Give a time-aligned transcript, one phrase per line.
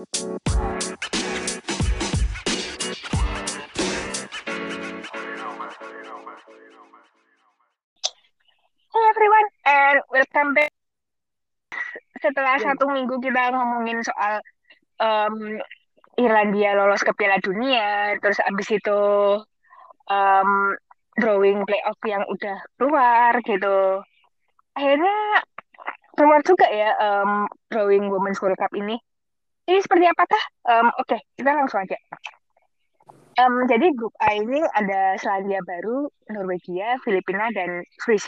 [0.00, 0.06] Hey
[9.12, 10.72] everyone, and welcome back.
[12.16, 12.64] Setelah yeah.
[12.64, 14.40] satu minggu kita ngomongin soal
[15.04, 15.60] um,
[16.16, 19.00] Irlandia lolos ke Piala Dunia, terus abis itu
[20.08, 20.50] um,
[21.20, 24.00] drawing playoff yang udah keluar gitu.
[24.72, 25.44] Akhirnya
[26.16, 28.96] keluar juga ya um, drawing Women's World Cup ini.
[29.70, 30.42] Ini seperti apakah?
[30.66, 31.94] Um, Oke, okay, kita langsung aja.
[33.38, 38.26] Um, jadi grup A ini ada Selandia Baru, Norwegia, Filipina, dan Swiss.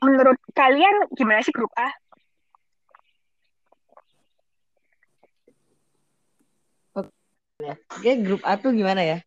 [0.00, 1.92] Menurut kalian gimana sih grup A?
[6.96, 9.18] Oke, grup A tuh gimana ya?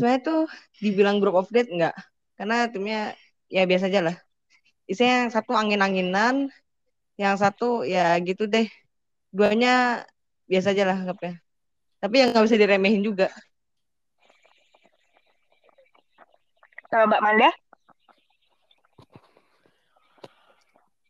[0.00, 0.40] Sebenarnya tuh
[0.80, 1.92] dibilang grup of death enggak.
[2.40, 3.12] Karena timnya
[3.52, 4.16] ya biasa aja lah.
[4.88, 6.48] Isinya yang satu angin-anginan,
[7.20, 8.64] yang satu ya gitu deh.
[9.30, 10.04] Duanya
[10.50, 11.38] biasa aja lah anggapnya.
[12.02, 13.28] Tapi yang nggak bisa diremehin juga.
[16.90, 17.50] Kalau Mbak Manda?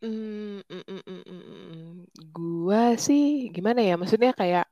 [0.01, 1.93] Hmm, mm, mm, mm, mm.
[2.33, 3.97] Gua sih gimana ya?
[4.01, 4.65] Maksudnya kayak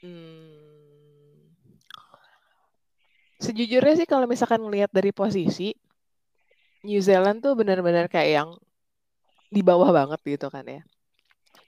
[0.00, 0.64] hmm,
[3.44, 5.76] Sejujurnya sih kalau misalkan ngelihat dari posisi
[6.84, 8.50] New Zealand tuh benar-benar kayak yang
[9.52, 10.80] di bawah banget gitu kan ya.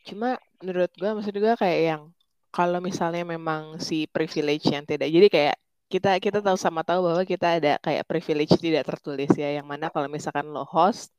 [0.06, 2.02] Cuma menurut gue maksud gue kayak yang
[2.54, 7.22] kalau misalnya memang si privilege yang tidak jadi kayak kita kita tahu sama tahu bahwa
[7.22, 11.12] kita ada kayak privilege tidak tertulis ya yang mana kalau misalkan lo host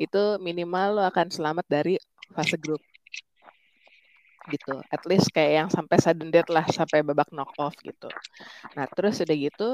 [0.00, 1.94] itu minimal lo akan selamat dari
[2.32, 2.80] fase grup
[4.48, 4.80] gitu.
[4.88, 8.08] At least kayak yang sampai sudden death lah, sampai babak knock off gitu.
[8.74, 9.70] Nah, terus udah gitu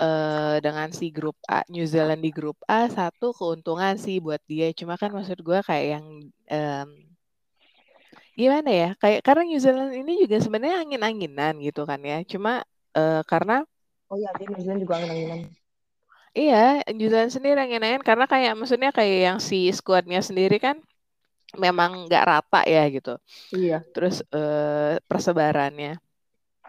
[0.00, 4.72] uh, dengan si grup A, New Zealand di grup A satu keuntungan sih buat dia.
[4.72, 6.06] Cuma kan maksud gue kayak yang
[6.48, 6.88] um,
[8.38, 8.88] gimana ya?
[8.98, 12.22] Kayak karena New Zealand ini juga sebenarnya angin-anginan gitu kan ya.
[12.26, 12.62] Cuma
[12.96, 13.64] uh, karena
[14.10, 15.40] Oh iya, dia New Zealand juga angin-anginan.
[16.30, 20.78] Iya, New Zealand sendiri angin-anginan karena kayak maksudnya kayak yang si squadnya sendiri kan
[21.58, 23.18] memang nggak rata ya gitu.
[23.54, 23.82] Iya.
[23.94, 25.98] Terus uh, persebarannya.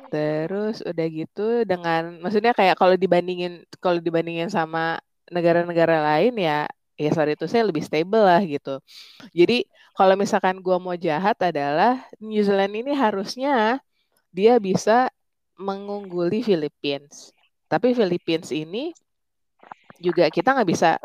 [0.09, 4.97] Terus udah gitu dengan maksudnya kayak kalau dibandingin kalau dibandingin sama
[5.29, 6.65] negara-negara lain ya
[6.97, 8.81] ya sorry itu saya lebih stable lah gitu.
[9.33, 9.65] Jadi
[9.97, 13.79] kalau misalkan gua mau jahat adalah New Zealand ini harusnya
[14.31, 15.11] dia bisa
[15.59, 17.35] mengungguli Philippines.
[17.67, 18.95] Tapi Philippines ini
[20.01, 20.97] juga kita nggak bisa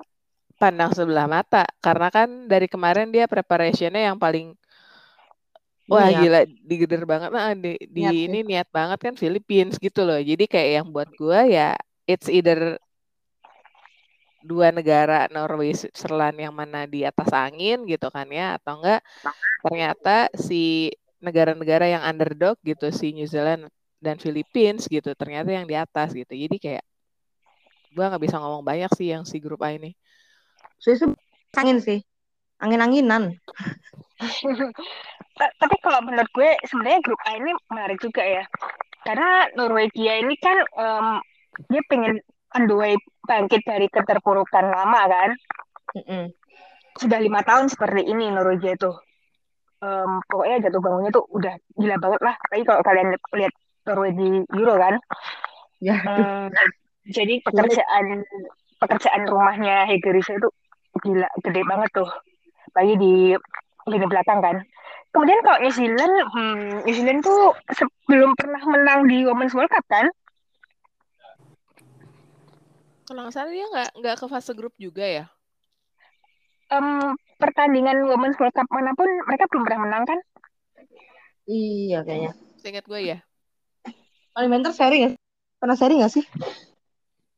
[0.56, 4.56] pandang sebelah mata karena kan dari kemarin dia preparationnya yang paling
[5.84, 6.20] wah niat.
[6.24, 10.44] gila digeder banget nah di, di niat, ini niat banget kan Philippines gitu loh jadi
[10.48, 11.76] kayak yang buat gue ya
[12.08, 12.80] it's either
[14.46, 19.02] dua negara Norway Switzerland yang mana di atas angin gitu kan ya atau enggak
[19.66, 23.66] ternyata si negara-negara yang underdog gitu si New Zealand
[23.98, 26.30] dan Philippines gitu ternyata yang di atas gitu.
[26.30, 26.84] Jadi kayak
[27.96, 29.96] gue nggak bisa ngomong banyak sih yang si grup A ini.
[30.76, 31.02] Swiss
[31.56, 31.98] angin sih.
[32.60, 33.36] Angin-anginan.
[35.60, 38.44] Tapi kalau menurut gue sebenarnya grup A ini menarik juga ya.
[39.04, 41.06] Karena Norwegia ini kan um,
[41.72, 42.20] dia pengen
[42.52, 42.96] Andoi
[43.26, 45.30] bangkit dari keterpurukan lama kan?
[45.96, 46.24] Mm -mm.
[46.96, 48.88] sudah lima tahun seperti ini Norwegia itu
[49.84, 52.34] um, pokoknya jatuh bangunnya tuh udah gila banget lah.
[52.48, 53.52] Tapi kalau kalian lihat
[53.84, 54.94] Norwegia di Euro kan?
[55.82, 55.96] Ya.
[56.08, 56.48] Um,
[57.06, 58.24] jadi pekerjaan
[58.80, 60.48] pekerjaan rumahnya Hegerisa itu
[61.04, 62.10] gila gede banget tuh.
[62.72, 63.12] Lagi di
[63.86, 64.56] lini belakang kan?
[65.14, 69.84] Kemudian kalau New Zealand hmm, New Zealand tuh sebelum pernah menang di Women's World Cup
[69.88, 70.08] kan
[73.06, 75.24] kalau nggak salah dia nggak nggak ke fase grup juga ya?
[76.66, 80.18] Um, pertandingan Women's World Cup mana pun mereka belum pernah menang kan?
[81.46, 82.32] Iya kayaknya.
[82.66, 83.18] Ingat gue ya.
[84.34, 85.14] Paling banter seri nggak
[85.62, 86.24] pernah seri nggak sih?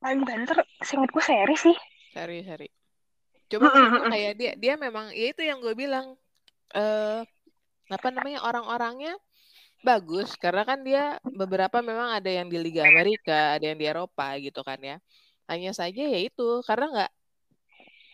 [0.01, 1.77] Paling banter seingat gue seri sih.
[2.17, 2.69] Seri seri.
[3.53, 6.17] Coba mm kayak dia dia memang ya itu yang gue bilang
[6.73, 7.21] eh
[7.89, 9.17] apa namanya orang-orangnya
[9.81, 14.37] bagus karena kan dia beberapa memang ada yang di Liga Amerika, ada yang di Eropa
[14.41, 14.97] gitu kan ya.
[15.49, 17.13] Hanya saja ya itu karena nggak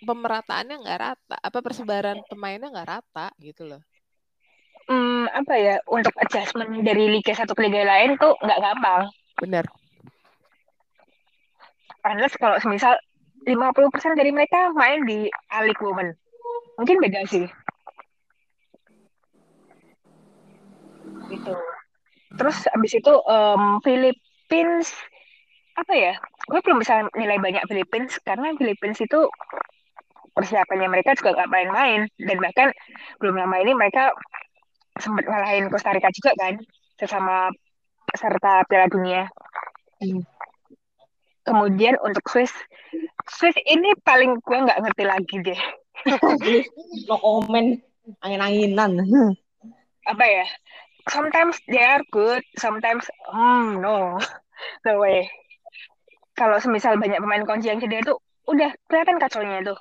[0.06, 3.82] pemerataannya nggak rata, apa persebaran pemainnya nggak rata gitu loh.
[4.84, 9.02] Hmm, apa ya untuk adjustment dari liga satu ke liga lain tuh nggak gampang.
[9.40, 9.64] Benar.
[12.04, 12.94] Karena kalau semisal
[13.48, 16.12] 50% dari mereka main di Alik Women.
[16.76, 17.48] Mungkin beda sih.
[21.32, 21.54] Gitu.
[22.34, 24.92] Terus abis itu um, Philippines
[25.80, 26.14] apa ya?
[26.44, 29.20] Gue belum bisa nilai banyak Philippines karena Philippines itu
[30.34, 32.68] persiapannya mereka juga nggak main-main dan bahkan
[33.22, 34.10] belum lama ini mereka
[34.98, 36.54] sempat ngalahin Costa Rica juga kan
[36.98, 37.50] sesama
[38.10, 39.22] peserta Piala Dunia.
[40.02, 40.22] Hmm.
[41.44, 42.52] Kemudian untuk Swiss,
[43.28, 45.60] Swiss ini paling gue nggak ngerti lagi deh.
[47.08, 47.78] no comment,
[48.24, 49.04] angin-anginan.
[50.08, 50.46] Apa ya?
[51.12, 54.16] Sometimes they are good, sometimes hmm no,
[54.88, 55.28] no way.
[56.34, 58.18] Kalau semisal banyak pemain kunci yang cedera tuh
[58.50, 59.78] udah kelihatan kacaunya tuh.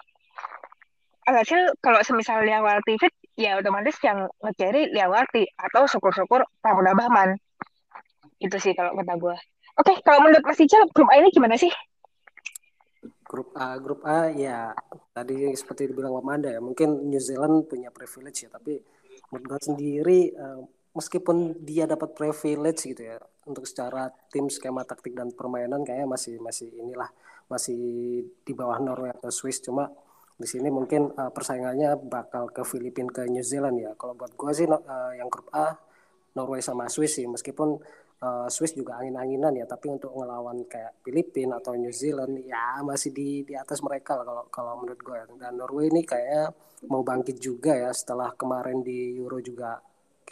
[1.26, 7.40] Alhasil kalau semisal Liawati fit, ya otomatis yang nge-carry Liawati atau syukur-syukur Pramuda Bahman.
[8.38, 9.36] Itu sih kalau kata gue.
[9.82, 11.72] Oke, kalau menurut Mas Ical, grup A ini gimana sih?
[13.26, 14.70] Grup A, grup A ya
[15.16, 18.78] tadi seperti dibilang Manda ya, mungkin New Zealand punya privilege ya, tapi
[19.34, 20.62] menurut sendiri uh,
[20.94, 23.18] meskipun dia dapat privilege gitu ya
[23.50, 27.10] untuk secara tim skema taktik dan permainan kayaknya masih masih inilah
[27.50, 27.82] masih
[28.46, 29.60] di bawah Norway atau Swiss.
[29.60, 29.90] Cuma
[30.38, 33.92] di sini mungkin uh, persaingannya bakal ke Filipina ke New Zealand ya.
[33.98, 35.76] Kalau buat gue sih uh, yang grup A
[36.38, 37.28] Norway sama Swiss sih.
[37.28, 37.78] Meskipun
[38.24, 43.12] uh, Swiss juga angin-anginan ya tapi untuk ngelawan kayak Filipina atau New Zealand ya masih
[43.12, 45.26] di di atas mereka lah kalau kalau menurut gue ya.
[45.42, 46.56] dan Norway ini kayaknya
[46.88, 49.80] mau bangkit juga ya setelah kemarin di Euro juga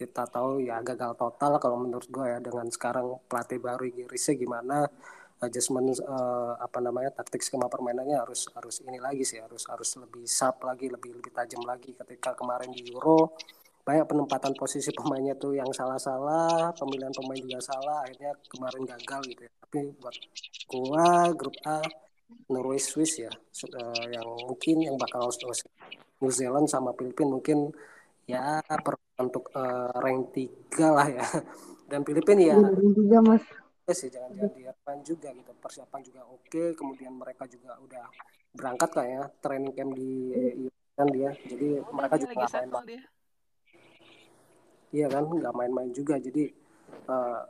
[0.01, 4.89] kita tahu ya gagal total kalau menurut gue ya dengan sekarang pelatih baru Girisnya gimana
[5.41, 10.25] adjustment uh, apa namanya taktik skema permainannya harus harus ini lagi sih harus harus lebih
[10.25, 13.37] sharp lagi lebih lebih tajam lagi ketika kemarin di Euro
[13.81, 19.41] banyak penempatan posisi pemainnya tuh yang salah-salah, pemilihan pemain juga salah, akhirnya kemarin gagal gitu
[19.49, 19.51] ya.
[19.57, 20.15] Tapi buat
[20.69, 21.81] gua grup A
[22.53, 25.65] Norway Swiss ya, uh, yang mungkin yang bakal lolos
[26.21, 27.73] New Zealand sama Filipina mungkin
[28.29, 31.25] ya per untuk uh, rank tiga lah ya.
[31.91, 32.55] Dan Filipina ya.
[32.95, 33.43] Tiga mas.
[33.89, 35.51] Ya sih jangan jangan diharapkan juga gitu.
[35.57, 38.05] Persiapan juga oke, kemudian mereka juga udah
[38.55, 39.23] berangkat kayak ya.
[39.41, 40.11] Training camp di
[40.91, 42.99] kan dia, jadi mereka juga main
[44.91, 46.19] iya kan nggak main-main juga.
[46.19, 46.51] Jadi
[47.07, 47.41] uh,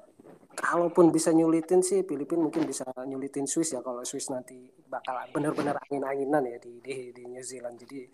[0.53, 3.81] kalaupun bisa nyulitin sih Filipina mungkin bisa nyulitin Swiss ya.
[3.81, 7.81] Kalau Swiss nanti bakal benar-benar angin-anginan ya di, di di New Zealand.
[7.81, 8.05] Jadi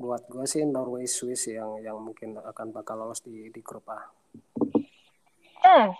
[0.00, 4.00] buat gue sih Norway Swiss yang yang mungkin akan bakal lolos di di grup A.
[5.60, 5.92] Hmm.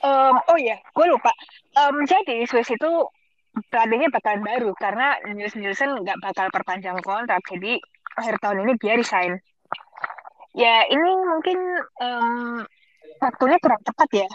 [0.00, 1.30] Um, oh ya, gue lupa.
[1.76, 2.90] Um, jadi Swiss itu
[3.68, 7.78] pelatihnya bakalan baru karena News Nielsen nggak bakal perpanjang kontrak, jadi
[8.16, 9.38] akhir tahun ini dia resign
[10.54, 11.58] ya ini mungkin
[11.98, 12.62] um,
[13.18, 14.28] waktunya kurang tepat ya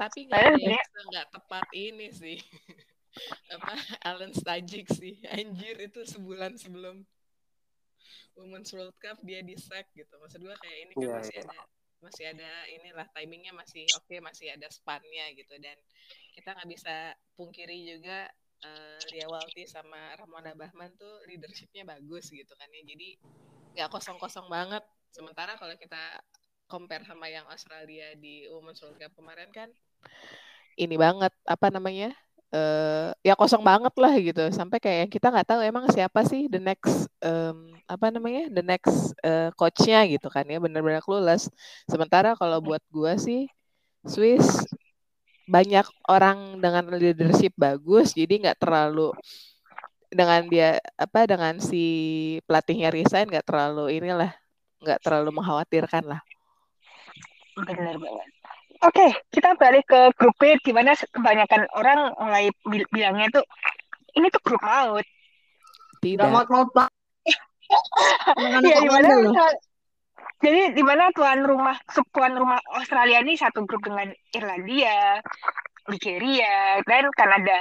[0.00, 0.80] tapi nggak ya.
[1.12, 2.40] nggak tepat ini sih
[3.54, 3.76] apa
[4.08, 7.04] Alan Stajik sih anjir itu sebulan sebelum
[8.38, 11.46] Women's World Cup dia di sack gitu maksud gue kayak ini kan yeah, masih yeah.
[11.46, 11.60] ada
[12.00, 15.76] masih ada inilah timingnya masih oke okay, masih ada spannya gitu dan
[16.32, 18.24] kita nggak bisa pungkiri juga
[18.64, 23.20] uh, Lia Walti sama Ramona Bahman tuh leadershipnya bagus gitu kan ya jadi
[23.76, 24.82] nggak kosong-kosong banget.
[25.10, 26.22] Sementara kalau kita
[26.70, 29.68] compare sama yang Australia di Women's World Cup kemarin kan
[30.78, 32.14] ini banget apa namanya
[32.54, 36.60] uh, ya kosong banget lah gitu sampai kayak kita nggak tahu emang siapa sih the
[36.60, 41.50] next um, apa namanya the next uh, coachnya gitu kan ya benar-benar clueless
[41.90, 43.50] sementara kalau buat gua sih
[44.06, 44.66] Swiss
[45.50, 49.10] banyak orang dengan leadership bagus jadi nggak terlalu
[50.10, 51.82] dengan dia apa dengan si
[52.46, 54.34] pelatihnya resign nggak terlalu inilah
[54.80, 56.20] nggak terlalu mengkhawatirkan lah.
[57.54, 58.28] Benar banget.
[58.80, 63.44] Oke, kita balik ke grup B di mana kebanyakan orang mulai bilangnya tuh
[64.16, 65.04] ini tuh grup maut.
[66.00, 66.24] Tidak.
[66.32, 66.88] maut maut pak.
[68.64, 69.12] ya, di mana,
[70.40, 75.20] jadi di mana tuan rumah tuan rumah Australia ini satu grup dengan Irlandia,
[75.92, 77.60] Nigeria dan Kanada.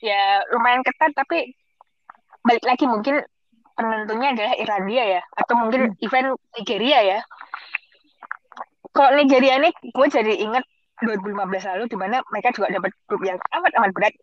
[0.00, 1.52] Ya lumayan ketat tapi
[2.40, 3.20] balik lagi mungkin
[3.76, 6.04] penentunya adalah Irlandia ya atau mungkin hmm.
[6.08, 7.20] event Nigeria ya
[8.98, 10.66] kalau Nigeria ini gue jadi inget
[11.06, 14.14] 2015 lalu di mana mereka juga dapat grup yang amat amat berat.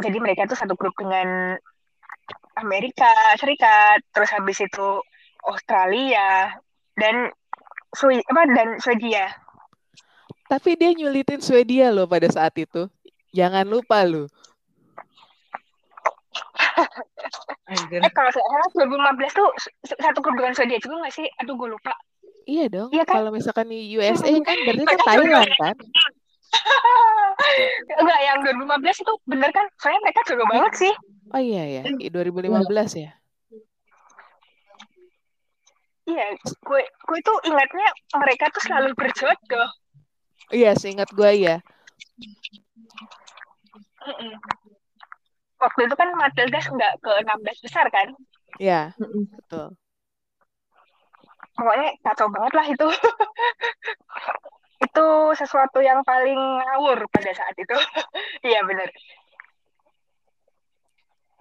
[0.00, 1.60] Jadi mereka tuh satu grup dengan
[2.56, 4.88] Amerika Serikat terus habis itu
[5.44, 6.56] Australia
[6.96, 7.28] dan
[7.92, 9.28] Swe apa dan Swedia.
[10.48, 12.88] Tapi dia nyulitin Swedia loh pada saat itu.
[13.36, 14.32] Jangan lupa loh
[17.72, 19.48] eh kalau saya salah 2015 tuh
[20.00, 21.26] satu grup dengan Swedia juga nggak sih?
[21.40, 21.92] Aduh gue lupa.
[22.46, 22.88] Iya dong.
[22.90, 23.22] Iya kan?
[23.22, 25.76] Kalau misalkan di USA kan berarti kan Thailand kan?
[28.00, 29.66] Enggak, yang 2015 itu bener kan?
[29.80, 30.92] Soalnya mereka jago banget sih.
[31.32, 31.82] Oh iya ya,
[32.12, 33.10] 2015 ya.
[36.02, 39.70] Iya, gue gue itu ingatnya mereka tuh selalu berjodoh.
[40.50, 41.56] Iya, seingat gue ya
[45.62, 48.08] waktu itu kan Matilda nggak ke 16 besar kan?
[48.58, 48.92] Iya,
[49.38, 49.78] betul.
[51.56, 52.88] Pokoknya kacau banget lah itu.
[54.86, 55.06] Itu
[55.38, 57.76] sesuatu yang paling ngawur pada saat itu.
[58.42, 58.90] Iya benar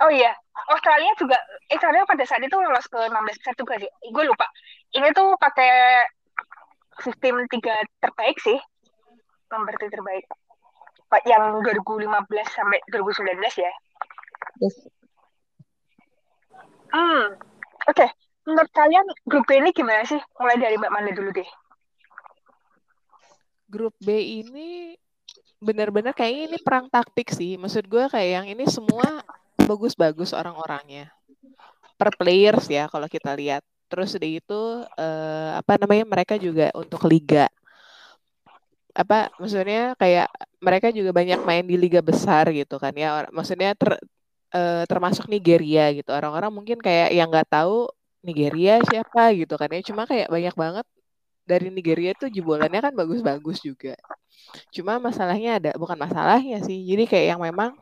[0.01, 0.33] oh iya
[0.73, 1.37] Australia juga
[1.69, 3.91] Australia pada saat itu lolos ke 16 besar juga sih.
[4.11, 4.45] Gue lupa.
[4.91, 6.05] Ini tuh pakai
[6.99, 8.59] sistem tiga terbaik sih.
[9.53, 10.25] Nomor tiga terbaik
[11.27, 12.07] yang 2015
[12.55, 13.71] sampai 2019 ya?
[14.63, 14.75] Yes.
[16.91, 17.35] hmm.
[17.91, 18.07] Oke.
[18.07, 18.09] okay.
[18.45, 20.19] Menurut kalian grup B ini gimana sih?
[20.37, 21.49] Mulai dari Mbak Manda dulu deh.
[23.71, 24.09] Grup B
[24.43, 24.97] ini
[25.61, 27.55] benar-benar kayak ini perang taktik sih.
[27.55, 29.21] Maksud gue kayak yang ini semua
[29.61, 31.13] bagus-bagus orang-orangnya.
[31.95, 33.61] Per players ya kalau kita lihat.
[33.91, 37.51] Terus udah itu uh, apa namanya mereka juga untuk liga.
[38.91, 43.27] Apa maksudnya kayak mereka juga banyak main di liga besar gitu kan ya.
[43.29, 43.99] Maksudnya ter,
[44.55, 46.09] uh, termasuk Nigeria gitu.
[46.11, 47.91] Orang-orang mungkin kayak yang nggak tahu
[48.21, 49.81] Nigeria siapa gitu kan ya.
[49.85, 50.85] Cuma kayak banyak banget
[51.45, 53.97] dari Nigeria tuh jebolannya kan bagus-bagus juga.
[54.71, 56.77] Cuma masalahnya ada bukan masalahnya sih.
[56.85, 57.75] Jadi kayak yang memang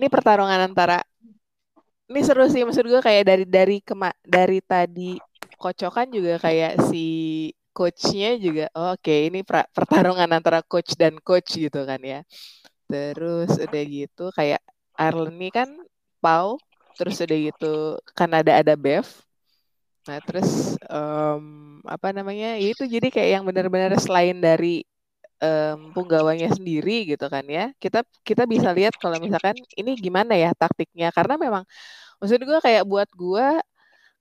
[0.00, 1.04] ini pertarungan antara
[2.08, 5.16] ini seru sih maksud gue kayak dari dari kema dari tadi
[5.56, 7.06] kocokan juga kayak si
[7.72, 12.20] coachnya juga oh, oke okay, ini pertarungan antara coach dan coach gitu kan ya.
[12.88, 14.60] Terus udah gitu kayak
[15.00, 15.68] Ireland ini kan
[16.20, 16.60] Pau
[16.98, 17.72] terus udah gitu
[18.16, 19.06] Kanada ada Bev.
[20.08, 24.82] Nah terus um, apa namanya ya itu jadi kayak yang benar-benar selain dari
[25.42, 27.70] um, punggawanya sendiri gitu kan ya.
[27.78, 31.14] Kita kita bisa lihat kalau misalkan ini gimana ya taktiknya.
[31.14, 31.64] Karena memang
[32.22, 33.46] maksud gue kayak buat gue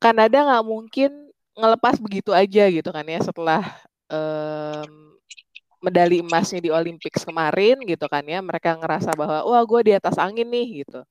[0.01, 1.11] Kanada nggak mungkin
[1.57, 3.61] ngelepas begitu aja gitu kan ya setelah
[4.09, 5.13] um,
[5.81, 8.41] medali emasnya di Olympics kemarin gitu kan ya.
[8.41, 11.01] Mereka ngerasa bahwa wah gue di atas angin nih gitu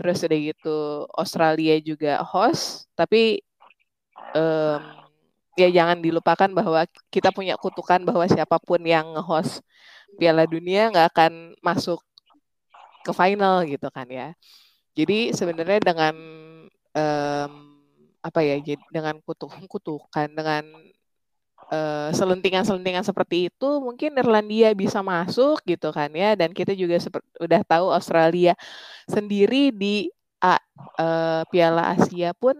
[0.00, 3.44] terus udah gitu Australia juga host tapi
[4.32, 4.80] um,
[5.60, 9.60] ya jangan dilupakan bahwa kita punya kutukan bahwa siapa pun yang nge-host
[10.16, 12.00] Piala Dunia nggak akan masuk
[13.04, 14.36] ke final gitu kan ya.
[14.92, 16.14] Jadi sebenarnya dengan
[16.92, 17.52] um,
[18.20, 18.60] apa ya
[18.92, 20.64] dengan kutuk kutukan dengan
[22.10, 26.34] selentingan-selentingan seperti itu mungkin Irlandia bisa masuk gitu kan ya.
[26.34, 26.98] Dan kita juga
[27.38, 28.58] udah tahu Australia
[29.06, 30.10] sendiri di
[30.42, 32.58] uh, Piala Asia pun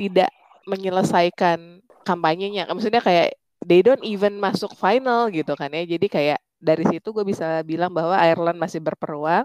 [0.00, 0.32] tidak
[0.68, 2.68] menyelesaikan kampanyenya.
[2.68, 5.84] Maksudnya kayak they don't even masuk final gitu kan ya.
[5.84, 9.44] Jadi kayak dari situ gue bisa bilang bahwa Ireland masih berpeluang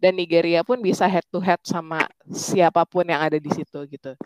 [0.00, 4.16] dan Nigeria pun bisa head to head sama siapa pun yang ada di situ gitu.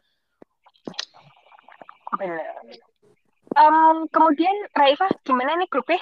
[3.51, 5.99] Um, kemudian Raifa gimana nih grup B?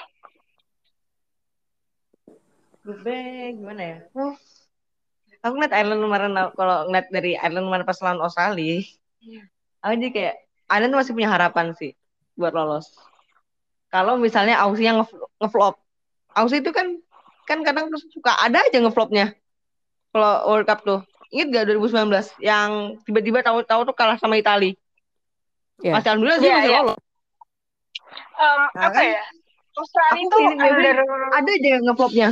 [2.85, 3.07] Grup B
[3.57, 3.97] gimana ya?
[4.13, 4.37] Oh.
[5.39, 8.83] Aku ngeliat Ireland kemarin kalau ngeliat dari Ireland kemarin pas lawan Australia,
[9.79, 10.35] aku jadi kayak
[10.67, 11.95] Ireland masih punya harapan sih
[12.35, 12.91] buat lolos.
[13.89, 15.01] Kalau misalnya Aussie yang
[15.41, 15.79] ngeflop,
[16.37, 17.01] Aussie itu kan
[17.49, 19.33] kan kadang suka ada aja ngeflopnya
[20.13, 21.01] kalau World Cup tuh.
[21.29, 24.73] Ingat gak 2019 yang tiba-tiba tahu-tahu tuh kalah sama Italia.
[25.79, 25.93] Yeah.
[25.93, 26.83] Masih alhamdulillah sih yeah, masih yeah.
[26.83, 26.99] lolos.
[28.39, 29.05] Um, nah, apa kan?
[29.13, 29.23] ya?
[29.79, 30.97] Australia itu under...
[31.33, 32.29] ada aja yang ngeflopnya.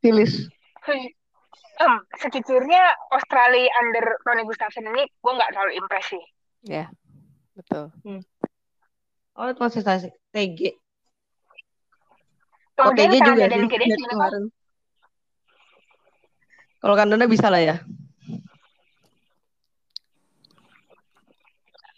[0.00, 0.48] Filis.
[1.80, 2.82] Um, sejujurnya
[3.12, 6.20] Australia under Tony Gustafsson ini gue nggak terlalu impresi.
[6.64, 6.88] Ya, yeah,
[7.56, 7.88] betul.
[8.04, 8.20] Hmm.
[9.36, 10.76] Oh, itu masih TG.
[12.76, 14.44] Kemudian oh, juga dan Nigeria kemarin.
[16.80, 17.76] Kalau Kanada bisa lah ya.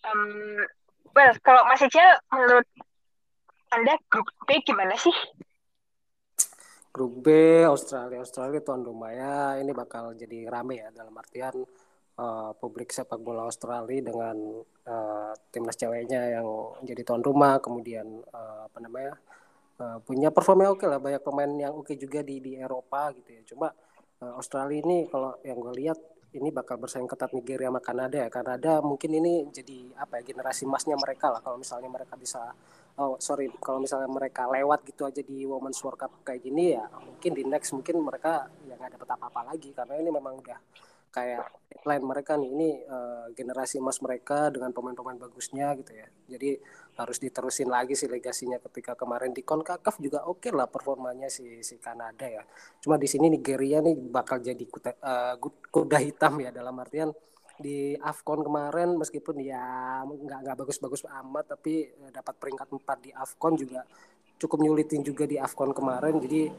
[0.02, 0.58] Um,
[1.16, 2.68] well, kalau Mas Ijal, menurut
[3.72, 5.14] Anda grup B gimana sih?
[6.92, 7.28] Grup B
[7.64, 8.20] Australia.
[8.20, 9.56] Australia tuan rumah ya.
[9.56, 11.64] Ini bakal jadi rame ya dalam artian
[12.20, 14.36] uh, publik sepak bola Australia dengan
[14.84, 16.46] uh, timnas ceweknya yang
[16.84, 17.64] jadi tuan rumah.
[17.64, 19.16] Kemudian uh, apa namanya
[19.80, 21.00] uh, punya performa oke lah.
[21.00, 23.42] Banyak pemain yang oke juga di di Eropa gitu ya.
[23.48, 23.72] Cuma
[24.20, 28.28] uh, Australia ini kalau yang gue lihat ini bakal bersaing ketat Nigeria sama Kanada ya.
[28.32, 32.52] Kanada mungkin ini jadi apa ya generasi emasnya mereka lah kalau misalnya mereka bisa
[33.00, 36.84] oh sorry kalau misalnya mereka lewat gitu aja di Women's World Cup kayak gini ya
[36.88, 40.58] mungkin di next mungkin mereka ya nggak dapat apa-apa lagi karena ini memang udah
[41.12, 41.44] kayak
[41.84, 46.56] line mereka nih ini uh, generasi emas mereka dengan pemain-pemain bagusnya gitu ya jadi
[46.92, 49.32] harus diterusin lagi sih legasinya ketika kemarin.
[49.32, 52.44] Di Concacaf juga oke okay lah performanya si si Kanada ya.
[52.84, 55.34] Cuma di sini Nigeria nih bakal jadi kuda, uh,
[55.72, 56.52] kuda hitam ya.
[56.52, 57.08] Dalam artian
[57.56, 59.62] di Afcon kemarin meskipun ya
[60.04, 63.86] nggak nggak bagus-bagus amat tapi dapat peringkat empat di Afcon juga
[64.36, 66.20] cukup nyulitin juga di Afcon kemarin.
[66.20, 66.50] Jadi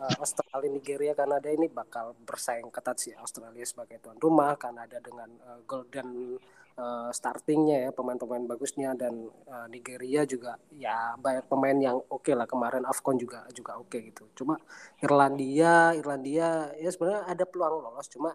[0.00, 3.12] uh, Australia, Nigeria, Kanada ini bakal bersaing ketat sih.
[3.18, 5.28] Australia sebagai tuan rumah, Kanada dengan
[5.68, 6.40] golden
[6.80, 8.96] uh, startingnya ya pemain-pemain bagusnya.
[8.96, 12.48] Dan uh, Nigeria juga ya banyak pemain yang oke okay lah.
[12.48, 14.24] Kemarin Afcon juga juga oke okay gitu.
[14.32, 14.56] Cuma
[15.04, 18.08] Irlandia Irlandia ya sebenarnya ada peluang lolos.
[18.08, 18.32] Cuma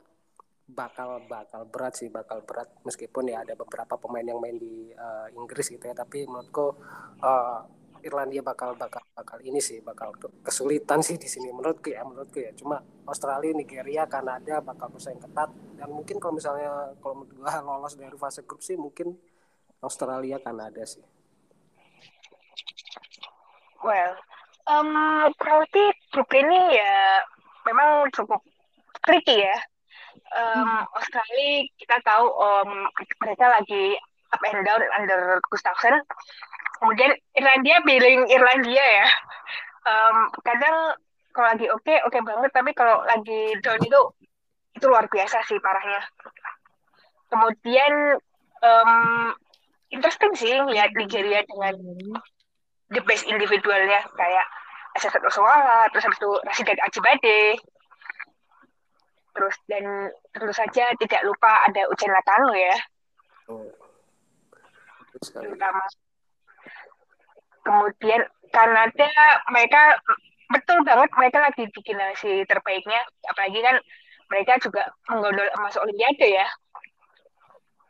[0.66, 2.70] bakal bakal berat sih bakal berat.
[2.86, 5.98] Meskipun ya ada beberapa pemain yang main di uh, Inggris gitu ya.
[5.98, 6.78] Tapi menurutku
[7.26, 7.60] uh,
[8.06, 10.14] Irlandia bakal bakal bakal ini sih bakal
[10.46, 12.54] kesulitan sih di sini menurutku ya menurutku ya.
[12.54, 12.78] Cuma
[13.10, 15.50] Australia Nigeria Kanada bakal bersaing ketat.
[15.82, 19.18] Dan mungkin kalau misalnya kalau menurut gua lolos dari fase grup sih mungkin
[19.82, 21.02] Australia Kanada sih.
[23.82, 24.14] Well
[24.70, 24.94] um,
[25.42, 25.84] berarti
[26.14, 27.26] grup ini ya
[27.66, 28.46] memang cukup
[29.02, 29.58] tricky ya.
[30.38, 30.86] Um.
[30.94, 32.86] Australia kita tahu um,
[33.26, 33.98] mereka lagi
[34.30, 35.96] up and down under Gustafsson
[36.80, 39.08] kemudian Irlandia billing Irlandia ya.
[39.86, 40.98] Um, kadang
[41.36, 44.02] kalau lagi oke okay, oke okay banget tapi kalau lagi down itu
[44.76, 46.02] itu luar biasa sih parahnya.
[47.32, 47.94] Kemudian
[48.64, 48.92] um,
[49.92, 51.76] interesting sih lihat Nigeria dengan
[52.92, 54.46] the best individualnya kayak
[54.96, 57.60] Asesat Oswala terus habis itu Rasidat Ajibade.
[59.36, 62.78] Terus dan tentu saja tidak lupa ada Ujian Latano ya.
[63.46, 63.70] Oh.
[65.16, 65.80] terutama
[67.66, 68.22] kemudian
[68.54, 69.10] Kanada
[69.52, 70.00] mereka
[70.54, 73.02] betul banget mereka lagi bikin hasil terbaiknya.
[73.28, 73.76] Apalagi kan
[74.30, 76.48] mereka juga menggondol emas olimpiade ya.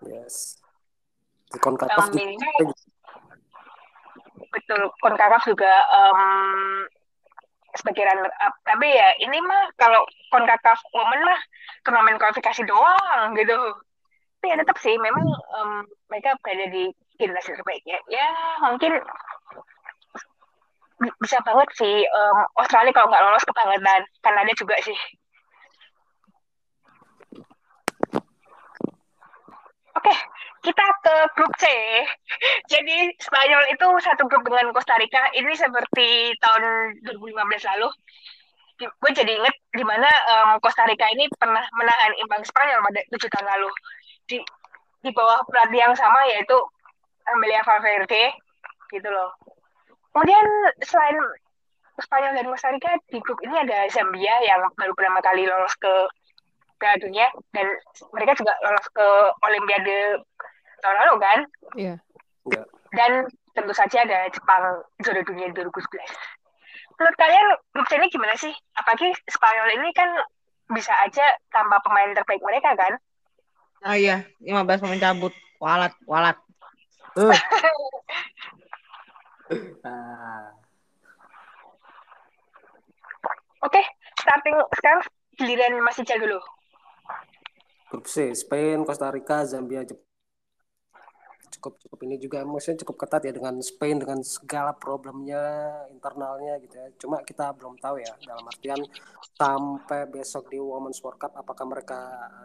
[0.07, 0.63] Yes.
[1.51, 2.71] Di konkakaf um,
[4.51, 6.21] betul konkakaf juga um,
[7.75, 8.55] sebagai runner up.
[8.63, 11.39] Tapi ya ini mah kalau konkakaf woman mah
[11.83, 13.55] turnamen kualifikasi doang gitu.
[14.39, 15.25] Tapi ya tetap sih memang
[15.59, 17.97] um, mereka berada di generasi terbaiknya.
[18.11, 18.27] Ya
[18.63, 18.99] mungkin
[21.21, 24.97] bisa banget sih um, Australia kalau nggak lolos kebangetan Kanada juga sih
[29.95, 30.11] Oke,
[30.59, 31.65] kita ke grup C.
[32.67, 35.31] Jadi Spanyol itu satu grup dengan Costa Rica.
[35.31, 36.63] Ini seperti tahun
[36.99, 37.31] 2015
[37.73, 37.87] lalu.
[38.75, 43.47] Gue jadi inget gimana um, Costa Rica ini pernah menahan imbang Spanyol pada tujuh tahun
[43.55, 43.69] lalu.
[44.27, 44.37] Di
[44.99, 46.57] di bawah pelatih yang sama yaitu
[47.31, 48.35] Amelia Valverde
[48.91, 49.31] gitu loh.
[50.15, 50.47] Kemudian
[50.79, 51.19] selain
[51.99, 55.91] Spanyol dan Costa Rica di grup ini ada Zambia yang baru pertama kali lolos ke
[56.79, 57.67] Piala Dunia dan
[58.15, 59.07] mereka juga lolos ke
[59.43, 60.23] Olimpiade
[60.79, 61.39] tahun lalu kan?
[61.75, 61.95] Iya.
[62.47, 62.65] Yeah.
[62.95, 63.11] Dan
[63.55, 65.75] tentu saja ada Jepang juara dunia 2011.
[66.95, 68.55] Menurut kalian grup ini gimana sih?
[68.79, 70.15] Apalagi Spanyol ini kan
[70.71, 72.95] bisa aja tanpa pemain terbaik mereka kan?
[73.83, 75.35] Oh iya, 15 pemain cabut.
[75.59, 76.39] Walat, walat.
[77.19, 77.35] Uh.
[79.45, 79.61] Oke,
[83.61, 83.85] okay,
[84.17, 85.01] starting sekarang
[85.37, 86.41] giliran masih jago dulu.
[87.93, 90.14] Grup C, Spain, Costa Rica, Zambia, Jepang
[91.57, 95.41] cukup cukup ini juga maksudnya cukup ketat ya dengan Spain dengan segala problemnya
[95.89, 96.87] internalnya gitu ya.
[97.01, 98.79] Cuma kita belum tahu ya dalam artian
[99.35, 101.99] sampai besok di Women's World Cup apakah mereka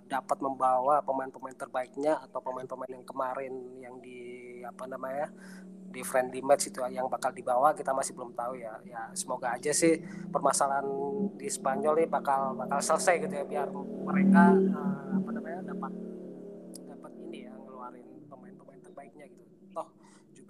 [0.06, 4.18] dapat membawa pemain-pemain terbaiknya atau pemain-pemain yang kemarin yang di
[4.66, 5.30] apa namanya
[5.90, 9.74] di friendly match itu yang bakal dibawa kita masih belum tahu ya ya semoga aja
[9.74, 9.98] sih
[10.30, 10.86] permasalahan
[11.34, 13.68] di Spanyol ini bakal bakal selesai gitu ya biar
[14.06, 15.39] mereka uh, apa namanya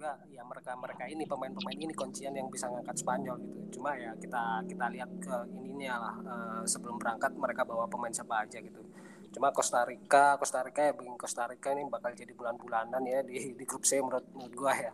[0.01, 4.17] juga ya mereka mereka ini pemain-pemain ini kuncian yang bisa ngangkat Spanyol gitu cuma ya
[4.17, 8.81] kita kita lihat ke ininya lah uh, sebelum berangkat mereka bawa pemain siapa aja gitu
[9.29, 13.53] cuma Costa Rica Costa Rica ya begini Costa Rica ini bakal jadi bulan-bulanan ya di
[13.53, 14.91] di grup C menurut menurut gua ya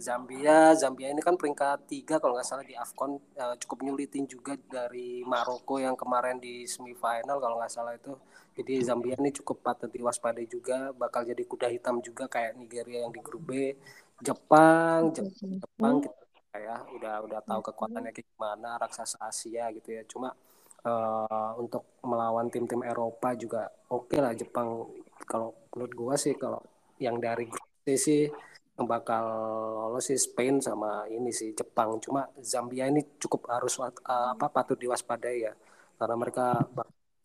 [0.00, 4.56] Zambia, Zambia ini kan peringkat tiga kalau nggak salah di Afcon uh, cukup nyulitin juga
[4.56, 8.16] dari Maroko yang kemarin di semifinal kalau nggak salah itu.
[8.56, 13.12] Jadi Zambia ini cukup patut diwaspadai juga, bakal jadi kuda hitam juga kayak Nigeria yang
[13.12, 13.76] di grup B.
[14.20, 20.02] Jepang, Jepang, Jepang kita ya udah udah tahu kekuatannya kayak gimana raksasa Asia gitu ya.
[20.04, 20.34] Cuma
[20.84, 24.88] uh, untuk melawan tim-tim Eropa juga oke okay lah Jepang.
[25.24, 26.60] Kalau menurut gua sih kalau
[27.00, 28.28] yang dari grup sih
[28.76, 29.24] yang bakal
[29.88, 31.96] lolos sih Spain sama ini sih Jepang.
[32.00, 35.52] Cuma Zambia ini cukup harus uh, apa patut diwaspadai ya
[36.00, 36.60] karena mereka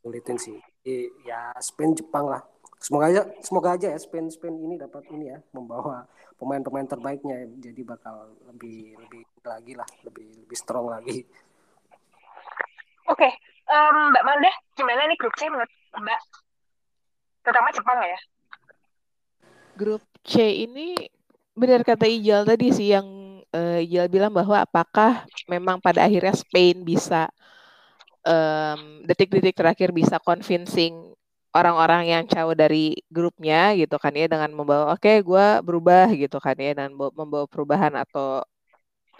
[0.03, 0.57] sulitin sih.
[0.83, 2.43] Jadi, ya Spain Jepang lah.
[2.85, 6.05] Semoga aja semoga aja ya Spain Spain ini dapat ini ya membawa
[6.37, 11.25] pemain-pemain terbaiknya jadi bakal lebih lebih lagi lah lebih lebih strong lagi.
[13.09, 13.31] Oke, okay.
[13.73, 16.21] um, Mbak Manda, gimana nih grup C menurut Mbak?
[17.41, 18.19] Terutama Jepang ya?
[19.73, 20.33] Grup C
[20.69, 20.93] ini
[21.57, 26.85] benar kata Ijal tadi sih yang uh, Ijal bilang bahwa apakah memang pada akhirnya Spain
[26.85, 27.33] bisa
[29.05, 31.14] detik detik-detik terakhir bisa convincing
[31.55, 36.37] orang-orang yang jauh dari grupnya gitu kan ya dengan membawa oke okay, gue berubah gitu
[36.43, 38.43] kan ya dan membawa perubahan atau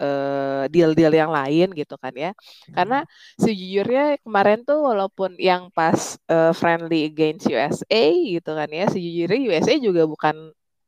[0.00, 2.36] uh, deal-deal yang lain gitu kan ya
[2.76, 3.40] karena hmm.
[3.40, 9.74] sejujurnya kemarin tuh walaupun yang pas uh, friendly against USA gitu kan ya sejujurnya USA
[9.80, 10.36] juga bukan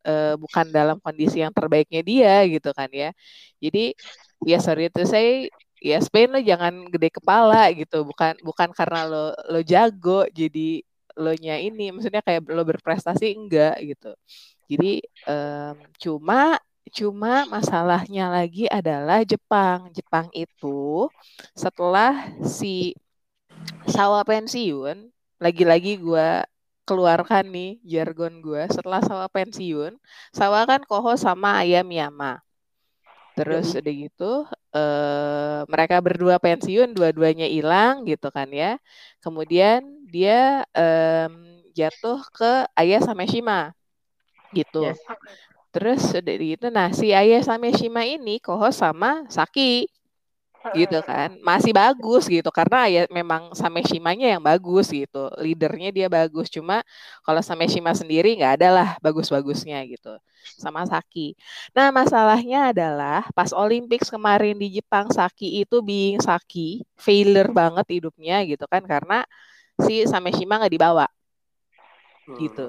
[0.05, 3.11] uh, bukan dalam kondisi yang terbaiknya dia gitu kan ya
[3.57, 3.97] jadi
[4.45, 9.25] ya sorry itu saya ya Spain lo jangan gede kepala gitu bukan bukan karena lo
[9.51, 10.83] lo jago jadi
[11.19, 14.11] lo nya ini maksudnya kayak lo berprestasi enggak gitu.
[14.71, 16.41] Jadi um, cuma
[16.89, 19.91] cuma masalahnya lagi adalah Jepang.
[19.97, 21.11] Jepang itu
[21.53, 22.13] setelah
[22.47, 22.95] si
[23.89, 25.11] Sawa pensiun
[25.43, 26.29] lagi-lagi gue
[26.89, 29.99] keluarkan nih jargon gue setelah Sawa pensiun
[30.33, 32.41] Sawa kan koho sama Ayam Yama
[33.39, 34.33] terus udah gitu
[34.75, 38.83] uh, mereka berdua pensiun dua-duanya hilang gitu kan ya.
[39.23, 43.77] Kemudian dia um, jatuh ke Ayah Sameshima
[44.51, 44.89] gitu.
[44.89, 44.99] Yes.
[45.69, 49.87] Terus dari itu nah si Ayah Sameshima ini kohos sama Saki
[50.75, 51.39] gitu kan.
[51.41, 55.31] Masih bagus gitu karena ya memang Sameshimanya yang bagus gitu.
[55.39, 56.83] Leadernya dia bagus cuma
[57.23, 60.19] kalau Sameshima sendiri nggak ada lah bagus-bagusnya gitu
[60.59, 61.39] sama Saki.
[61.77, 68.43] Nah masalahnya adalah pas Olympics kemarin di Jepang Saki itu being Saki failure banget hidupnya
[68.49, 68.83] gitu kan.
[68.85, 69.23] Karena
[69.87, 71.07] si Sameshima nggak dibawa.
[72.29, 72.37] Hmm.
[72.37, 72.67] gitu.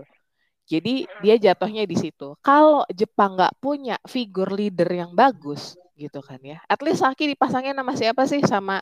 [0.70, 2.38] Jadi dia jatuhnya di situ.
[2.40, 6.62] Kalau Jepang nggak punya figur leader yang bagus gitu kan ya.
[6.70, 8.40] At least Saki dipasangnya nama siapa sih?
[8.46, 8.80] Sama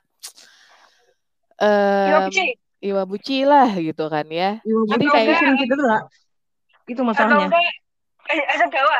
[1.58, 2.46] um, Iwabuchi.
[2.78, 4.60] Iwabuchi lah gitu kan ya.
[4.62, 6.00] Iwabuchi jadi kayak gitu tuh
[6.88, 7.52] itu masalahnya.
[8.28, 9.00] eh Asagawa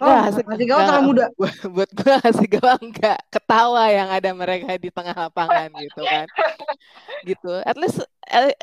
[0.00, 1.26] Oh, nah, Hasegawa terlalu muda.
[1.76, 6.26] Buat gue Hasegawa enggak ketawa yang ada mereka di tengah lapangan gitu kan.
[7.28, 7.52] gitu.
[7.68, 8.00] At least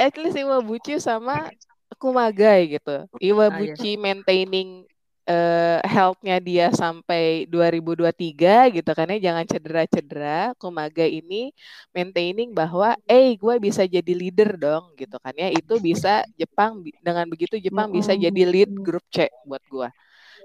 [0.02, 1.54] at least Iwabuchi sama
[2.02, 3.06] Kumagai gitu.
[3.22, 4.02] Iwabuchi ah, iya.
[4.02, 4.90] maintaining
[5.28, 11.52] uh, health-nya dia sampai 2023 gitu kan ya jangan cedera-cedera Kumagai ini
[11.92, 17.28] maintaining bahwa eh gue bisa jadi leader dong gitu kan ya itu bisa Jepang dengan
[17.28, 19.90] begitu Jepang bisa jadi lead grup C buat gue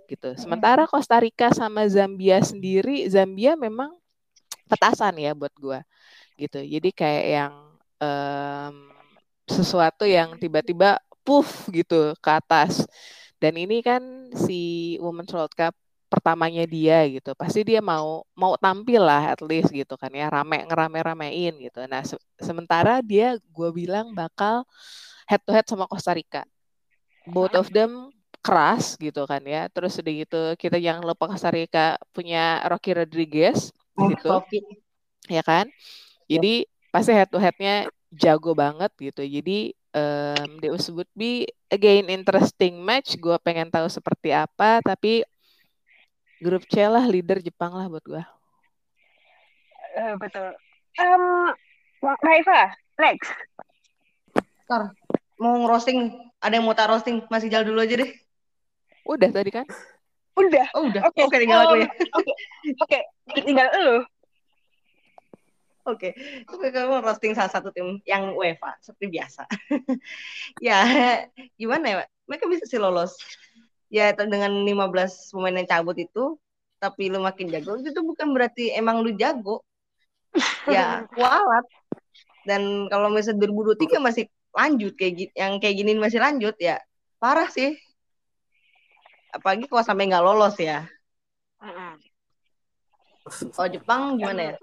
[0.09, 0.35] gitu.
[0.38, 3.95] Sementara Costa Rica sama Zambia sendiri, Zambia memang
[4.71, 5.81] petasan ya buat gue
[6.41, 6.61] gitu.
[6.65, 7.55] Jadi kayak yang
[8.01, 8.75] um,
[9.47, 12.87] sesuatu yang tiba-tiba puff gitu ke atas.
[13.38, 15.75] Dan ini kan si Women's World Cup
[16.07, 17.33] pertamanya dia gitu.
[17.33, 21.81] Pasti dia mau mau tampil lah at least gitu kan ya, rame ngerame-ramein gitu.
[21.88, 24.69] Nah, se sementara dia gue bilang bakal
[25.27, 26.45] head to head sama Costa Rica.
[27.27, 29.70] Both of them keras gitu kan ya.
[29.70, 34.28] Terus udah gitu kita jangan lupa Costa Rica punya Rocky Rodriguez oh, gitu.
[34.28, 34.61] Rocky.
[35.31, 35.70] Ya kan?
[36.26, 36.90] Jadi ya.
[36.90, 39.22] pasti head to headnya jago banget gitu.
[39.22, 43.16] Jadi um, Deus would be again interesting match.
[43.16, 44.83] Gue pengen tahu seperti apa.
[44.83, 45.22] Tapi
[46.42, 48.22] grup C lah leader Jepang lah buat gue.
[49.92, 50.50] Uh, betul.
[50.98, 51.55] Um,
[52.02, 53.31] Raifa, next.
[54.66, 54.90] Ntar,
[55.38, 56.11] mau ngerosting,
[56.42, 58.11] ada yang mau tak roasting, masih jalan dulu aja deh.
[59.07, 59.67] Udah tadi kan?
[60.38, 60.67] Udah.
[60.73, 61.03] Oh, udah.
[61.05, 61.25] Oke, okay.
[61.29, 61.88] okay, tinggal aku ya.
[61.91, 62.33] Oke,
[62.81, 63.03] okay.
[63.29, 63.43] okay.
[63.45, 63.97] tinggal lu.
[65.83, 66.15] Oke,
[66.47, 66.71] okay.
[66.71, 69.51] kamu roasting salah satu tim yang UEFA seperti biasa.
[70.62, 70.79] ya,
[71.59, 71.97] gimana ya,
[72.31, 73.19] Mereka bisa sih lolos.
[73.91, 76.38] Ya, dengan 15 pemain yang cabut itu,
[76.79, 79.67] tapi lu makin jago, itu bukan berarti emang lu jago.
[80.71, 81.67] ya, kualat.
[82.47, 86.79] Dan kalau misalnya 2023 masih lanjut kayak gitu, yang kayak gini masih lanjut ya,
[87.19, 87.75] parah sih
[89.33, 90.85] apalagi kalau sampai nggak lolos ya.
[93.57, 94.57] Kalau Jepang gimana ya?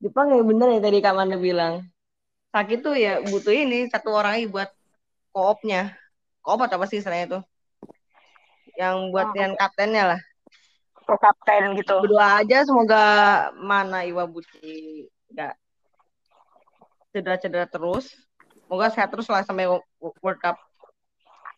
[0.00, 1.84] Jepang ya bener ya tadi Kak Manda bilang.
[2.54, 4.70] Sakit tuh ya butuh ini satu orang buat
[5.34, 5.94] koopnya
[6.40, 7.40] koop atau apa sih istilahnya itu?
[8.78, 10.20] Yang buat oh, yang kaptennya lah.
[11.10, 12.00] Oh, kapten gitu.
[12.00, 13.04] Berdua aja semoga
[13.58, 15.54] mana Iwabuchi nggak
[17.12, 18.14] cedera-cedera terus.
[18.66, 19.66] Semoga sehat terus lah sampai
[20.00, 20.56] World Cup.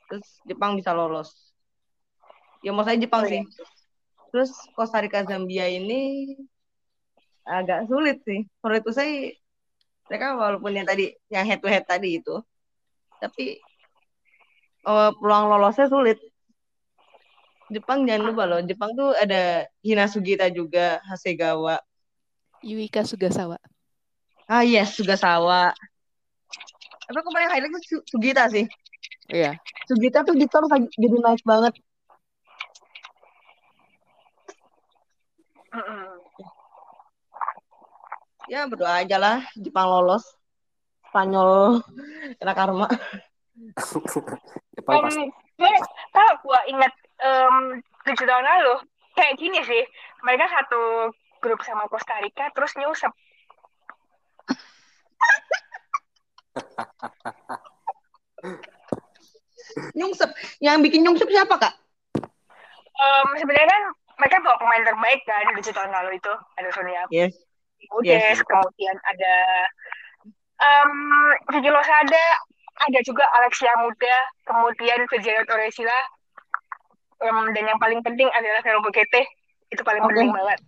[0.09, 1.52] Terus Jepang bisa lolos
[2.63, 3.43] ya mau saya Jepang oh, sih.
[3.43, 3.65] Iya.
[4.33, 6.33] terus Costa Rica Zambia ini
[7.45, 8.49] agak sulit sih.
[8.65, 9.13] Menurut itu saya
[10.09, 12.41] mereka walaupun yang tadi yang head to head tadi itu
[13.21, 13.61] tapi
[14.89, 16.19] uh, peluang lolosnya sulit.
[17.73, 21.81] Jepang jangan lupa loh Jepang tuh ada Hina Sugita juga Hasegawa.
[22.63, 23.59] Yuika Sugasawa
[24.53, 25.73] ah yes Sugasawa.
[27.09, 28.69] Tapi kemarin highlight tuh Sugita sih.
[29.33, 29.57] Iya.
[29.89, 31.75] Sugita tuh di jadi naik banget
[38.51, 40.37] Ya berdoa aja lah Jepang lolos.
[41.09, 41.81] Spanyol
[42.41, 42.89] kena karma.
[44.77, 45.25] Jepang um, pasti.
[46.13, 48.75] Kalau gua ingat um, tujuh tahun lalu
[49.17, 49.85] kayak gini sih,
[50.25, 51.13] mereka satu
[51.45, 53.13] grup sama Costa Rica terus nyusap.
[59.97, 60.29] nyungsep,
[60.61, 61.75] yang bikin nyungsep siapa kak?
[62.93, 63.83] Um, sebenarnya kan
[64.21, 67.03] mereka bawa pemain terbaik kan di tahun lalu itu ada Sonia.
[67.09, 67.33] Yes.
[67.99, 68.39] Udes, yes.
[68.47, 69.35] kemudian ada
[70.63, 70.95] um,
[71.51, 72.27] Vicky Losada,
[72.79, 75.99] ada juga Alexia Muda, kemudian Virginia Torresila,
[77.27, 79.27] um, dan yang paling penting adalah Vero Bukete,
[79.75, 80.09] itu paling okay.
[80.15, 80.59] penting banget.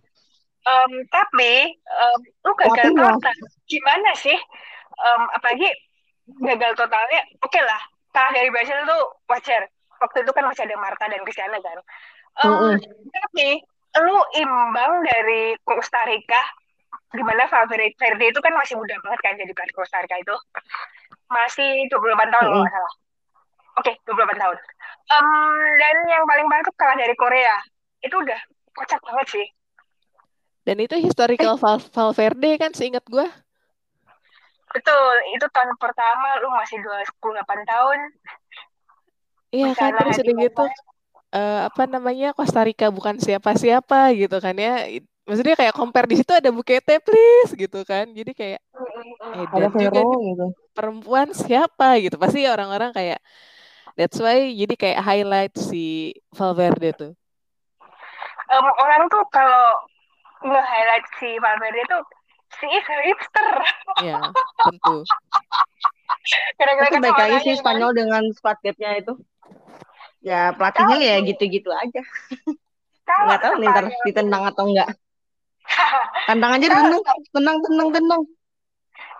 [0.65, 3.35] Um, tapi um, lu gagal total,
[3.69, 4.37] gimana sih?
[4.95, 5.69] Um, apalagi
[6.41, 7.81] gagal totalnya, oke okay lah,
[8.11, 9.69] kalah dari Brazil itu wajar.
[9.95, 11.79] Waktu itu kan masih ada Marta dan Cristiano kan.
[12.43, 12.75] Um, mm -hmm.
[13.15, 13.47] Tapi
[14.03, 16.41] lu imbang dari Costa Rica.
[17.15, 20.35] Gimana Valverde Verde itu kan masih muda banget kan jadi pelatih Costa Rica itu.
[21.31, 22.93] Masih 28 tahun kalau nggak salah.
[23.79, 24.57] Oke okay, 28 tahun.
[25.05, 27.55] Um, dan yang paling banyak kalah dari Korea.
[28.03, 28.39] Itu udah
[28.75, 29.47] kocak banget sih.
[30.67, 31.59] Dan itu historical eh.
[31.61, 33.27] Val Valverde kan seingat gue
[34.75, 37.15] betul itu tahun pertama lu masih 28
[37.63, 37.99] tahun.
[39.55, 40.65] Iya kan terus udah gitu
[41.35, 44.87] uh, apa namanya Costa Rica bukan siapa-siapa gitu kan ya.
[45.25, 48.07] Maksudnya kayak compare di situ ada Bukete please gitu kan.
[48.13, 50.53] Jadi kayak eh, dan juga gitu.
[50.71, 52.15] perempuan siapa gitu.
[52.15, 53.19] Pasti orang-orang kayak
[53.99, 57.13] that's why jadi kayak highlight si Valverde tuh.
[58.45, 59.89] Um, orang tuh kalau
[60.45, 62.03] nge-highlight si Valverde tuh
[62.61, 63.49] si is hipster.
[64.05, 64.21] Ya
[64.61, 65.01] tentu.
[66.61, 67.97] Kira-kira baik lagi sih Spanyol kan?
[67.97, 69.17] dengan squad gapnya itu
[70.25, 72.01] ya pelatihnya ya gitu-gitu aja.
[73.05, 74.89] Nggak tahu nih ntar ditendang atau enggak
[76.25, 77.01] Kandang aja tenang,
[77.33, 78.21] tenang, tenang, tenang.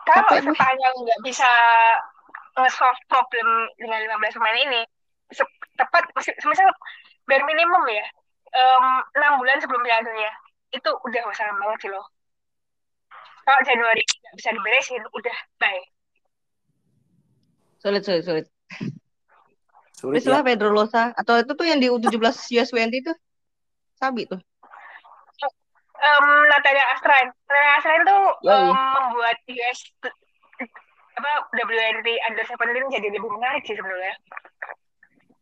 [0.06, 1.50] Kalau Spanyol nggak bisa
[2.56, 3.48] nge-solve problem
[3.82, 4.82] dengan 15 pemain ini,
[5.76, 6.70] tepat, misal
[7.26, 8.06] bare minimum ya,
[9.18, 10.32] enam um, bulan sebelum Piala Dunia,
[10.72, 12.06] itu udah usah banget sih loh.
[13.44, 15.84] Kalau Januari nggak bisa diberesin, udah bye.
[17.82, 18.46] Sulit, sulit, sulit.
[20.06, 20.46] Sulit ya.
[20.46, 21.12] Pedro Losa.
[21.18, 22.22] Atau itu tuh yang di U17
[22.62, 23.14] US20 itu.
[23.98, 24.40] Sabi tuh
[26.06, 27.28] um, Natalia Astran.
[27.32, 29.80] Natalia Astran tuh um, membuat US
[31.16, 34.16] apa WNT Under 17 jadi lebih menarik sih sebenarnya.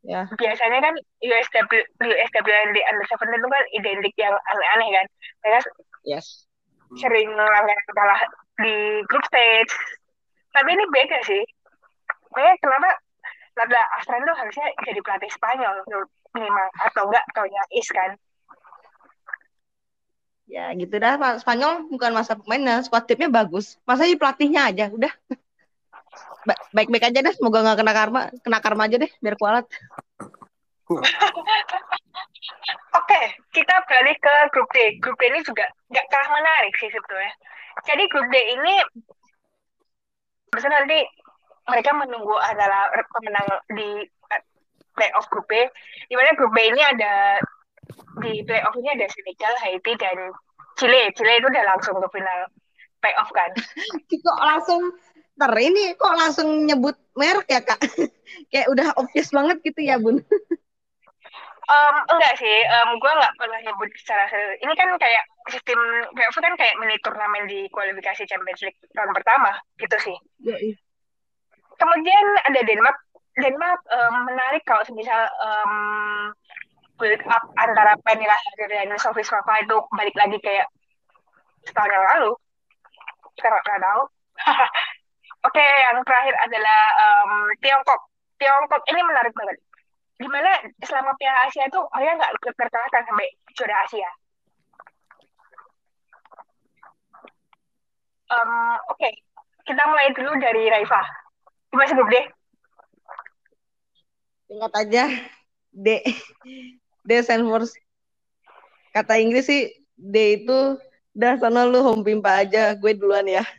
[0.03, 0.21] Ya.
[0.35, 5.05] Biasanya kan USW USWNT Under 17 itu kan identik yang aneh-aneh kan.
[5.41, 5.59] Mereka
[6.05, 6.45] yes.
[6.99, 8.21] sering melanggar kalah
[8.61, 9.73] di group stage.
[10.53, 11.41] Tapi ini beda sih.
[12.35, 12.89] Makanya kenapa
[13.53, 15.85] Natalia Astran tuh harusnya jadi pelatih Spanyol
[16.33, 18.17] minimal atau enggak taunya Is kan?
[20.49, 23.77] Ya gitu dah Spanyol bukan masa pemainnya squad timnya bagus.
[23.85, 25.13] Masa di pelatihnya aja udah.
[26.75, 29.65] Baik-baik aja deh semoga nggak kena karma kena karma aja deh biar kualat.
[32.93, 33.21] Oke,
[33.55, 34.99] kita balik ke grup D.
[34.99, 37.33] Grup D ini juga nggak kalah menarik sih sebetulnya.
[37.87, 38.75] Jadi grup D ini,
[40.53, 40.99] misalnya nanti
[41.69, 44.41] mereka menunggu adalah pemenang di eh,
[44.95, 45.67] playoff grup B.
[46.11, 47.39] Di mana grup B ini ada
[48.19, 50.17] di playoff ini ada Senegal, Haiti, dan
[50.75, 51.11] Chile.
[51.15, 52.39] Chile itu udah langsung ke final
[52.99, 53.51] playoff kan.
[54.27, 54.81] kok langsung
[55.33, 57.79] ter ini kok langsung nyebut merek ya kak?
[58.51, 60.21] Kayak udah obvious banget gitu ya bun.
[61.63, 64.59] Um, enggak sih, um, gue nggak pernah nyebut secara serius.
[64.59, 65.79] Ini kan kayak sistem
[66.11, 70.17] playoff kan kayak mini turnamen di kualifikasi Champions League tahun pertama gitu sih.
[70.43, 70.75] Ya, iya.
[71.83, 72.97] Kemudian ada Denmark.
[73.35, 75.73] Denmark um, menarik kalau misal um,
[76.95, 80.71] build up antara Penila Harder dan Sophie Swafa itu balik lagi kayak
[81.67, 82.31] setahun yang lalu.
[83.35, 84.01] Sekarang nggak tahu.
[85.43, 88.01] Oke, okay, yang terakhir adalah um, Tiongkok.
[88.39, 89.57] Tiongkok ini menarik banget.
[90.23, 90.51] Gimana
[90.87, 93.27] selama Piala Asia itu mereka nggak terkalahkan sampai
[93.59, 94.09] juara Asia.
[98.31, 99.13] Um, Oke, okay.
[99.67, 101.22] kita mulai dulu dari Raifa.
[101.73, 102.25] Gimana sih, deh?
[104.53, 105.03] Ingat aja,
[105.73, 105.87] D.
[107.01, 107.65] D stand for
[108.93, 110.77] kata Inggris sih D itu
[111.17, 113.41] dah sana lu home pimpa aja gue duluan ya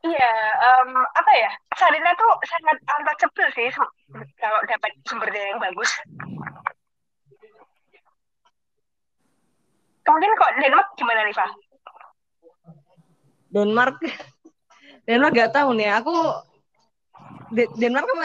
[0.00, 0.32] Iya,
[0.64, 1.52] um, apa ya?
[1.76, 3.68] Sarina tuh sangat untouchable sih
[4.40, 5.92] kalau dapat sumber daya yang bagus.
[10.00, 11.52] Kemudian kok Denmark gimana nih, Pak?
[13.50, 13.98] Denmark,
[15.06, 15.90] Denmark gak tahu nih.
[15.98, 16.14] Aku
[17.50, 18.18] Denmark kan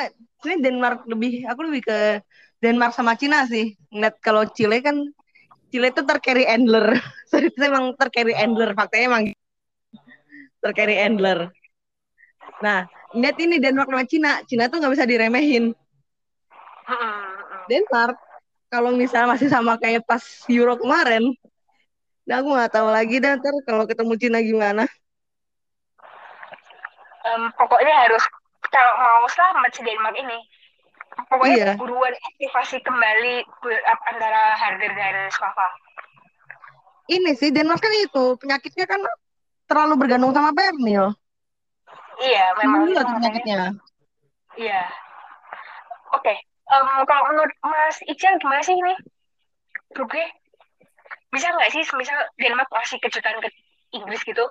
[0.45, 1.97] ini Denmark lebih aku lebih ke
[2.61, 5.01] Denmark sama Cina sih ngeliat kalau Chile kan
[5.73, 9.23] Chile itu tercarry Endler so itu emang tercarry Endler faktanya emang
[10.61, 11.49] tercarry Endler
[12.63, 14.31] Nah, lihat ini Denmark sama Cina.
[14.47, 15.75] Cina tuh nggak bisa diremehin.
[17.65, 18.17] Denmark,
[18.69, 21.33] kalau misalnya masih sama kayak pas Euro kemarin,
[22.29, 24.83] nah aku nggak tahu lagi dan ntar kalau ketemu Cina gimana.
[27.25, 28.21] Um, pokoknya harus
[28.69, 30.39] kalau mau selamat si Denmark ini,
[31.29, 31.73] pokoknya iya.
[31.73, 33.41] buruan aktivasi kembali
[34.13, 35.67] antara Harder dan Swafa.
[37.09, 39.01] Ini sih Denmark kan itu penyakitnya kan
[39.69, 41.13] terlalu bergantung sama Pernil.
[42.21, 43.75] Iya, memang itu penyakitnya.
[44.55, 44.81] Iya.
[46.15, 46.37] Oke, okay.
[46.71, 48.93] um, kalau menurut Mas Ijan gimana sih ini?
[49.91, 50.13] G?
[51.33, 53.49] Bisa nggak sih misal Denmark kasih kejutan ke
[53.91, 54.45] Inggris gitu?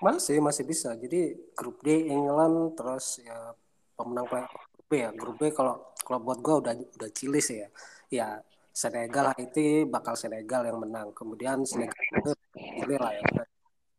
[0.00, 0.96] Masih, masih bisa.
[0.96, 3.52] Jadi grup D England terus ya
[3.94, 5.10] pemenang grup B ya.
[5.12, 7.68] Grup B kalau kalau buat gue udah udah Chile sih ya.
[8.10, 8.28] Ya
[8.72, 11.12] Senegal itu bakal Senegal yang menang.
[11.12, 13.24] Kemudian Senegal itu Chile lah ya.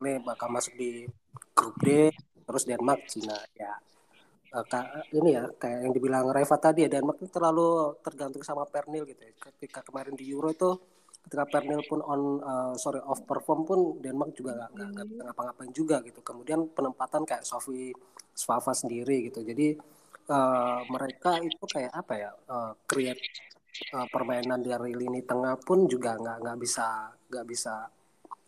[0.01, 1.05] Ini bakal masuk di
[1.53, 2.09] grup D
[2.51, 3.71] terus Denmark Cina ya
[4.51, 4.85] uh,
[5.15, 9.21] ini ya kayak yang dibilang Reva tadi ya Denmark itu terlalu tergantung sama Pernil gitu
[9.23, 10.75] ya ketika kemarin di Euro itu
[11.25, 15.71] ketika Pernil pun on uh, sorry off perform pun Denmark juga nggak nggak bisa ngapa-ngapain
[15.71, 16.19] juga gitu.
[16.25, 17.93] Kemudian penempatan kayak Sofi
[18.33, 19.45] Svava sendiri gitu.
[19.45, 19.77] Jadi
[20.29, 23.21] uh, mereka itu kayak apa ya uh, create
[23.95, 26.87] uh, permainan dari lini tengah pun juga nggak nggak bisa
[27.31, 27.75] nggak bisa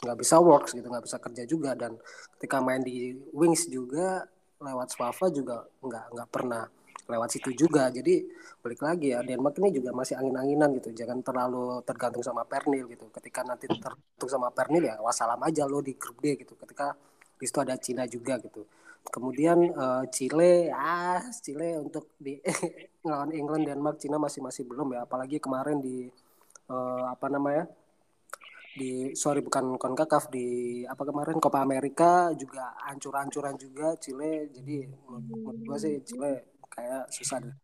[0.03, 1.71] nggak bisa works gitu nggak bisa kerja juga.
[1.77, 1.95] Dan
[2.37, 4.27] ketika main di wings juga
[4.63, 6.63] lewat Swava juga nggak nggak pernah
[7.07, 7.91] lewat situ juga.
[7.91, 8.23] Jadi
[8.63, 10.89] balik lagi ya Denmark ini juga masih angin-anginan gitu.
[10.95, 13.11] Jangan terlalu tergantung sama Pernil gitu.
[13.11, 16.55] Ketika nanti tergantung sama Pernil ya wassalam aja lo di grup D gitu.
[16.55, 16.95] Ketika
[17.35, 18.63] di situ ada Cina juga gitu.
[19.03, 22.39] Kemudian uh, Chile ah Chile untuk di
[23.03, 25.03] ngelawan England Denmark Cina masih masih belum ya.
[25.03, 26.07] Apalagi kemarin di
[26.71, 27.67] uh, apa namanya
[28.73, 34.47] di sorry bukan konkakaf di apa kemarin Copa America juga ancur-ancuran juga Chile.
[34.55, 37.55] Jadi menurut gue sih Chile kayak susah deh.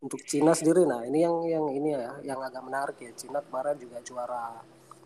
[0.00, 3.12] Untuk Cina sendiri nah ini yang yang ini ya yang agak menarik ya.
[3.12, 4.60] Cina kemarin juga juara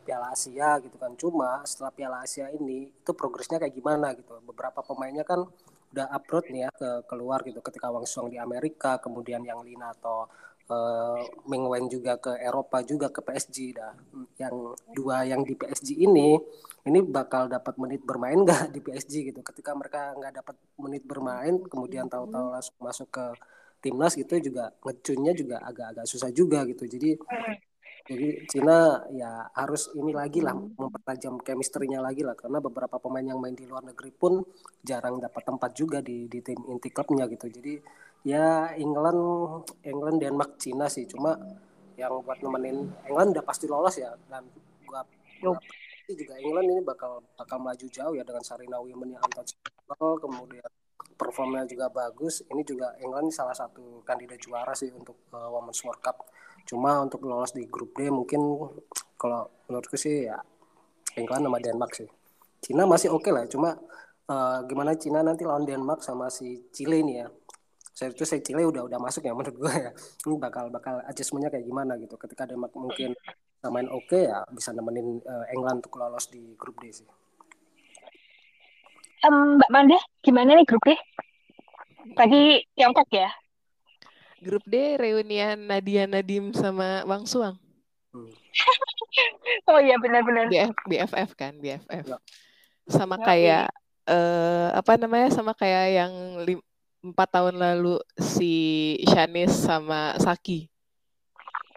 [0.07, 1.13] Piala Asia gitu kan.
[1.19, 4.39] Cuma setelah Piala Asia ini itu progresnya kayak gimana gitu.
[4.47, 5.45] Beberapa pemainnya kan
[5.93, 7.61] udah upload nih ya ke keluar gitu.
[7.61, 10.25] Ketika Wang Song di Amerika kemudian yang Lina atau
[10.73, 13.93] uh, Ming Wen juga ke Eropa juga ke PSG dah.
[14.41, 16.41] Yang dua yang di PSG ini
[16.89, 19.41] ini bakal dapat menit bermain nggak di PSG gitu.
[19.45, 23.27] Ketika mereka nggak dapat menit bermain, kemudian tahu-tahu langsung masuk ke
[23.79, 26.89] timnas gitu juga ngecunnya juga agak-agak susah juga gitu.
[26.89, 27.15] Jadi
[28.09, 33.37] jadi Cina ya harus ini lagi lah mempertajam chemistry-nya lagi lah karena beberapa pemain yang
[33.37, 34.41] main di luar negeri pun
[34.81, 37.53] jarang dapat tempat juga di di tim inti klubnya gitu.
[37.53, 37.77] Jadi
[38.25, 39.21] ya England
[39.85, 41.37] England Denmark Cina sih cuma
[42.01, 44.47] yang buat nemenin England udah pasti lolos ya dan
[44.89, 45.05] gua,
[45.45, 45.59] gua
[46.17, 50.71] juga England ini bakal bakal maju jauh ya dengan Sarina Women yang untouchable kemudian
[51.19, 52.47] performnya juga bagus.
[52.47, 56.31] Ini juga England salah satu kandidat juara sih untuk uh, Women's World Cup.
[56.65, 58.41] Cuma untuk lolos di grup D mungkin
[59.19, 60.39] kalau menurutku sih ya
[61.19, 62.09] England sama Denmark sih.
[62.63, 63.77] Cina masih oke okay lah cuma
[64.31, 67.29] uh, gimana Cina nanti lawan Denmark sama si Chile ini ya.
[67.93, 69.91] Saya itu saya Chile udah udah masuk ya menurut gue ya.
[70.25, 73.13] Ini bakal bakal adjustmentnya kayak gimana gitu ketika Denmark mungkin
[73.67, 77.09] main oke okay, ya bisa nemenin uh, England untuk lolos di grup D sih.
[79.27, 80.95] Um, Mbak Manda, gimana nih grup D?
[82.15, 83.35] Tadi Tiongkok ya?
[84.39, 87.59] Grup D reunian Nadia Nadim sama Wang Suang.
[88.15, 88.31] Hmm.
[89.75, 90.47] oh iya benar-benar.
[90.47, 92.15] BF, BFF kan, BFF.
[92.15, 92.19] Ya.
[92.87, 93.67] Sama ya, kayak
[94.07, 95.35] uh, apa namanya?
[95.35, 96.13] Sama kayak yang
[96.47, 96.63] lim,
[97.03, 100.71] empat tahun lalu si Shanis sama Saki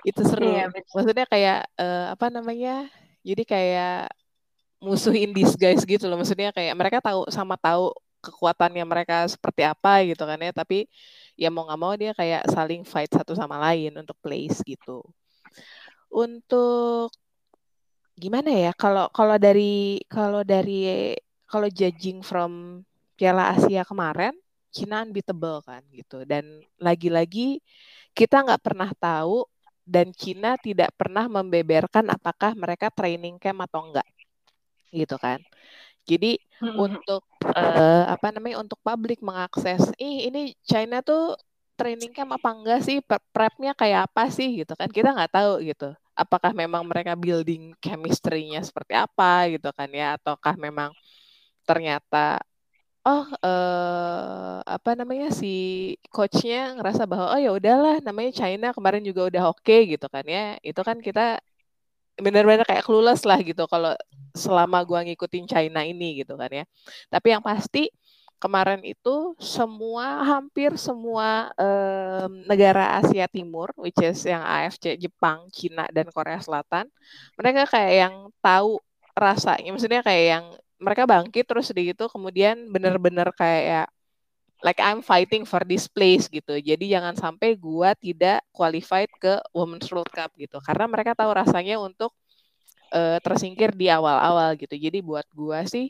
[0.02, 0.46] itu seru.
[0.46, 2.90] Iya, maksudnya kayak uh, apa namanya?
[3.22, 4.10] Jadi kayak
[4.82, 6.18] musuh in disguise gitu loh.
[6.18, 10.52] Maksudnya kayak mereka tahu sama tahu kekuatannya mereka seperti apa gitu kan ya.
[10.54, 10.90] Tapi
[11.38, 15.06] ya mau nggak mau dia kayak saling fight satu sama lain untuk place gitu.
[16.10, 17.14] Untuk
[18.18, 18.72] gimana ya?
[18.74, 21.14] Kalau kalau dari kalau dari
[21.46, 22.82] kalau judging from
[23.14, 24.34] Piala Asia kemarin
[24.74, 26.26] Cina unbeatable kan gitu.
[26.26, 27.62] Dan lagi-lagi
[28.18, 29.46] kita nggak pernah tahu
[29.86, 34.08] dan Cina tidak pernah membeberkan apakah mereka training camp atau enggak.
[34.92, 35.40] Gitu kan.
[36.06, 36.76] Jadi hmm.
[36.78, 41.38] untuk uh, apa namanya untuk publik mengakses ih ini China tuh
[41.78, 42.98] training camp apa enggak sih?
[43.34, 44.62] Prepnya kayak apa sih?
[44.62, 44.90] Gitu kan.
[44.90, 45.94] Kita nggak tahu gitu.
[46.14, 50.18] Apakah memang mereka building chemistry-nya seperti apa gitu kan ya.
[50.20, 50.92] Ataukah memang
[51.66, 52.42] ternyata
[53.02, 55.48] oh uh, apa namanya si
[56.14, 60.58] coachnya ngerasa bahwa oh ya udahlah namanya China kemarin juga udah oke gitu kan ya.
[60.62, 61.42] Itu kan kita
[62.22, 63.98] benar-benar kayak clueless lah gitu kalau
[64.38, 66.66] selama gua ngikutin China ini gitu kan ya.
[67.10, 67.90] Tapi yang pasti
[68.42, 75.86] kemarin itu semua hampir semua um, negara Asia Timur, which is yang AFC, Jepang, Cina
[75.94, 76.90] dan Korea Selatan,
[77.38, 78.82] mereka kayak yang tahu
[79.14, 80.46] rasanya, maksudnya kayak yang
[80.82, 83.88] mereka bangkit terus di itu kemudian bener-bener kayak
[84.66, 86.58] like I'm fighting for this place gitu.
[86.58, 90.58] Jadi jangan sampai gua tidak qualified ke Women's World Cup gitu.
[90.62, 92.14] Karena mereka tahu rasanya untuk
[92.94, 94.74] uh, tersingkir di awal-awal gitu.
[94.78, 95.90] Jadi buat gua sih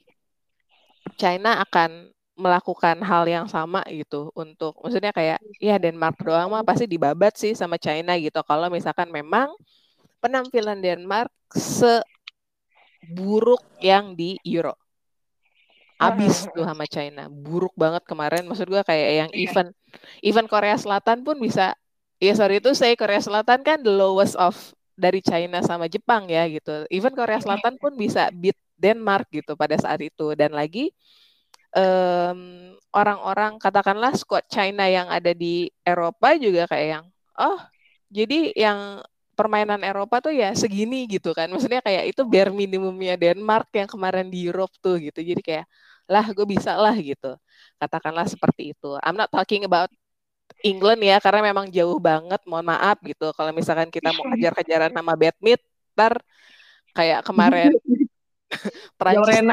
[1.20, 6.89] China akan melakukan hal yang sama gitu untuk maksudnya kayak ya Denmark doang mah pasti
[6.89, 9.54] dibabat sih sama China gitu kalau misalkan memang
[10.24, 12.02] penampilan Denmark seburuk
[13.78, 14.81] yang di Euro
[16.02, 18.43] abis tuh sama China buruk banget kemarin.
[18.49, 19.45] Maksud gue kayak yang iya.
[19.45, 19.70] event
[20.26, 21.78] event Korea Selatan pun bisa
[22.18, 24.58] ya sorry itu saya Korea Selatan kan the lowest of
[24.97, 26.86] dari China sama Jepang ya gitu.
[26.89, 27.45] Event Korea iya.
[27.45, 30.34] Selatan pun bisa beat Denmark gitu pada saat itu.
[30.34, 30.89] Dan lagi
[31.78, 37.06] um, orang-orang katakanlah squad China yang ada di Eropa juga kayak yang
[37.39, 37.60] oh
[38.12, 38.99] jadi yang
[39.41, 41.49] permainan Eropa tuh ya segini gitu kan.
[41.49, 45.18] Maksudnya kayak itu bare minimumnya Denmark yang kemarin di Europe tuh gitu.
[45.24, 45.66] Jadi kayak
[46.12, 47.39] lah gue bisa lah gitu.
[47.80, 48.89] Katakanlah seperti itu.
[48.99, 49.88] I'm not talking about
[50.68, 53.32] England ya karena memang jauh banget mohon maaf gitu.
[53.32, 56.24] Kalau misalkan kita mau kejar-kejaran nama badminton ntar
[56.95, 57.72] kayak kemarin
[58.99, 59.43] Prancis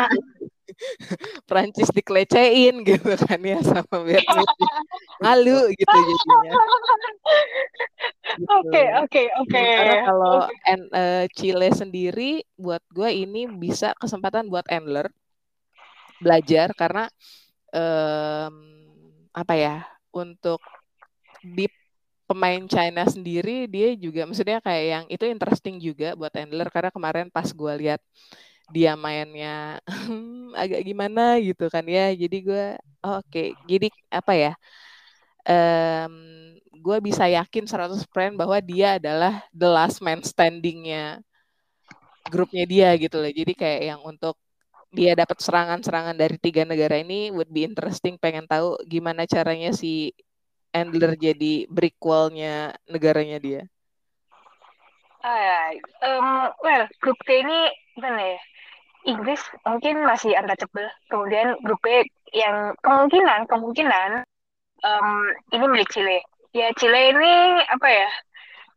[1.48, 4.46] Prancis dikelecehin gitu kan ya sama Vietnam
[5.18, 6.52] malu gitu jadinya.
[8.62, 9.64] Oke oke oke.
[10.06, 15.11] Kalau uh, Chile sendiri buat gue ini bisa kesempatan buat Endler
[16.19, 17.07] belajar karena
[17.73, 18.55] um,
[19.35, 19.77] apa ya
[20.11, 20.61] untuk
[21.43, 21.71] di
[22.29, 27.27] pemain China sendiri dia juga maksudnya kayak yang itu interesting juga buat Endler karena kemarin
[27.33, 28.01] pas gue lihat
[28.69, 29.81] dia mainnya
[30.62, 32.66] agak gimana gitu kan ya jadi gue
[33.01, 33.57] oh, oke okay.
[33.64, 34.53] jadi apa ya
[35.49, 36.14] um,
[36.79, 41.25] gue bisa yakin 100% bahwa dia adalah the last man standingnya
[42.29, 44.37] grupnya dia gitu loh jadi kayak yang untuk
[44.89, 50.16] dia dapat serangan-serangan dari tiga negara ini would be interesting pengen tahu gimana caranya si
[50.72, 53.62] Endler jadi brickwall-nya negaranya dia.
[56.05, 58.41] Um, well, grup T ini gimana ya?
[59.09, 60.89] Inggris mungkin masih untouchable.
[61.09, 62.05] Kemudian grup B
[62.36, 64.24] yang kemungkinan kemungkinan
[64.84, 65.09] um,
[65.53, 66.20] ini milik Chile.
[66.53, 68.11] Ya Chile ini apa ya?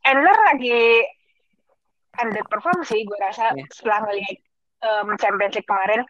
[0.07, 1.05] Endler lagi
[2.20, 3.68] underperform sih gue rasa yeah.
[3.72, 4.38] setelah ngelihat
[4.82, 6.01] um, Champions League kemarin.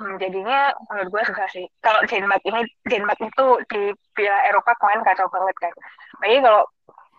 [0.00, 1.66] Hmm, jadinya menurut gue susah sih.
[1.84, 3.82] Kalau Denmark ini Denmark itu di
[4.16, 5.72] Piala Eropa kemarin kacau banget kan.
[6.18, 6.62] Tapi kalau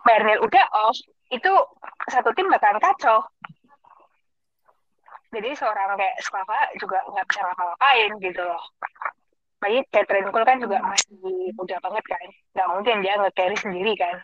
[0.04, 0.98] Bayern udah off,
[1.32, 1.52] itu
[2.12, 3.24] satu tim bakalan kacau
[5.34, 8.62] jadi seorang kayak Slava juga nggak bisa ngapa-ngapain gitu loh
[9.64, 14.14] Lagi Catherine Cole kan juga masih muda banget kan nggak mungkin dia nge-carry sendiri kan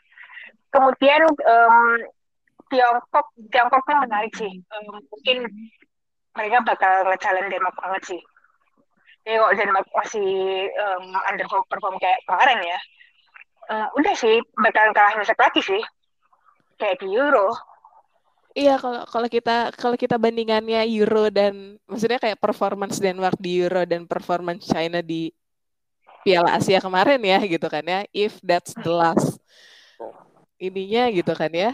[0.71, 1.77] kemudian um,
[2.71, 4.63] Tiongkok Tiongkoknya menarik sih.
[4.71, 5.51] Um, mungkin
[6.39, 8.21] mereka bakal ngejalan Denmark banget sih.
[9.27, 10.31] Jadi kok Denmark masih
[10.81, 12.79] um, underperform kayak kemarin ya
[13.71, 15.83] uh, udah sih bakal kalah nyesek lagi sih.
[16.77, 17.55] Kayak di Euro.
[18.51, 23.87] Iya kalau kalau kita kalau kita bandingannya Euro dan maksudnya kayak performance Denmark di Euro
[23.87, 25.31] dan performance China di
[26.27, 28.03] Piala Asia kemarin ya gitu kan ya.
[28.11, 29.39] If that's the last
[30.59, 31.71] ininya gitu kan ya.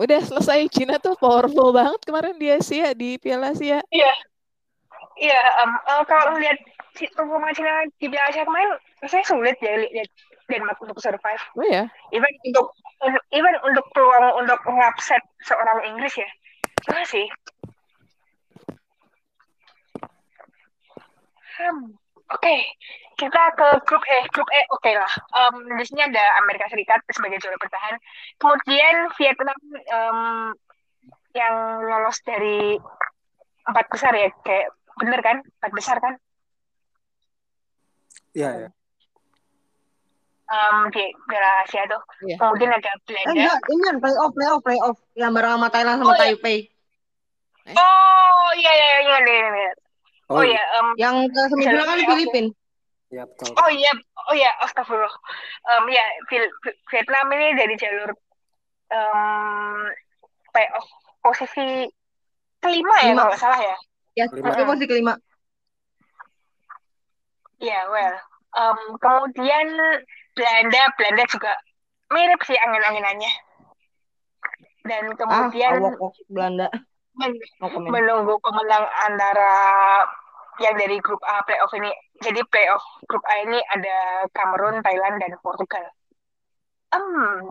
[0.00, 3.84] Udah selesai China tuh powerful banget kemarin di Asia di Piala Asia.
[3.92, 4.12] Iya.
[5.20, 6.56] Iya, um, uh, kalau lihat
[7.12, 10.08] performa China di Piala Asia kemarin saya sulit ya lihat
[10.48, 11.44] Denmark untuk survive.
[11.52, 11.84] Oh ya.
[12.16, 12.72] Even untuk
[13.28, 16.28] even untuk peluang untuk ngupset seorang Inggris ya.
[16.88, 17.28] Cuma sih.
[21.60, 21.99] Hmm.
[22.30, 22.60] Oke, okay.
[23.18, 24.18] kita ke grup E.
[24.30, 25.12] Grup E oke okay lah.
[25.34, 27.94] Um, di sini ada Amerika Serikat sebagai juara bertahan.
[28.38, 29.58] Kemudian Vietnam
[29.90, 30.20] um,
[31.34, 31.54] yang
[31.86, 32.78] lolos dari
[33.66, 34.70] empat besar ya, kayak
[35.02, 35.36] bener kan?
[35.42, 36.14] Empat besar kan?
[38.30, 38.70] Iya, ya
[40.50, 42.02] um, di Piala Asia tuh.
[42.26, 42.38] Yeah.
[42.38, 43.30] Kemudian ada Belanda.
[43.30, 46.20] Eh, enggak, ini playoff, playoff, playoff yang bareng sama Thailand sama oh, iya.
[46.20, 46.58] Taipei.
[47.70, 47.74] Eh?
[47.76, 49.48] Oh iya iya iya iya.
[49.54, 49.72] iya.
[50.30, 52.46] Oh, oh iya, um, yang ke semifinal kan Filipin.
[53.10, 53.50] Ya betul.
[53.58, 53.90] Oh iya,
[54.30, 55.10] oh iya, astagfirullah.
[55.66, 56.06] Um, ya
[56.94, 58.14] Vietnam ini dari jalur
[58.94, 59.90] um,
[60.54, 60.86] playoff
[61.18, 61.90] posisi
[62.62, 63.76] kelima ya kalau nggak salah ya.
[64.14, 65.18] Ya, posisi kelima.
[67.58, 68.16] Iya, yeah, well.
[68.54, 69.66] Um, kemudian
[70.38, 71.52] Belanda Belanda juga
[72.10, 73.32] mirip sih angin-anginannya
[74.86, 76.66] dan kemudian ah, Belanda
[77.18, 77.32] men
[77.90, 79.52] menunggu pemenang antara
[80.60, 81.90] yang dari grup A playoff ini.
[82.20, 85.88] Jadi playoff grup A ini ada Kamerun, Thailand, dan Portugal.
[86.92, 87.48] Um,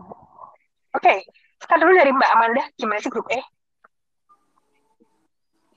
[0.90, 1.18] Oke, okay.
[1.62, 3.38] sekarang dulu dari Mbak Amanda, gimana sih grup E?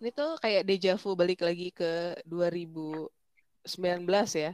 [0.02, 3.08] Ini tuh kayak deja vu balik lagi ke 2019
[4.34, 4.52] ya,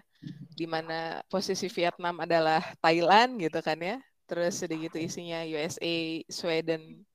[0.54, 3.98] di mana posisi Vietnam adalah Thailand gitu kan ya.
[4.28, 7.08] Terus sedikit gitu isinya USA, Sweden,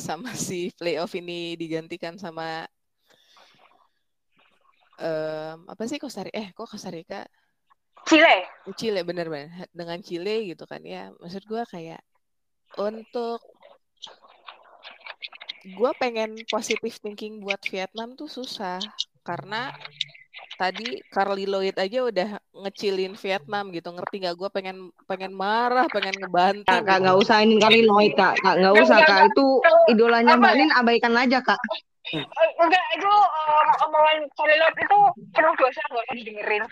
[0.00, 2.66] sama si playoff ini digantikan sama
[4.98, 6.36] um, apa sih Costa Rica?
[6.36, 7.22] Eh, kok Costa Rica?
[8.04, 8.44] Chile.
[8.76, 11.10] Chile bener-bener dengan Chile gitu kan ya.
[11.18, 12.02] Maksud gue kayak
[12.76, 13.40] untuk
[15.64, 18.76] gue pengen positive thinking buat Vietnam tuh susah
[19.24, 19.72] karena
[20.60, 26.14] tadi Carly Lloyd aja udah ngecilin Vietnam gitu ngerti gak gue pengen pengen marah pengen
[26.20, 27.00] ngebantu kak gitu.
[27.00, 29.46] nggak usah ini Carly Lloyd kak kak nggak usah kak itu
[29.88, 31.58] idolanya mbak Nin abaikan aja kak
[32.12, 34.98] enggak itu um, omongan Charlotte itu
[35.32, 36.64] penuh dosa gak usah didengerin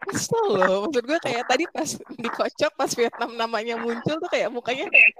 [0.00, 4.88] Kesel loh, maksud gue kayak tadi pas dikocok pas Vietnam namanya muncul tuh kayak mukanya
[4.88, 5.12] kayak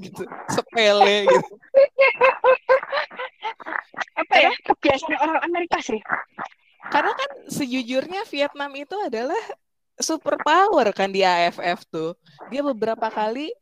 [0.00, 1.52] gitu, sepele gitu.
[4.16, 6.00] Apa ya, kebiasaan orang Amerika sih.
[6.88, 9.38] Karena kan sejujurnya Vietnam itu adalah
[10.00, 12.16] super power kan di AFF tuh.
[12.48, 13.52] Dia beberapa kali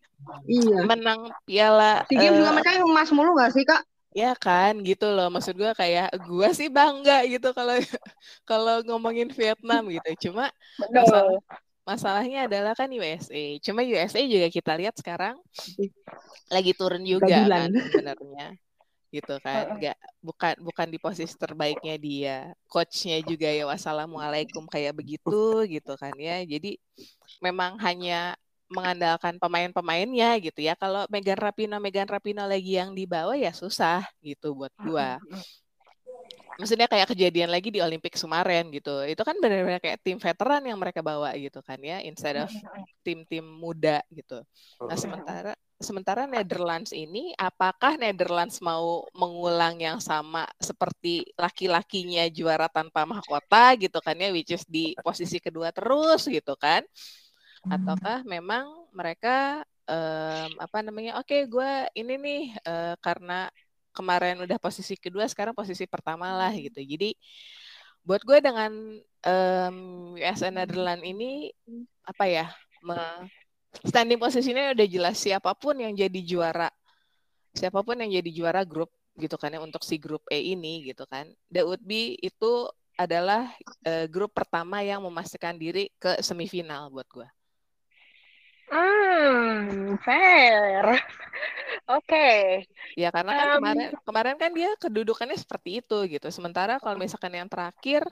[0.46, 0.86] iya.
[0.86, 2.06] menang piala.
[2.06, 3.82] Si uh, juga macam emas mulu gak sih kak?
[4.18, 5.30] Ya kan, gitu loh.
[5.30, 7.78] Maksud gue kayak gue sih bangga gitu kalau
[8.50, 10.28] kalau ngomongin Vietnam gitu.
[10.28, 10.50] Cuma
[10.90, 11.38] masalah,
[11.86, 13.62] masalahnya adalah kan USA.
[13.62, 15.38] Cuma USA juga kita lihat sekarang
[16.50, 18.46] lagi turun juga kan sebenarnya.
[19.14, 19.78] Gitu kan.
[19.78, 22.38] Enggak bukan bukan di posisi terbaiknya dia.
[22.66, 26.42] Coachnya juga ya wassalamualaikum kayak begitu gitu kan ya.
[26.42, 26.74] Jadi
[27.38, 28.34] memang hanya
[28.68, 30.76] mengandalkan pemain-pemainnya gitu ya.
[30.76, 35.16] Kalau Megan Rapino, Megan Rapino lagi yang dibawa ya susah gitu buat gua.
[36.58, 39.06] Maksudnya kayak kejadian lagi di Olimpik Sumaren gitu.
[39.06, 42.50] Itu kan benar-benar kayak tim veteran yang mereka bawa gitu kan ya, instead of
[43.06, 44.42] tim-tim muda gitu.
[44.82, 53.06] Nah, sementara sementara Netherlands ini apakah Netherlands mau mengulang yang sama seperti laki-lakinya juara tanpa
[53.06, 56.82] mahkota gitu kan ya which is di posisi kedua terus gitu kan
[57.68, 63.48] ataukah memang mereka um, apa namanya oke okay, gue ini nih uh, karena
[63.96, 66.78] kemarin udah posisi kedua sekarang posisi pertama lah gitu.
[66.78, 67.16] Jadi
[68.06, 68.72] buat gue dengan
[69.26, 69.76] um,
[70.16, 71.50] US and Netherlands ini
[72.06, 72.46] apa ya
[72.84, 72.96] me,
[73.84, 76.70] standing posisinya udah jelas siapa pun yang jadi juara
[77.52, 81.04] siapa pun yang jadi juara grup gitu kan ya untuk si grup E ini gitu
[81.10, 81.26] kan.
[81.50, 83.50] That would be itu adalah
[83.86, 87.28] uh, grup pertama yang memastikan diri ke semifinal buat gue
[88.68, 90.84] Hmm, fair.
[91.88, 92.26] Oke.
[92.96, 96.28] Ya karena kan um, kemarin kemarin kan dia kedudukannya seperti itu gitu.
[96.28, 98.04] Sementara kalau misalkan yang terakhir,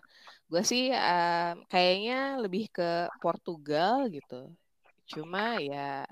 [0.49, 4.49] gue sih uh, kayaknya lebih ke Portugal gitu.
[5.05, 6.09] Cuma ya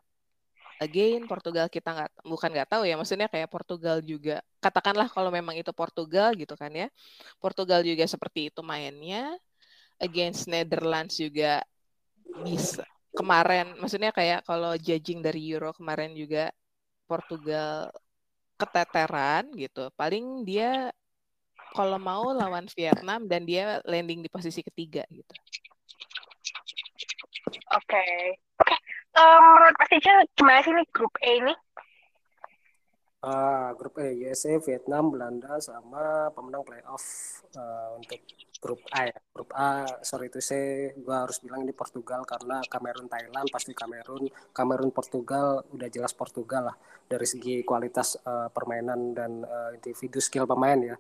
[0.83, 5.55] again Portugal kita nggak bukan nggak tahu ya maksudnya kayak Portugal juga katakanlah kalau memang
[5.55, 6.89] itu Portugal gitu kan ya
[7.39, 9.39] Portugal juga seperti itu mainnya
[10.03, 11.63] against Netherlands juga
[12.43, 12.85] bisa
[13.15, 16.51] kemarin maksudnya kayak kalau judging dari Euro kemarin juga
[17.07, 17.95] Portugal
[18.59, 19.91] keteteran gitu.
[19.95, 20.91] Paling dia
[21.75, 25.35] kalau mau lawan Vietnam dan dia landing di posisi ketiga gitu.
[27.75, 27.87] Oke.
[27.87, 28.15] Okay.
[28.63, 28.79] Okay.
[29.15, 31.55] Um, menurut Mas Ica gimana sih nih grup E ini?
[33.25, 37.01] Uh, grup E USA, Vietnam, Belanda sama pemenang playoff
[37.57, 38.21] uh, untuk
[38.61, 39.17] grup A ya.
[39.33, 44.29] Grup A sorry itu saya gua harus bilang ini Portugal karena Kamerun Thailand pasti Kamerun,
[44.53, 46.77] Kamerun Portugal udah jelas Portugal lah
[47.09, 50.97] dari segi kualitas uh, permainan dan uh, individu skill pemain ya.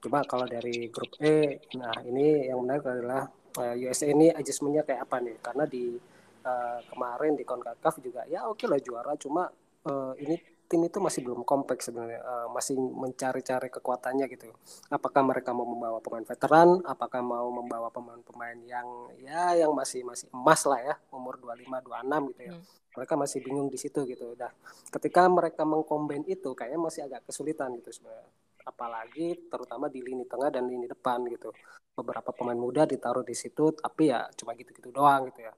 [0.00, 3.28] Coba kalau dari grup E, nah ini yang menarik adalah
[3.60, 5.36] uh, USA ini adjustmentnya kayak apa nih?
[5.44, 6.00] Karena di
[6.48, 9.52] uh, kemarin di Concacaf juga ya oke okay lah juara, cuma
[9.84, 14.52] uh, ini tim itu masih belum kompleks sebenarnya uh, masih mencari-cari kekuatannya gitu.
[14.92, 16.84] Apakah mereka mau membawa pemain veteran?
[16.84, 22.30] Apakah mau membawa pemain-pemain yang ya yang masih masih emas lah ya umur 25 26
[22.36, 22.54] gitu ya.
[22.54, 22.64] Hmm.
[22.98, 24.36] mereka masih bingung di situ gitu.
[24.36, 24.52] Dah
[24.92, 28.28] ketika mereka mengkombin itu kayaknya masih agak kesulitan gitu sebenarnya.
[28.68, 31.48] Apalagi terutama di lini tengah dan lini depan gitu.
[31.96, 35.52] Beberapa pemain muda ditaruh di situ tapi ya cuma gitu-gitu doang gitu ya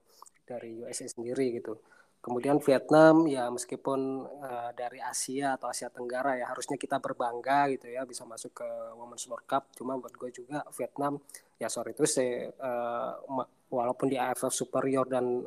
[0.46, 1.78] dari USA sendiri gitu
[2.20, 7.88] Kemudian Vietnam ya meskipun uh, dari Asia atau Asia Tenggara ya harusnya kita berbangga gitu
[7.88, 9.72] ya bisa masuk ke Women's World Cup.
[9.72, 11.16] Cuma buat gue juga Vietnam
[11.56, 13.24] ya sorry itu saya uh,
[13.72, 15.40] walaupun di AFF superior dan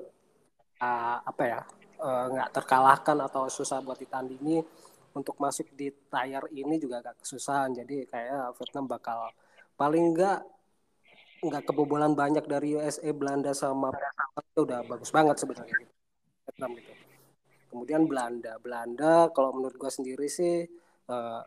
[0.81, 1.61] uh, apa ya
[2.03, 4.65] nggak uh, terkalahkan atau susah buat ditandingi
[5.13, 7.69] untuk masuk di layar ini juga agak kesusahan.
[7.69, 9.29] Jadi kayak Vietnam bakal
[9.77, 10.41] paling enggak
[11.43, 13.93] nggak kebobolan banyak dari USA Belanda sama
[14.41, 16.02] itu udah bagus banget sebenarnya gitu.
[16.45, 16.93] Vietnam gitu
[17.73, 18.61] kemudian Belanda.
[18.61, 20.69] Belanda kalau menurut gue sendiri sih
[21.09, 21.41] uh,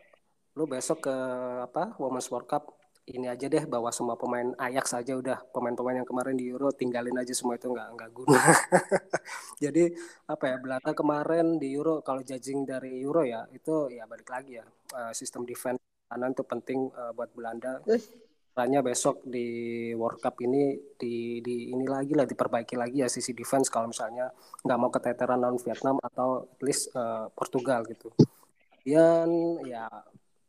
[0.59, 1.15] lu besok ke
[1.63, 2.75] apa Women's World Cup
[3.07, 5.39] ini aja deh bawa semua pemain Ajax saja udah.
[5.55, 8.35] Pemain-pemain yang kemarin di Euro tinggalin aja semua itu nggak nggak guna.
[9.63, 9.95] Jadi
[10.27, 14.59] apa ya Belanda kemarin di Euro kalau judging dari Euro ya itu ya balik lagi
[14.59, 15.79] ya uh, sistem defense
[16.11, 17.79] kanan itu penting uh, buat Belanda
[18.57, 23.29] Tanya besok di World Cup ini di, di ini lagi lah diperbaiki lagi ya sisi
[23.37, 24.33] defense kalau misalnya
[24.65, 26.65] nggak mau keteteran non Vietnam atau at
[26.97, 28.09] uh, Portugal gitu.
[28.81, 29.85] Dan ya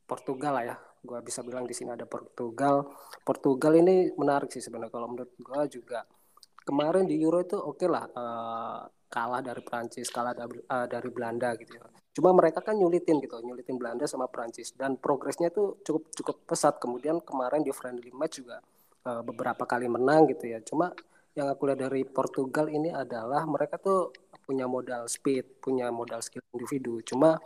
[0.08, 2.88] Portugal lah ya, gue bisa bilang di sini ada Portugal.
[3.20, 6.00] Portugal ini menarik sih sebenarnya kalau menurut gue juga
[6.64, 11.08] kemarin di Euro itu oke okay lah uh, kalah dari Prancis, kalah dari, uh, dari
[11.12, 11.84] Belanda gitu ya.
[12.18, 16.74] Cuma mereka kan nyulitin gitu, nyulitin Belanda sama Prancis dan progresnya tuh cukup cukup pesat.
[16.82, 18.58] Kemudian kemarin di friendly match juga
[19.06, 20.58] uh, beberapa kali menang gitu ya.
[20.66, 20.90] Cuma
[21.38, 24.10] yang aku lihat dari Portugal ini adalah mereka tuh
[24.42, 26.98] punya modal speed, punya modal skill individu.
[27.06, 27.38] Cuma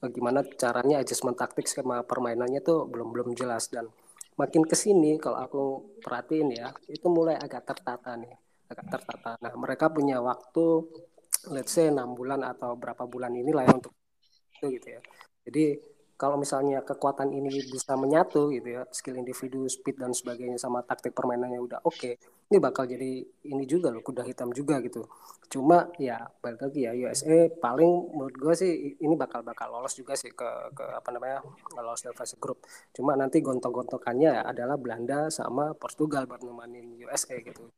[0.00, 3.92] bagaimana eh, caranya adjustment taktik sama permainannya tuh belum belum jelas dan
[4.40, 5.62] makin ke sini kalau aku
[6.00, 8.32] perhatiin ya itu mulai agak tertata nih
[8.72, 9.36] agak tertata.
[9.44, 10.88] Nah mereka punya waktu
[11.52, 13.92] let's say enam bulan atau berapa bulan inilah ya untuk
[14.54, 15.00] itu gitu ya.
[15.44, 15.64] Jadi
[16.14, 21.10] kalau misalnya kekuatan ini bisa menyatu gitu ya, skill individu, speed dan sebagainya sama taktik
[21.10, 22.14] permainannya udah oke, okay,
[22.50, 25.08] ini bakal jadi ini juga loh kuda hitam juga gitu.
[25.48, 30.12] Cuma ya balik lagi ya USA paling menurut gue sih ini bakal bakal lolos juga
[30.12, 31.40] sih ke ke apa namanya
[31.76, 32.60] lolos dari fase grup.
[32.92, 37.72] Cuma nanti gontok-gontokannya adalah Belanda sama Portugal buat nemanin USA gitu.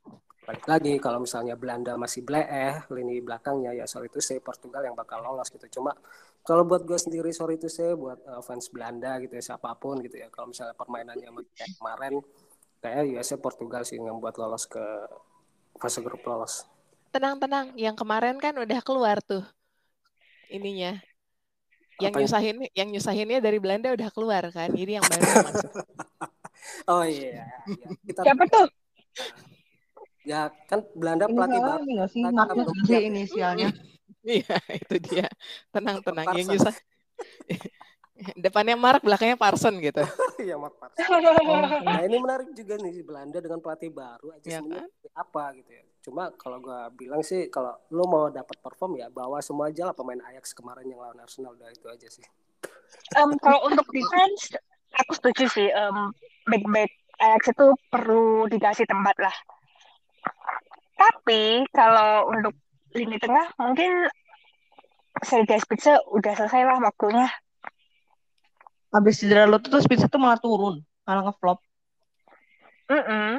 [0.46, 4.94] Balik lagi kalau misalnya Belanda masih bleeh lini belakangnya ya soal itu saya Portugal yang
[4.94, 5.66] bakal lolos gitu.
[5.78, 5.90] Cuma
[6.46, 9.98] kalau buat gue sendiri sorry itu saya buat uh, fans Belanda gitu ya siapa pun
[9.98, 11.34] gitu ya kalau misalnya permainannya
[11.82, 12.22] kemarin
[12.80, 14.82] kayak USA Portugal sih yang buat lolos ke
[15.76, 16.64] fase grup lolos
[17.12, 19.44] tenang tenang yang kemarin kan udah keluar tuh
[20.52, 21.00] ininya
[21.96, 22.72] yang Apa nyusahin yang?
[22.76, 25.72] yang nyusahinnya dari Belanda udah keluar kan jadi yang baru masuk
[26.92, 27.46] oh iya, iya.
[28.04, 28.20] Kita...
[28.20, 28.66] siapa tuh
[30.26, 32.04] ya kan Belanda pelatih baru
[32.84, 33.72] sih inisialnya
[34.26, 35.26] Iya, itu dia.
[35.70, 36.26] Tenang, tenang.
[36.34, 36.74] Yang nyusah.
[38.44, 40.02] Depannya Mark, belakangnya Parson gitu.
[40.36, 41.00] Iya, Mark Parson.
[41.80, 44.84] nah, ini menarik juga nih Belanda dengan pelatih baru aja ya, kan?
[45.16, 45.84] apa gitu ya.
[46.04, 49.94] Cuma kalau gue bilang sih kalau lo mau dapat perform ya bawa semua aja lah
[49.96, 52.26] pemain Ajax kemarin yang lawan Arsenal udah itu aja sih.
[53.16, 54.54] Um, kalau untuk defense
[54.92, 56.12] aku setuju sih um,
[56.46, 59.36] back-back Ajax itu perlu dikasih tempat lah.
[61.00, 62.52] Tapi kalau untuk
[62.92, 64.04] lini tengah mungkin
[65.24, 67.24] Sergei Spitze udah selesai lah waktunya.
[68.96, 71.60] Habis cedera lo tuh Spitze tuh malah turun, malah ngeflop.
[72.88, 73.30] Mm -mm.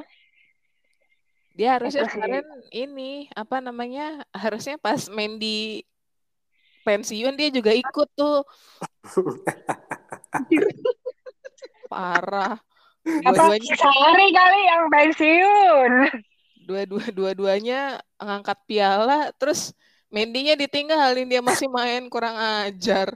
[1.58, 5.82] Dia harusnya kemarin ini apa namanya harusnya pas main di
[6.86, 8.46] pensiun dia juga ikut tuh.
[11.92, 12.62] Parah.
[13.02, 15.92] Dua-duanya sorry kali yang pensiun
[16.68, 19.72] dua-dua dua-duanya ngangkat piala terus
[20.08, 23.12] Mendinya ditinggalin dia masih main kurang ajar.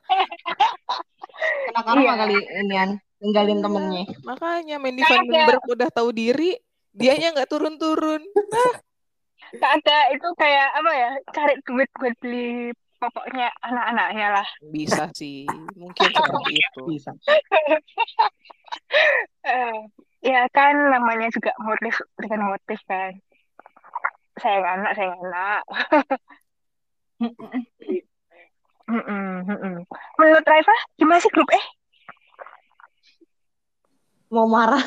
[1.71, 2.13] Kena karma iya.
[2.19, 2.89] kali inian
[3.23, 3.63] tinggalin iya.
[3.63, 4.03] temennya.
[4.27, 6.59] Makanya Mendy Van Den udah tahu diri,
[6.91, 8.21] dianya nggak turun-turun.
[9.51, 14.47] Gak ada itu kayak apa ya cari duit buat beli pokoknya anak-anaknya lah.
[14.71, 16.81] Bisa sih, mungkin seperti itu.
[16.91, 17.11] Bisa.
[19.47, 19.79] uh,
[20.21, 23.11] ya kan namanya juga motif dengan motif kan
[24.39, 25.61] sayang anak sayang anak
[30.19, 31.65] menurut Raifa gimana sih grup eh
[34.31, 34.83] mau marah.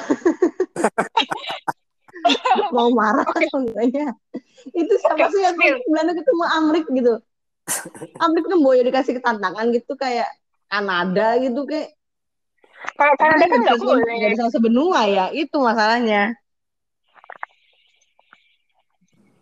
[2.72, 3.45] Mau marah okay.
[4.72, 5.28] itu siapa okay.
[5.28, 7.14] sih yang Belanda ketemu Amrik gitu?
[8.24, 10.32] Amrik tuh boyo dikasih tantangan gitu kayak
[10.72, 11.93] Kanada gitu kayak.
[12.97, 14.01] Kalau Kanada kan nggak boleh.
[14.09, 16.32] nggak bisa sebenua ya itu masalahnya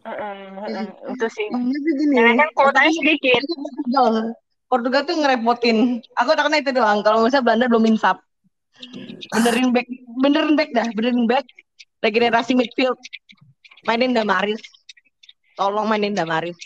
[0.03, 1.47] Uh, itu sih.
[1.47, 3.43] Gini, Karena kan kuotanya sedikit.
[3.47, 4.13] Portugal.
[4.67, 6.03] Portugal tuh ngerepotin.
[6.19, 7.05] Aku tak kena itu doang.
[7.07, 8.19] Kalau misalnya Belanda belum insap.
[9.31, 9.87] Benerin back,
[10.19, 11.47] benerin back dah, benerin back.
[12.03, 12.99] Regenerasi midfield.
[13.87, 14.59] Mainin Damaris.
[15.55, 16.57] Tolong mainin Damaris.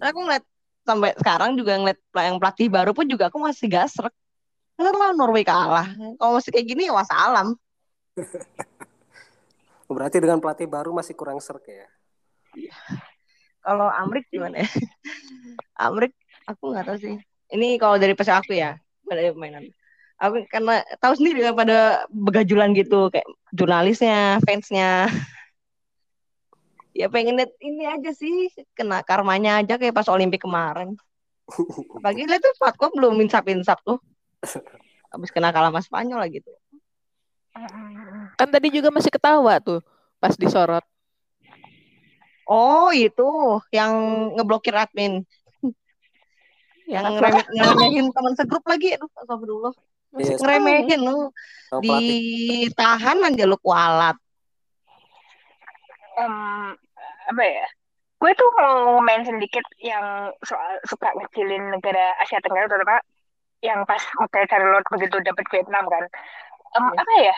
[0.00, 0.44] Aku ngeliat
[0.86, 4.14] sampai sekarang juga ngeliat yang pelatih baru pun juga aku masih gasrek.
[4.76, 5.88] Karena Norway kalah.
[6.16, 7.56] Kalau masih kayak gini ya wassalam.
[9.86, 11.86] Berarti dengan pelatih baru masih kurang serk ya?
[12.58, 12.74] Iya.
[13.62, 14.68] Kalau Amrik gimana ya?
[15.86, 16.14] Amrik
[16.46, 17.16] aku nggak tahu sih.
[17.50, 18.74] Ini kalau dari pesan aku ya,
[19.06, 19.70] dari mainan.
[20.16, 25.06] aku karena tahu sendiri lah pada begajulan gitu kayak jurnalisnya, fansnya.
[26.96, 30.96] ya pengen lihat ini aja sih kena karmanya aja kayak pas Olimpik kemarin.
[32.04, 34.00] Pagi lihat tuh Fatko belum insap-insap tuh.
[35.12, 36.50] Habis kena kalah sama Spanyol lah gitu.
[38.38, 39.80] Kan tadi juga masih ketawa tuh
[40.20, 40.84] pas disorot.
[42.46, 43.26] Oh, itu
[43.74, 43.92] yang
[44.38, 45.26] ngeblokir admin.
[46.86, 48.94] yang ngeremehin teman segrup lagi.
[48.94, 49.74] Aduh astagfirullah.
[50.14, 50.40] Masih yes.
[50.40, 51.34] ngeremehin lu.
[51.82, 54.14] Ditahan aja lu kualat.
[56.16, 56.78] Um,
[57.26, 57.66] apa ya?
[58.16, 63.02] Gue tuh mau main sedikit yang soal suka ngecilin negara Asia Tenggara terutama
[63.60, 66.04] yang pas Oke Charlotte begitu dapat Vietnam kan
[66.76, 67.00] um, ya.
[67.02, 67.36] apa ya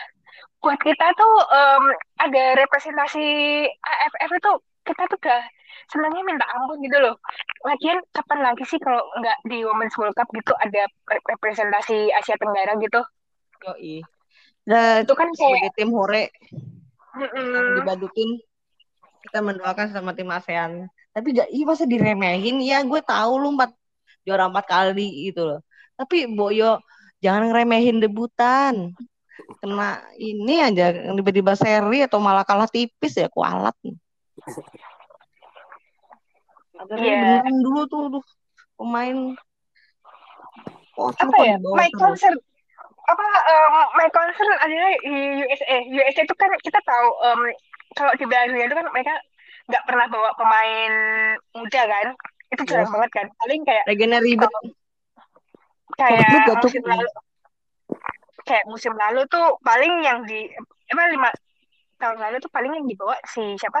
[0.59, 1.83] buat kita tuh um,
[2.19, 3.27] ada representasi
[3.67, 4.51] AFF itu
[4.83, 5.41] kita tuh udah
[5.89, 7.15] senangnya minta ampun gitu loh.
[7.63, 12.75] Lagian kapan lagi sih kalau nggak di Women's World Cup gitu ada representasi Asia Tenggara
[12.77, 13.01] gitu?
[13.65, 14.03] Yoi.
[14.69, 16.29] Nah, itu kan kayak tim hore
[17.17, 17.73] mm -mm.
[17.81, 18.29] dibadutin
[19.25, 20.87] kita mendoakan sama tim ASEAN.
[21.09, 22.61] Tapi gak, iya masa diremehin?
[22.61, 23.73] Ya gue tahu lu empat
[24.23, 25.59] juara empat kali gitu loh.
[25.97, 26.79] Tapi Boyo
[27.19, 28.93] jangan ngeremehin debutan.
[29.59, 33.75] Kena ini aja tiba-tiba seri atau malah kalah tipis ya kualat.
[36.79, 37.43] Akhirnya yeah.
[37.43, 38.23] beneran dulu tuh, tuh
[38.79, 39.35] pemain
[40.95, 41.55] oh, apa ya?
[41.59, 42.35] My concern
[43.09, 45.77] apa um, my concern adalah USA.
[45.91, 47.41] USA itu kan kita tahu um,
[47.97, 49.13] kalau di Belanda itu kan mereka
[49.67, 50.93] nggak pernah bawa pemain
[51.51, 52.07] muda kan.
[52.49, 52.93] Itu jarang yeah.
[52.95, 53.25] banget kan.
[53.43, 54.49] Paling kayak Regina ribet.
[55.99, 57.09] Kayak musim lalu
[58.49, 60.49] kayak musim lalu tuh paling yang di
[60.89, 61.29] apa lima
[62.01, 63.77] tahun lalu tuh paling yang dibawa si siapa?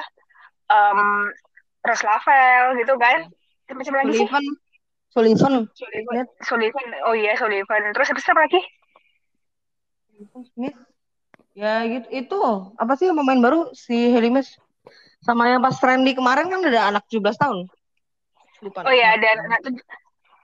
[0.69, 1.33] Um,
[1.81, 3.25] Lavel gitu kan.
[3.73, 4.27] Macam lagi sih?
[5.09, 5.65] Sullivan.
[5.73, 6.25] Sullivan.
[6.45, 6.85] Sullivan.
[7.09, 7.89] Oh iya Sullivan.
[7.97, 8.61] Terus habis apa lagi?
[10.53, 10.77] Smith.
[11.57, 12.07] Ya gitu.
[12.13, 12.39] Itu
[12.77, 14.61] apa sih pemain baru si Helimes
[15.25, 17.65] sama yang pas trendy kemarin kan ada anak 17 tahun.
[18.59, 19.71] Lupa oh iya ada anak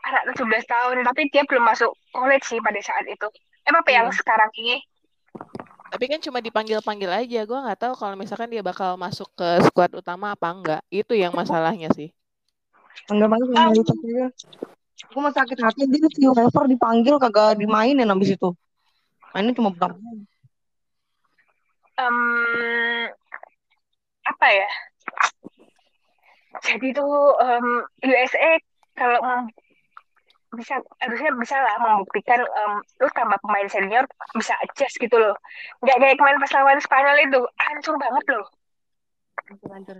[0.05, 3.27] anak 17 tahun tapi dia belum masuk college sih pada saat itu
[3.65, 4.15] emang apa yang iya.
[4.15, 4.77] sekarang ini
[5.95, 7.47] tapi kan cuma dipanggil-panggil aja.
[7.47, 10.81] Gue nggak tahu kalau misalkan dia bakal masuk ke squad utama apa enggak.
[10.91, 12.11] Itu yang masalahnya sih.
[13.07, 13.81] Panggil-panggil sama um, aja.
[15.07, 18.51] Gue masih sakit hati dia si Wever dipanggil kagak dimainin abis itu.
[19.31, 19.95] Mainnya cuma bentar.
[21.95, 23.07] Um,
[24.27, 24.69] apa ya?
[26.59, 28.59] Jadi tuh um, USA
[28.99, 29.47] kalau
[30.55, 35.35] bisa harusnya bisa lah membuktikan um, lu tambah pemain senior bisa adjust gitu loh.
[35.83, 38.45] Nggak kayak kemarin pas lawan Spanyol itu hancur banget loh.
[39.69, 39.97] Hancur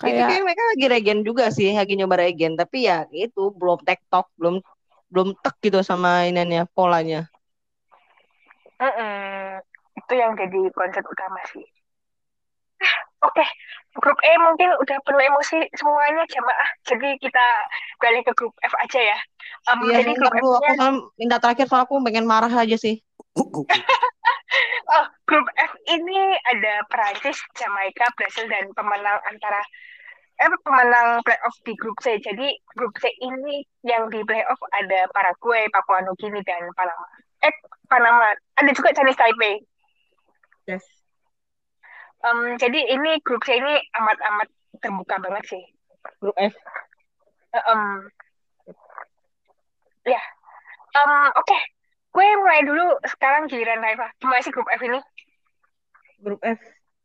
[0.00, 0.28] kayak...
[0.28, 4.60] kayak mereka lagi regen juga sih lagi nyoba regen tapi ya itu belum tektok belum
[5.08, 7.30] belum tek gitu sama ininya polanya.
[8.76, 9.64] Mm -mm.
[9.96, 11.64] itu yang jadi konsep utama sih
[13.24, 13.48] Oke, okay.
[13.96, 16.70] grup E mungkin udah penuh emosi semuanya jamaah.
[16.84, 17.46] Jadi kita
[17.96, 19.18] balik ke grup F aja ya.
[19.72, 20.44] Um, iya, jadi grup F
[20.76, 23.00] aku minta terakhir soal aku pengen marah aja sih.
[24.92, 29.64] oh, grup F ini ada Perancis, Jamaika, Brasil dan pemenang antara
[30.36, 32.20] eh pemenang playoff di grup C.
[32.20, 37.08] Jadi grup C ini yang di playoff ada Paraguay, Papua Nugini dan Panama.
[37.40, 37.54] Eh,
[37.88, 38.28] Panama.
[38.60, 39.64] Ada juga Chinese Taipei.
[40.68, 40.84] Yes
[42.24, 44.48] um, jadi ini grup C ini amat-amat
[44.80, 45.62] terbuka banget sih.
[46.22, 46.54] Grup F.
[47.66, 48.06] Um,
[50.06, 50.20] ya.
[50.96, 51.44] Um, oke.
[51.44, 51.60] Okay.
[52.16, 54.96] gue mulai dulu sekarang giliran Raifa gimana sih grup F ini?
[56.24, 56.56] Grup F.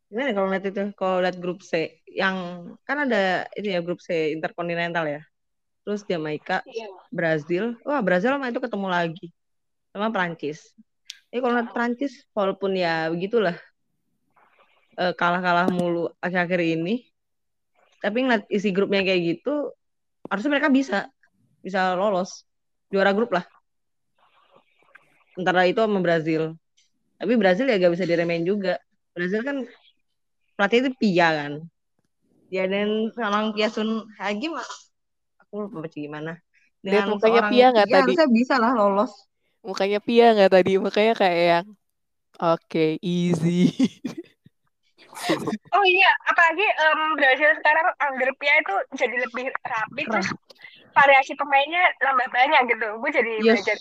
[0.07, 0.83] Gimana kalau lihat itu?
[0.95, 5.21] Kalau lihat grup C yang kan ada ini ya grup C interkontinental ya.
[5.83, 6.87] Terus Jamaika iya.
[7.11, 7.75] Brazil.
[7.83, 9.27] Wah Brazil sama itu ketemu lagi.
[9.91, 10.71] Sama Prancis
[11.31, 13.55] ini kalau lihat Prancis walaupun ya begitulah
[15.01, 17.09] uh, kalah-kalah mulu akhir-akhir ini.
[18.01, 19.73] Tapi ngeliat isi grupnya kayak gitu
[20.29, 21.09] harusnya mereka bisa
[21.65, 22.45] bisa lolos.
[22.93, 23.45] Juara grup lah.
[25.37, 26.53] Antara itu sama Brazil.
[27.17, 28.77] Tapi Brazil ya gak bisa diremehin juga.
[29.13, 29.63] Brazil kan
[30.57, 31.53] pelatih itu Pia kan.
[32.51, 34.65] Ya dan seorang Pia Sun Hagi mah
[35.39, 36.33] aku lupa baca gimana.
[36.81, 38.13] Dengan mukanya Pia nggak tadi?
[38.17, 39.13] harusnya bisa lah lolos.
[39.61, 40.73] Mukanya Pia nggak tadi?
[40.81, 41.67] Mukanya kayak yang
[42.41, 43.69] oke okay, easy
[45.75, 50.27] oh iya apalagi um, Brazil sekarang Anggapnya itu jadi lebih rapi terus
[50.91, 52.87] variasi pemainnya nambah banyak gitu.
[52.99, 53.63] Gue jadi yes.
[53.63, 53.77] belajar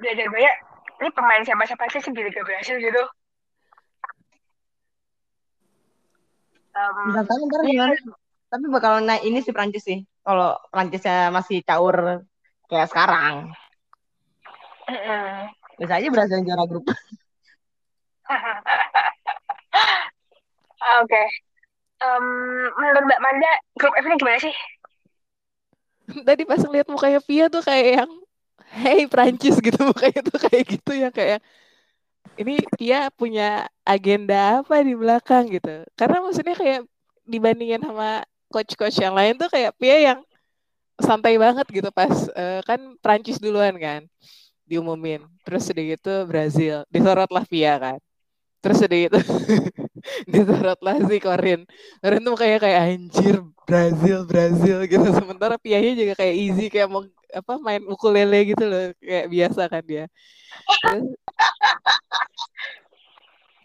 [0.00, 0.54] belajar banyak
[1.04, 3.02] ini pemain siapa siapa sih di Liga Brasil gitu.
[6.74, 7.86] Um, tahu ntar iya.
[8.50, 12.26] tapi bakal naik ini si Prancis sih kalau Prancisnya masih caur
[12.66, 13.54] kayak sekarang.
[15.78, 16.84] Bisa aja Brazil juara grup.
[20.84, 21.08] Oke.
[21.08, 21.26] Okay.
[22.04, 22.26] Um,
[22.76, 24.54] menurut Mbak Manda, grup F ini gimana sih?
[26.04, 28.10] Tadi pas ngeliat mukanya Pia tuh kayak yang
[28.76, 31.40] hey Prancis gitu mukanya tuh kayak gitu ya kayak
[32.36, 35.86] ini Pia punya agenda apa di belakang gitu.
[35.96, 36.80] Karena maksudnya kayak
[37.24, 40.20] dibandingin sama coach-coach yang lain tuh kayak Pia yang
[41.00, 44.04] santai banget gitu pas uh, kan Prancis duluan kan
[44.68, 45.24] diumumin.
[45.48, 47.98] Terus udah gitu Brazil, disorot lah Pia kan.
[48.60, 49.18] Terus udah gitu
[50.32, 50.78] disorot
[51.08, 51.60] si Korin.
[52.00, 55.06] Korin tuh kayak kayak anjir Brazil Brazil gitu.
[55.12, 57.02] Sementara Pianya juga kayak easy kayak mau
[57.34, 60.04] apa main ukulele gitu loh kayak biasa kan dia.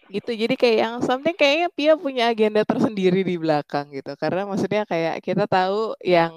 [0.10, 4.82] Gitu jadi kayak yang something kayaknya Pia punya agenda tersendiri di belakang gitu karena maksudnya
[4.90, 6.34] kayak kita tahu yang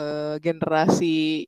[0.00, 1.44] uh, generasi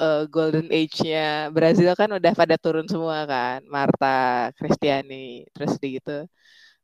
[0.00, 6.24] uh, golden age-nya Brazil kan udah pada turun semua kan Marta Cristiani terus di gitu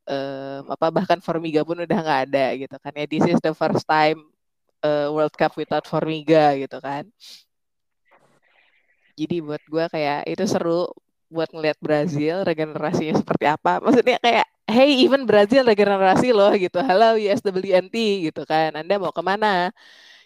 [0.09, 2.93] um, apa bahkan Formiga pun udah nggak ada gitu kan.
[2.97, 4.21] Ya this is the first time
[4.85, 7.09] uh, World Cup without Formiga gitu kan.
[9.15, 10.91] Jadi buat gue kayak itu seru
[11.31, 13.83] buat ngeliat Brazil regenerasinya seperti apa.
[13.83, 16.79] Maksudnya kayak hey even Brazil regenerasi loh gitu.
[16.83, 17.95] Halo USWNT
[18.31, 18.75] gitu kan.
[18.75, 19.71] Anda mau ke mana?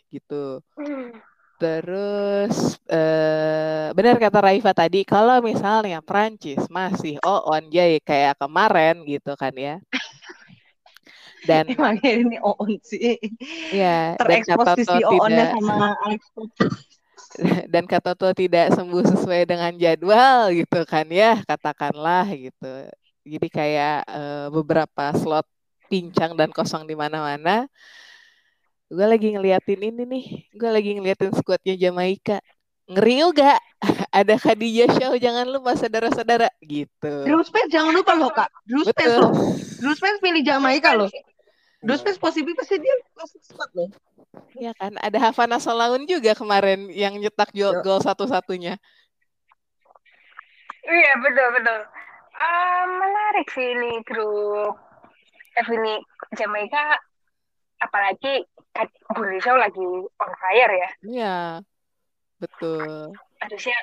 [0.08, 0.64] Gitu.
[0.76, 1.27] Hmm.
[1.58, 9.02] Terus eh, benar kata Raifa tadi, kalau misalnya Prancis masih oh on jay kayak kemarin
[9.02, 9.82] gitu kan ya.
[11.42, 13.18] Dan emang ini on sih.
[13.74, 15.98] Ya, dan kata Toto tidak sama
[17.74, 22.86] dan kata Toto tidak sembuh sesuai dengan jadwal gitu kan ya, katakanlah gitu.
[23.26, 25.50] Jadi kayak eh, beberapa slot
[25.90, 27.66] pincang dan kosong di mana-mana
[28.88, 30.24] gue lagi ngeliatin ini nih
[30.56, 32.40] gue lagi ngeliatin squadnya Jamaika.
[32.88, 33.52] Ngeri juga.
[34.18, 36.48] Ada Khadijah Show jangan lupa saudara-saudara.
[36.64, 37.12] Gitu.
[37.28, 38.48] Drew jangan lupa loh kak.
[38.64, 39.30] Drew Space loh.
[39.84, 41.12] Drew Space pilih Jamaika loh.
[41.84, 43.92] Drew Space positif pasti dia masuk squad loh.
[44.56, 44.96] Iya kan?
[44.98, 48.80] Ada Havana Solaun juga kemarin yang nyetak gol, gol satu-satunya.
[50.88, 51.80] Iya betul betul.
[52.38, 54.80] Uh, menarik sih ini grup
[55.58, 56.00] F ini
[56.38, 56.96] Jamaika
[57.82, 58.46] apalagi
[58.86, 60.90] Indonesia lagi on fire ya.
[61.02, 61.38] Iya,
[62.38, 63.14] betul.
[63.42, 63.78] Harusnya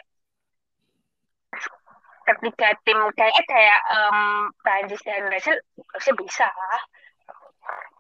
[2.26, 5.56] ketika tim kayak kayak um, Prancis dan Brazil
[5.94, 6.48] harusnya bisa.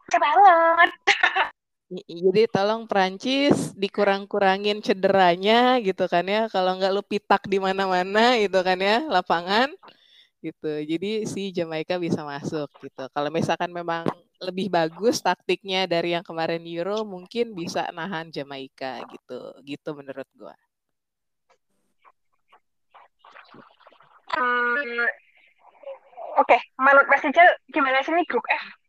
[0.05, 0.91] Bisa banget.
[2.09, 6.49] Jadi tolong Prancis dikurang-kurangin cederanya gitu kan ya.
[6.49, 9.69] Kalau nggak lu pitak di mana-mana gitu kan ya lapangan
[10.45, 10.71] gitu.
[10.85, 13.03] Jadi si Jamaika bisa masuk gitu.
[13.09, 14.05] Kalau misalkan memang
[14.37, 20.55] lebih bagus taktiknya dari yang kemarin Euro mungkin bisa nahan Jamaika gitu gitu menurut gua.
[24.35, 25.07] Hmm,
[26.35, 26.61] Oke, okay.
[26.75, 27.23] menurut Mas
[27.71, 28.84] gimana sih ini grup F?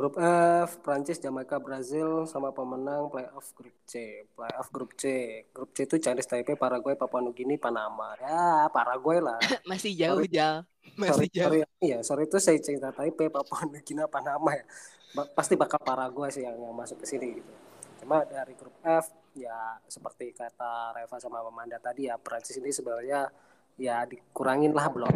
[0.00, 4.24] Grup F, Prancis, Jamaika, Brazil, sama pemenang playoff grup C.
[4.32, 5.04] Playoff grup C.
[5.52, 8.16] Grup C itu Chinese Taipei, Paraguay, Papua Nugini, Panama.
[8.16, 9.36] Ya, Paraguay lah.
[9.68, 10.64] Masih jauh, Jal.
[10.96, 11.52] Masih sorry, jauh.
[11.52, 14.64] Sorry, iya, sorry itu saya cerita Taipei, Papua Nugini, Panama ya.
[15.12, 17.52] Ba pasti bakal Paraguay sih yang, yang masuk ke sini gitu.
[18.00, 19.04] Cuma dari grup F,
[19.36, 23.28] ya seperti kata Reva sama Amanda tadi ya, Prancis ini sebenarnya
[23.76, 25.12] ya dikurangin lah belum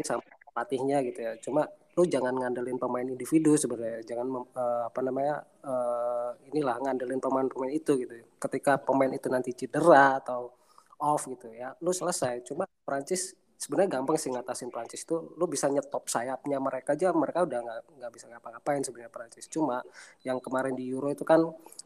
[0.00, 0.24] sama
[0.56, 1.36] pelatihnya gitu ya.
[1.36, 7.72] Cuma lu jangan ngandelin pemain individu sebenarnya jangan uh, apa namanya uh, inilah ngandelin pemain-pemain
[7.72, 8.12] itu gitu.
[8.40, 10.56] Ketika pemain itu nanti cedera atau
[11.02, 12.40] off gitu ya lu selesai.
[12.48, 17.46] Cuma Prancis sebenarnya gampang sih ngatasin Prancis itu lu bisa nyetop sayapnya mereka aja mereka
[17.46, 19.46] udah nggak nggak bisa ngapa-ngapain sebenarnya Prancis.
[19.46, 19.78] Cuma
[20.26, 21.44] yang kemarin di Euro itu kan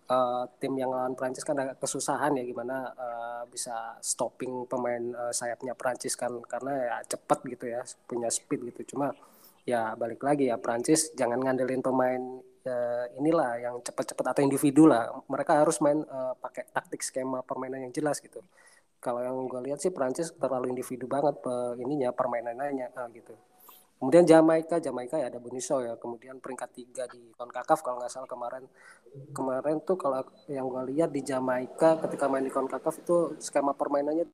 [0.08, 5.32] uh, tim yang lawan Prancis kan agak kesusahan ya gimana uh, bisa stopping pemain uh,
[5.34, 8.96] sayapnya Prancis kan karena ya cepet gitu ya punya speed gitu.
[8.96, 9.12] Cuma
[9.66, 12.22] ya balik lagi ya Prancis jangan ngandelin pemain
[12.66, 15.10] uh, inilah yang cepat-cepat atau individu lah.
[15.26, 18.42] Mereka harus main uh, pakai taktik skema permainan yang jelas gitu.
[19.02, 23.34] Kalau yang gue lihat sih Prancis terlalu individu banget uh, ininya permainannya uh, gitu.
[23.96, 25.98] Kemudian Jamaika Jamaika ya ada Buniso ya.
[25.98, 28.64] Kemudian peringkat tiga di Concacaf kalau nggak salah kemarin.
[29.32, 34.28] Kemarin tuh kalau yang gue lihat di Jamaika ketika main di Concacaf itu skema permainannya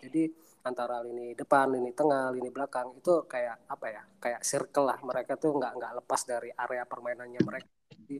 [0.00, 0.32] jadi
[0.64, 4.02] antara lini depan, lini tengah, lini belakang itu kayak apa ya?
[4.20, 4.98] Kayak circle lah.
[5.00, 7.70] Mereka tuh nggak nggak lepas dari area permainannya mereka.
[7.92, 8.16] Jadi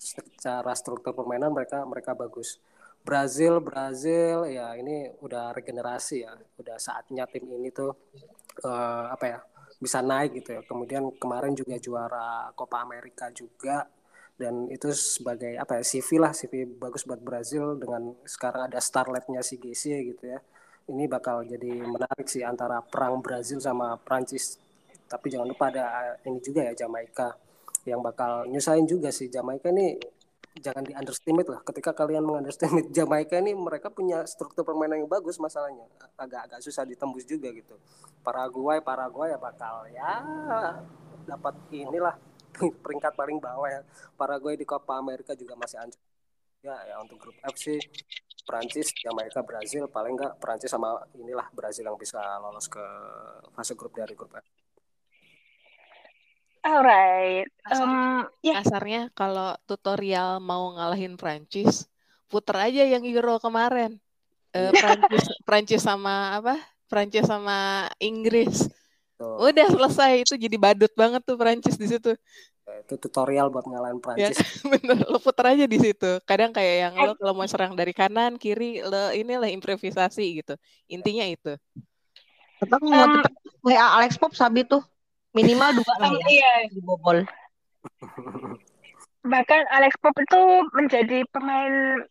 [0.00, 2.58] secara struktur permainan mereka mereka bagus.
[3.02, 6.32] Brazil, Brazil ya ini udah regenerasi ya.
[6.58, 7.90] Udah saatnya tim ini tuh
[8.64, 9.40] uh, apa ya?
[9.82, 10.62] bisa naik gitu ya.
[10.62, 13.82] Kemudian kemarin juga juara Copa America juga
[14.38, 19.44] dan itu sebagai apa ya CV lah CV bagus buat Brazil dengan sekarang ada starletnya
[19.44, 20.40] si GC gitu ya
[20.90, 24.58] ini bakal jadi menarik sih antara perang Brazil sama Prancis
[25.12, 27.36] tapi jangan lupa ada ini juga ya Jamaika
[27.84, 29.28] yang bakal nyusahin juga sih.
[29.28, 30.00] Jamaika ini
[30.56, 31.60] jangan di underestimate lah.
[31.60, 35.84] Ketika kalian mengunderestimate Jamaika ini mereka punya struktur permainan yang bagus masalahnya.
[36.16, 37.76] Agak-agak susah ditembus juga gitu.
[38.24, 40.24] Paraguay Paraguay ya bakal ya
[41.28, 42.16] dapat inilah
[42.84, 43.84] peringkat paling bawah ya.
[44.16, 46.00] Paraguay di Copa America juga masih anjir.
[46.62, 47.76] Ya, ya untuk grup F sih
[48.42, 52.84] Prancis, Amerika, Brazil paling enggak Prancis sama inilah Brazil yang bisa lolos ke
[53.54, 54.46] fase grup dari grup F.
[56.62, 57.50] Alright.
[57.74, 58.62] Um, yeah.
[58.62, 61.90] Kasarnya kalau tutorial mau ngalahin Prancis,
[62.30, 63.98] puter aja yang Euro kemarin.
[64.54, 66.54] Uh, Prancis, Prancis sama apa?
[66.86, 68.68] Prancis sama Inggris
[69.22, 69.38] Tuh.
[69.38, 72.10] Udah selesai itu jadi badut banget tuh Prancis di situ.
[72.62, 74.38] Ya, itu tutorial buat ngalahin ya, Prancis.
[74.38, 74.38] Ya,
[74.78, 76.22] bener, lo puter aja di situ.
[76.22, 80.54] Kadang kayak yang lo kalau mau serang dari kanan, kiri, lo inilah improvisasi gitu.
[80.86, 81.58] Intinya itu.
[82.62, 83.18] Atau mau um,
[83.66, 84.78] WA Alex Pop sabi tuh
[85.34, 86.52] minimal dua lah ya iya.
[86.70, 87.26] di bobol.
[89.32, 90.40] Bahkan Alex Pop itu
[90.74, 92.06] menjadi pemain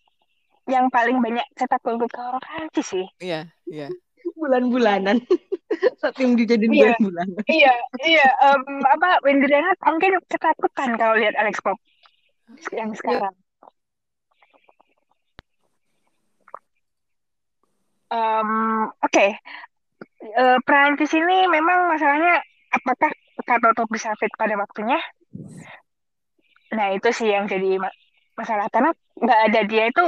[0.67, 3.07] yang paling banyak cetak gol ke orang Prancis sih.
[3.19, 3.87] Iya, iya.
[4.37, 5.21] Bulan-bulanan.
[6.01, 11.35] saat tim dijadiin iya, bulan iya iya um, apa Wendy Renat mungkin ketakutan kalau lihat
[11.39, 11.79] Alex Pop
[12.75, 13.31] yang sekarang.
[18.11, 19.07] Um, oke.
[19.07, 19.39] Okay.
[20.35, 22.43] uh, Prancis ini memang masalahnya
[22.75, 23.07] apakah
[23.47, 24.99] Katoto bisa fit pada waktunya?
[26.75, 27.79] Nah itu sih yang jadi
[28.35, 28.67] masalah.
[28.67, 30.05] Karena nggak ada dia itu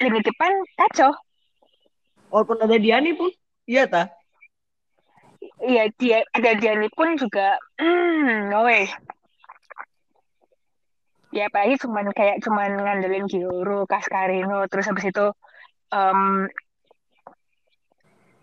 [0.00, 0.48] lini depan
[0.80, 1.12] kacau
[2.30, 3.30] walaupun ada dia nih pun
[3.66, 4.12] iya tak
[5.56, 8.92] Iya dia ada Diani pun juga hmm, no way.
[11.32, 15.26] Ya apalagi cuman kayak cuman ngandelin Gioro, Kaskarino, terus habis itu
[15.92, 16.48] um,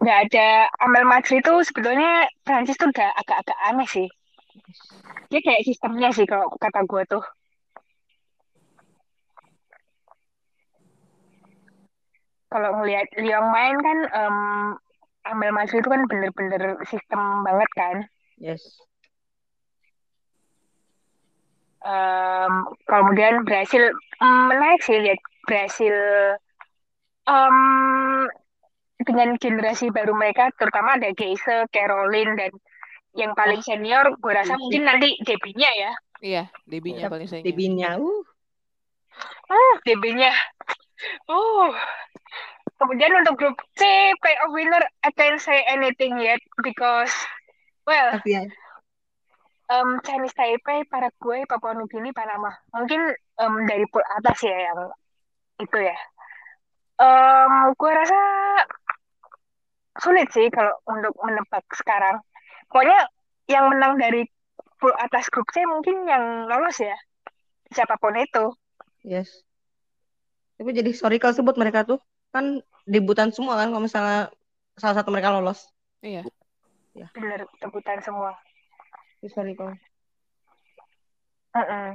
[0.01, 4.07] nggak ada Amel Madri itu sebetulnya Prancis tuh udah agak-agak aneh sih.
[5.29, 7.23] Dia kayak sistemnya sih kalau kata gue tuh.
[12.53, 14.37] Kalau ngelihat Lyon main kan um,
[15.25, 17.95] ambil masuk itu kan bener-bener sistem banget kan.
[18.37, 18.61] Yes.
[21.81, 23.89] Um, kemudian Brasil
[24.21, 25.97] um, menarik sih lihat Brasil
[27.27, 27.57] um,
[29.03, 32.51] dengan generasi baru mereka terutama ada Geise, Caroline dan
[33.13, 33.65] yang paling oh.
[33.65, 35.91] senior gue rasa mungkin nanti Debinya ya.
[36.23, 37.45] Iya, Debinya paling senior.
[37.49, 37.89] Debinya.
[37.99, 38.21] Uh.
[39.51, 40.31] Ah, Debinya.
[41.27, 41.73] Uh.
[42.83, 47.15] Kemudian untuk grup C, playoff winner, I can't say anything yet because,
[47.87, 48.51] well, okay.
[49.71, 52.51] um, Chinese Taipei, Paraguay, Papua Nugini, Panama.
[52.75, 54.91] Mungkin um, dari pool atas ya yang
[55.63, 55.95] itu ya.
[56.99, 58.19] Um, gue rasa
[60.03, 62.19] sulit sih kalau untuk menebak sekarang.
[62.67, 63.07] Pokoknya
[63.47, 64.27] yang menang dari
[64.75, 66.99] pool atas grup C mungkin yang lolos ya.
[67.71, 68.51] Siapa pun itu.
[69.07, 69.31] Yes.
[70.59, 72.03] Tapi jadi sorry kalau sebut mereka tuh
[72.35, 74.31] kan debutan semua kan kalau misalnya
[74.77, 75.69] salah satu mereka lolos.
[76.03, 76.23] Iya.
[76.93, 77.07] Ya.
[77.15, 78.37] Benar, debutan semua.
[79.23, 79.73] Sorry kalau.
[81.53, 81.89] Uh -uh.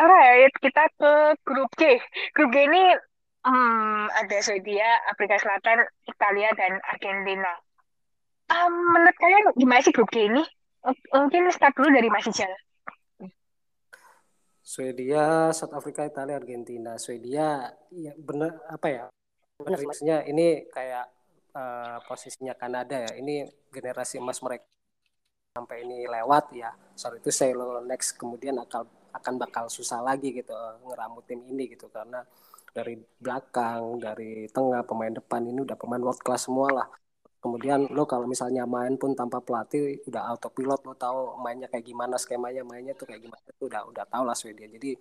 [0.00, 1.12] Alright, kita ke
[1.44, 2.00] grup G.
[2.32, 2.96] Grup G ini
[3.44, 7.52] hmm, ada Swedia, Afrika Selatan, Italia, dan Argentina.
[8.48, 10.40] Um, menurut kalian gimana sih grup G ini?
[11.12, 12.48] Mungkin start dulu dari Mas Ijal.
[14.70, 16.94] Swedia, South Africa, Italia, Argentina.
[16.94, 19.04] Swedia ya benar apa ya?
[19.58, 21.10] Benar maksudnya ini kayak
[21.58, 23.18] uh, posisinya Kanada ya.
[23.18, 24.70] Ini generasi emas mereka
[25.58, 26.70] sampai ini lewat ya.
[26.94, 31.74] Sorry itu saya next kemudian akan akan bakal susah lagi gitu uh, ngeramu tim ini
[31.74, 32.22] gitu karena
[32.70, 36.88] dari belakang, dari tengah, pemain depan ini udah pemain world class semua lah
[37.40, 42.20] kemudian lo kalau misalnya main pun tanpa pelatih udah autopilot lo tahu mainnya kayak gimana
[42.20, 44.92] skemanya mainnya tuh kayak gimana itu udah udah tau lah Swedia jadi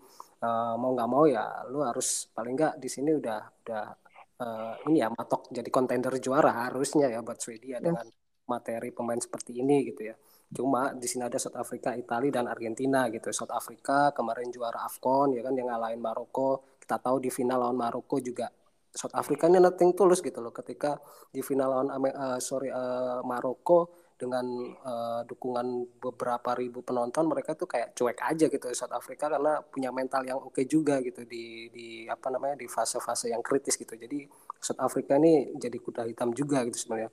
[0.47, 3.85] uh, mau nggak mau ya lo harus paling nggak di sini udah udah
[4.39, 8.07] uh, ini ya matok jadi kontender juara harusnya ya buat Swedia dengan
[8.47, 10.15] materi pemain seperti ini gitu ya
[10.49, 13.29] cuma di sini ada South Africa, Italia dan Argentina gitu.
[13.29, 16.65] South Africa kemarin juara AFCON ya kan yang ngalahin Maroko.
[16.81, 18.49] Kita tahu di final lawan Maroko juga
[18.99, 20.51] South Africa ini nothing tulus gitu loh.
[20.51, 20.99] Ketika
[21.31, 24.43] di final lawan uh, sorry uh, Maroko dengan
[24.83, 29.95] uh, dukungan beberapa ribu penonton mereka tuh kayak cuek aja gitu South Africa karena punya
[29.95, 33.95] mental yang oke okay juga gitu di di apa namanya di fase-fase yang kritis gitu.
[33.95, 34.27] Jadi
[34.59, 37.07] South Africa ini jadi kuda hitam juga gitu sebenarnya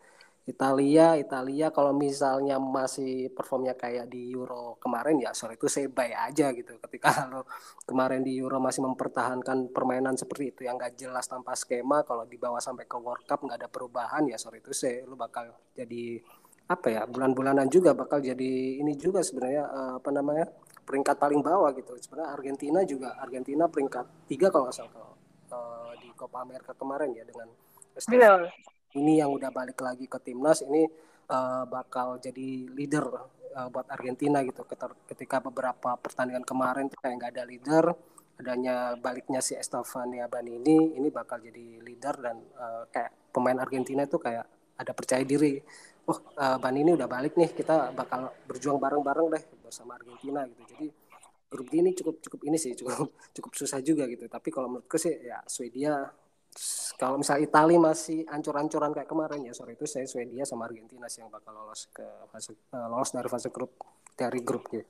[0.47, 6.15] Italia, Italia kalau misalnya masih performnya kayak di Euro kemarin ya sorry itu saya buy
[6.15, 6.79] aja gitu.
[6.79, 7.51] Ketika lo
[7.83, 12.63] kemarin di Euro masih mempertahankan permainan seperti itu yang gak jelas tanpa skema, kalau dibawa
[12.63, 16.23] sampai ke World Cup nggak ada perubahan ya sorry itu saya lo bakal jadi
[16.71, 20.47] apa ya bulan-bulanan juga bakal jadi ini juga sebenarnya uh, apa namanya
[20.87, 21.91] peringkat paling bawah gitu.
[21.99, 24.95] Sebenarnya Argentina juga Argentina peringkat tiga kalau nggak salah
[25.51, 27.51] uh, di Copa America kemarin ya dengan
[28.97, 30.89] ini yang udah balik lagi ke timnas ini
[31.29, 33.05] uh, bakal jadi leader
[33.53, 34.65] uh, buat Argentina gitu.
[35.07, 37.85] Ketika beberapa pertandingan kemarin kayak nggak ada leader
[38.37, 44.05] adanya baliknya si Estefania Bani ini ini bakal jadi leader dan uh, kayak pemain Argentina
[44.05, 44.45] itu kayak
[44.77, 45.57] ada percaya diri.
[46.05, 50.63] Oh uh, Bani ini udah balik nih kita bakal berjuang bareng-bareng deh bersama Argentina gitu.
[50.69, 50.87] Jadi
[51.49, 54.29] grup ini cukup cukup ini sih cukup cukup susah juga gitu.
[54.29, 56.05] Tapi kalau menurutku sih ya Swedia
[56.97, 61.21] kalau misalnya Italia masih ancur-ancuran kayak kemarin ya sore itu saya Swedia sama Argentina sih
[61.21, 63.77] yang bakal lolos ke fase uh, lolos dari fase grup
[64.17, 64.85] dari grupnya.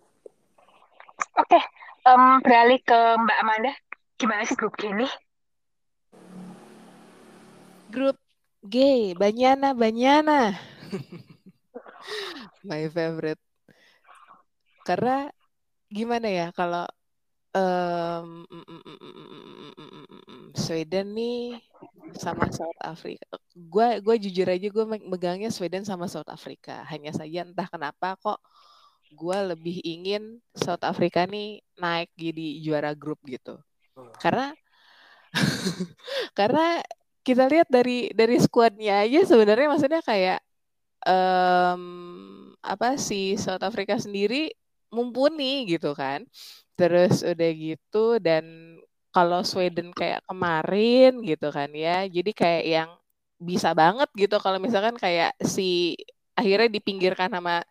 [1.37, 1.63] Oke, okay.
[2.07, 3.73] um, beralih ke Mbak Amanda,
[4.21, 5.09] gimana sih grup ini?
[7.91, 8.21] Grup
[8.67, 8.77] G,
[9.17, 10.53] Banyana, Banyana.
[12.69, 13.41] My favorite.
[14.85, 15.31] Karena
[15.89, 16.85] gimana ya kalau
[17.57, 18.36] um,
[20.67, 21.63] Sweden nih
[22.19, 23.39] sama South Africa.
[23.55, 26.83] Gue gue jujur aja gue megangnya Sweden sama South Africa.
[26.91, 28.43] Hanya saja entah kenapa kok
[29.15, 33.63] gue lebih ingin South Africa nih naik jadi juara grup gitu.
[34.19, 34.51] Karena
[36.39, 36.83] karena
[37.23, 40.41] kita lihat dari dari skuadnya aja sebenarnya maksudnya kayak
[41.07, 41.83] um,
[42.63, 44.51] apa sih South Africa sendiri
[44.91, 46.23] mumpuni gitu kan
[46.77, 48.77] Terus udah gitu dan
[49.17, 52.05] kalau Sweden kayak kemarin gitu kan ya.
[52.17, 52.91] Jadi kayak yang
[53.41, 55.97] bisa banget gitu kalau misalkan kayak si
[56.37, 57.65] akhirnya dipinggirkan sama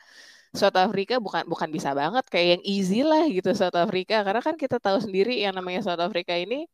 [0.60, 4.56] South Africa bukan bukan bisa banget kayak yang easy lah gitu South Africa karena kan
[4.58, 6.66] kita tahu sendiri yang namanya South Africa ini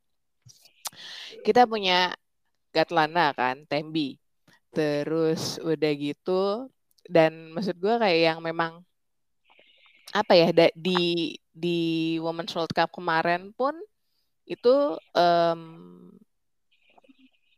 [1.46, 2.14] kita punya
[2.76, 4.20] Gatlana kan Tembi
[4.72, 6.72] terus udah gitu
[7.08, 8.84] dan maksud gue kayak yang memang
[10.12, 11.80] apa ya di di
[12.24, 13.76] Women's World Cup kemarin pun
[14.52, 14.70] itu
[15.16, 15.62] um,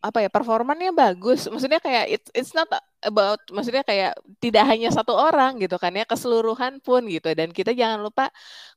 [0.03, 1.47] apa ya performannya bagus.
[1.47, 2.67] Maksudnya kayak it's it's not
[2.99, 4.11] about maksudnya kayak
[4.43, 7.31] tidak hanya satu orang gitu kan ya keseluruhan pun gitu.
[7.31, 8.27] Dan kita jangan lupa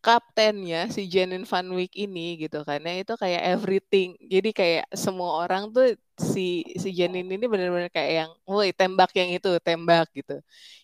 [0.06, 3.02] kaptennya si Janine Van Wyk ini gitu kan ya.
[3.02, 4.14] Itu kayak everything.
[4.22, 9.30] Jadi kayak semua orang tuh si si Janine ini benar-benar kayak yang woi tembak yang
[9.34, 10.38] itu tembak gitu.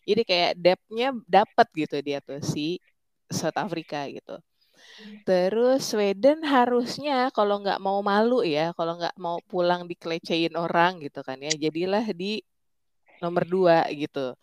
[0.09, 2.83] Jadi kayak depthnya dapat gitu dia tuh si
[3.30, 4.43] South Africa gitu.
[5.22, 11.22] Terus Sweden harusnya kalau nggak mau malu ya, kalau nggak mau pulang dikelecehin orang gitu
[11.22, 12.43] kan ya, jadilah di
[13.22, 14.34] nomor dua gitu.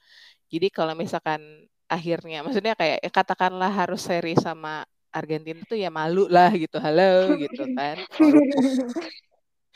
[0.48, 1.42] Jadi kalau misalkan
[1.92, 7.36] akhirnya, maksudnya kayak ya katakanlah harus seri sama Argentina tuh ya malu lah gitu, halo
[7.36, 7.98] gitu kan.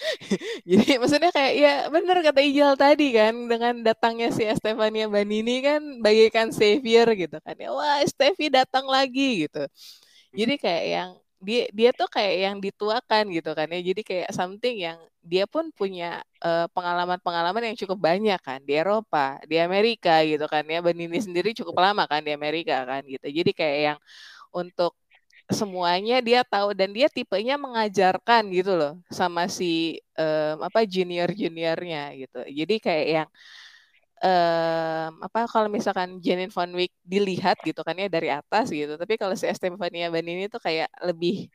[0.69, 5.82] Jadi maksudnya kayak ya bener kata Ijal tadi kan dengan datangnya si Estefania Banini kan
[6.01, 9.63] bagaikan savior gitu kan ya wah Stevi datang lagi gitu.
[10.34, 11.10] Jadi kayak yang
[11.44, 13.80] dia dia tuh kayak yang dituakan gitu kan ya.
[13.84, 19.40] Jadi kayak something yang dia pun punya pengalaman pengalaman-pengalaman yang cukup banyak kan di Eropa,
[19.48, 20.80] di Amerika gitu kan ya.
[20.84, 23.28] Banini sendiri cukup lama kan di Amerika kan gitu.
[23.28, 24.00] Jadi kayak yang
[24.56, 24.94] untuk
[25.52, 32.16] semuanya dia tahu dan dia tipenya mengajarkan gitu loh sama si um, apa junior juniornya
[32.18, 33.30] gitu jadi kayak yang
[34.24, 39.13] um, apa kalau misalkan Janine Van Wyk dilihat gitu kan ya dari atas gitu tapi
[39.20, 41.51] kalau si Estefania Banini tuh kayak lebih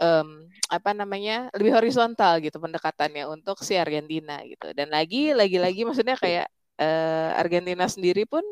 [0.00, 4.72] um, apa namanya lebih horizontal gitu pendekatannya untuk si Argentina gitu.
[4.72, 6.46] Dan lagi lagi lagi maksudnya kayak
[6.80, 8.42] uh, Argentina sendiri pun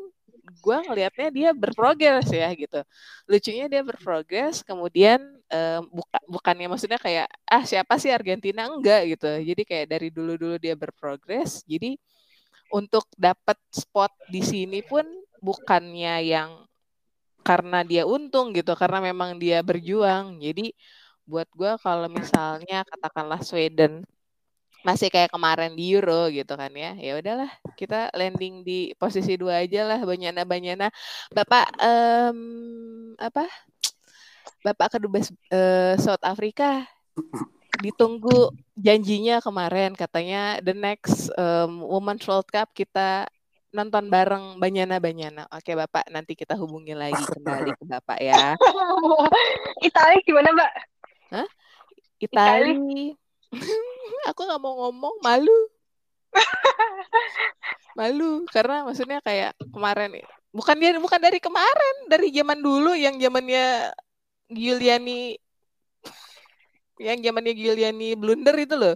[0.50, 2.82] gue ngelihatnya dia berprogres ya gitu.
[3.30, 8.66] Lucunya dia berprogres kemudian um, buka, bukannya maksudnya kayak ah siapa sih Argentina?
[8.68, 9.30] Enggak gitu.
[9.40, 11.96] Jadi kayak dari dulu dulu dia berprogres jadi
[12.70, 15.04] untuk dapat spot di sini pun
[15.42, 16.50] bukannya yang
[17.40, 20.38] karena dia untung gitu karena memang dia berjuang.
[20.38, 20.72] Jadi
[21.24, 24.02] buat gue kalau misalnya katakanlah Sweden
[24.80, 29.60] masih kayak kemarin di Euro gitu kan ya ya udahlah kita landing di posisi dua
[29.60, 30.88] aja lah banyana banyana
[31.36, 32.38] bapak um,
[33.20, 33.44] apa?
[34.60, 36.84] Bapak kedubes uh, South Africa
[37.80, 43.28] ditunggu janjinya kemarin katanya the next um, Women's World Cup kita
[43.70, 45.46] nonton bareng Banyana Banyana.
[45.54, 48.58] Oke Bapak, nanti kita hubungi lagi kembali ke Bapak ya.
[49.86, 50.72] Itali gimana Mbak?
[51.30, 51.48] Hah?
[52.18, 52.72] Itali.
[52.74, 53.04] Itali
[54.30, 55.58] aku nggak mau ngomong malu
[57.98, 60.22] malu karena maksudnya kayak kemarin
[60.54, 63.90] bukan dia bukan dari kemarin dari zaman dulu yang zamannya
[64.50, 65.38] Giuliani
[67.00, 68.94] yang zamannya Giuliani blunder itu loh.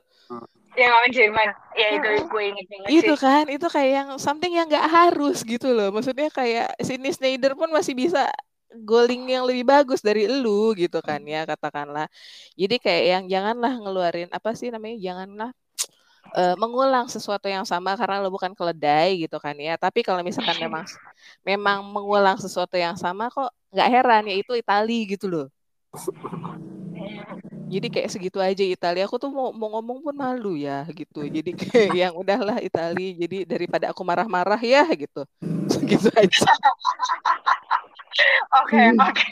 [0.77, 1.49] Yang lawan Jerman.
[1.73, 5.73] Ya itu gue inget banget itu kan itu kayak yang something yang nggak harus gitu
[5.73, 5.89] loh.
[5.89, 8.29] Maksudnya kayak sini Snyder pun masih bisa
[8.75, 12.11] goling yang lebih bagus dari lu gitu kan ya katakanlah.
[12.59, 15.51] Jadi kayak yang janganlah ngeluarin apa sih namanya janganlah
[16.35, 19.79] uh, mengulang sesuatu yang sama karena lo bukan keledai gitu kan ya.
[19.79, 20.85] Tapi kalau misalkan memang
[21.47, 25.47] memang mengulang sesuatu yang sama kok nggak heran ya itu Itali gitu loh.
[27.65, 29.09] Jadi kayak segitu aja Italia.
[29.09, 31.25] Aku tuh mau, mau ngomong pun malu ya gitu.
[31.37, 33.11] Jadi kayak yang udahlah Italia.
[33.17, 35.25] Jadi daripada aku marah-marah ya gitu.
[35.69, 36.49] Segitu aja.
[38.63, 39.27] Oke, oke.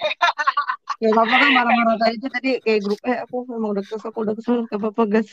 [1.02, 4.34] Ya apa-apa kan marah-marah aja tadi kayak grup eh aku memang udah kesel, aku udah
[4.38, 5.30] kesel, gak apa-apa guys.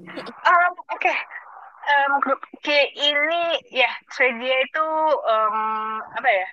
[0.00, 1.16] Um, Oke, okay.
[1.92, 4.86] um, grup G ini ya Swedia itu
[5.20, 5.56] um,
[6.00, 6.48] apa ya?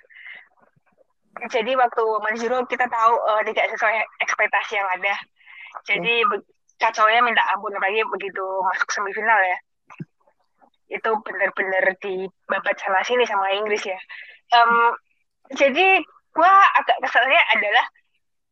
[1.48, 3.96] Jadi waktu Manjuro kita tahu uh, tidak sesuai
[4.28, 5.16] ekspektasi yang ada.
[5.86, 6.26] Jadi
[6.78, 9.58] kacaunya minta ampun lagi begitu masuk semifinal ya.
[10.88, 14.00] Itu benar-benar di babat sana sini sama Inggris ya.
[14.56, 14.96] Um,
[15.54, 16.02] jadi
[16.34, 17.86] gue agak keselnya adalah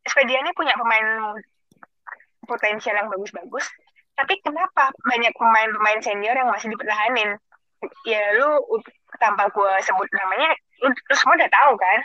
[0.05, 1.33] Swedia ini punya pemain
[2.45, 3.65] potensial yang bagus-bagus,
[4.13, 7.41] tapi kenapa banyak pemain-pemain senior yang masih dipertahanin
[8.07, 8.61] ya lu
[9.21, 10.49] tanpa gue sebut namanya
[10.81, 11.99] lu, lu semua udah tahu kan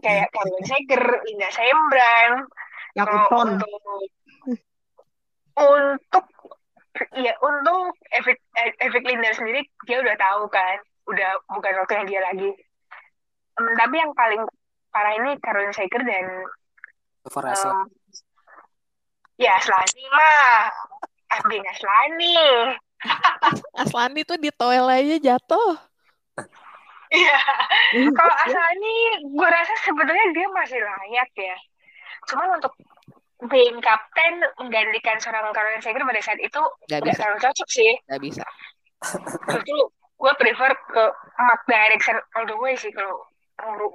[0.00, 2.32] kayak Kevin Seger, Linda Sembran
[2.98, 3.70] yang untuk
[5.60, 6.24] untuk
[7.14, 8.38] ya untuk Evic,
[8.82, 12.50] Evic Linda sendiri dia udah tahu kan udah bukan waktunya dia lagi
[13.58, 14.42] um, tapi yang paling
[14.90, 16.26] parah ini Caroline Seger dan
[17.30, 17.86] um,
[19.40, 20.68] Ya Aslani mah.
[21.30, 22.36] Abding Aslani.
[23.80, 25.80] Aslani tuh di toel aja jatuh.
[27.08, 27.40] Iya.
[28.20, 31.56] Kalau Aslani, gue rasa sebenarnya dia masih layak ya.
[32.28, 32.74] Cuma untuk
[33.48, 36.60] being kapten menggantikan seorang Caroline Seger pada saat itu
[36.92, 37.16] nggak bisa.
[37.24, 37.92] terlalu cocok sih.
[38.04, 38.44] Gak bisa.
[39.48, 39.78] Justru
[40.20, 41.04] gue prefer ke
[41.40, 43.24] Mark Erickson all the way sih kalau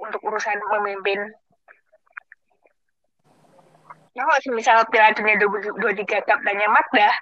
[0.02, 1.30] untuk urusan memimpin
[4.16, 5.36] Nah, kalau misal Piala Dunia
[5.76, 7.12] 2023 kaptennya Magda,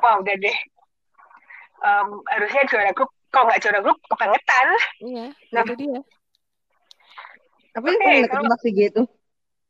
[0.00, 0.58] wah udah deh.
[1.84, 4.66] Um, harusnya juara grup, kalau nggak juara grup, kebangetan.
[5.04, 6.00] Iya, nah, itu dia.
[7.76, 9.02] Tapi okay, kalau gitu.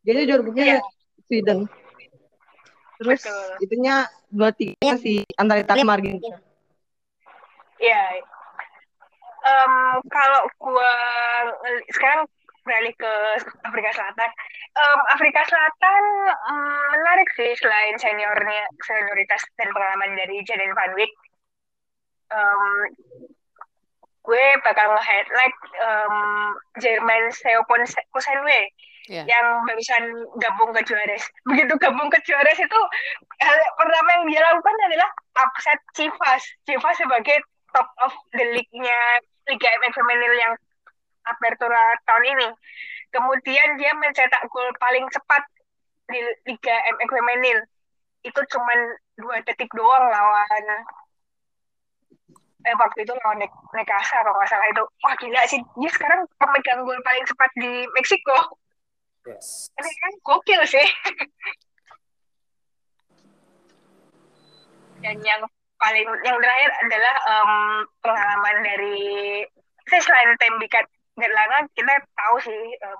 [0.06, 0.80] Jadi juara grupnya iya.
[1.26, 1.66] Sweden.
[2.98, 3.50] Terus Betul.
[3.62, 3.94] itunya
[4.28, 6.38] dua tiga si antara Italia sama Argentina.
[7.78, 8.02] Iya.
[9.48, 10.94] Um, kalau gua
[11.94, 12.26] sekarang
[12.68, 13.12] beralih ke
[13.64, 14.30] Afrika Selatan.
[14.76, 16.02] Um, Afrika Selatan
[16.52, 21.12] um, menarik sih selain seniornya, senioritas dan pengalaman dari Jaden Van Wyk.
[22.28, 22.92] Um,
[24.28, 26.16] gue bakal nge-highlight um,
[26.76, 28.68] Jerman Seopon Kusenwe
[29.08, 29.24] yeah.
[29.24, 30.04] yang barusan
[30.38, 31.24] gabung ke Juarez.
[31.48, 32.80] Begitu gabung ke Juarez itu
[33.42, 35.10] hal pertama yang dia lakukan adalah
[35.42, 36.42] upset Chivas.
[36.68, 37.40] Chivas sebagai
[37.72, 39.00] top of the league-nya
[39.48, 40.52] Liga MX Femenil yang
[41.28, 42.48] Apertura tahun ini.
[43.08, 45.42] Kemudian dia mencetak gol paling cepat
[46.12, 47.58] di Liga MX Femenil.
[48.24, 48.72] Itu cuma
[49.16, 50.64] dua detik doang lawan
[52.66, 54.84] eh waktu itu lawan Nek Nekasa kalau nggak salah itu.
[55.06, 58.58] Wah gila sih, dia sekarang pemegang gol paling cepat di Meksiko.
[59.26, 59.72] Yes.
[59.74, 60.88] Ini kan gokil sih.
[65.02, 65.42] Dan yang
[65.78, 67.52] paling yang terakhir adalah um,
[68.02, 68.98] pengalaman dari
[69.86, 70.84] saya selain tembikat
[71.18, 72.98] lama kita tahu sih um,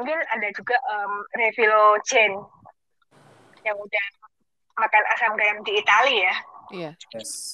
[0.00, 2.32] mungkin ada juga um, Revilo Chen
[3.64, 4.06] yang udah
[4.80, 6.34] makan asam garam di Italia ya.
[6.70, 6.90] Iya.
[7.12, 7.52] Yes.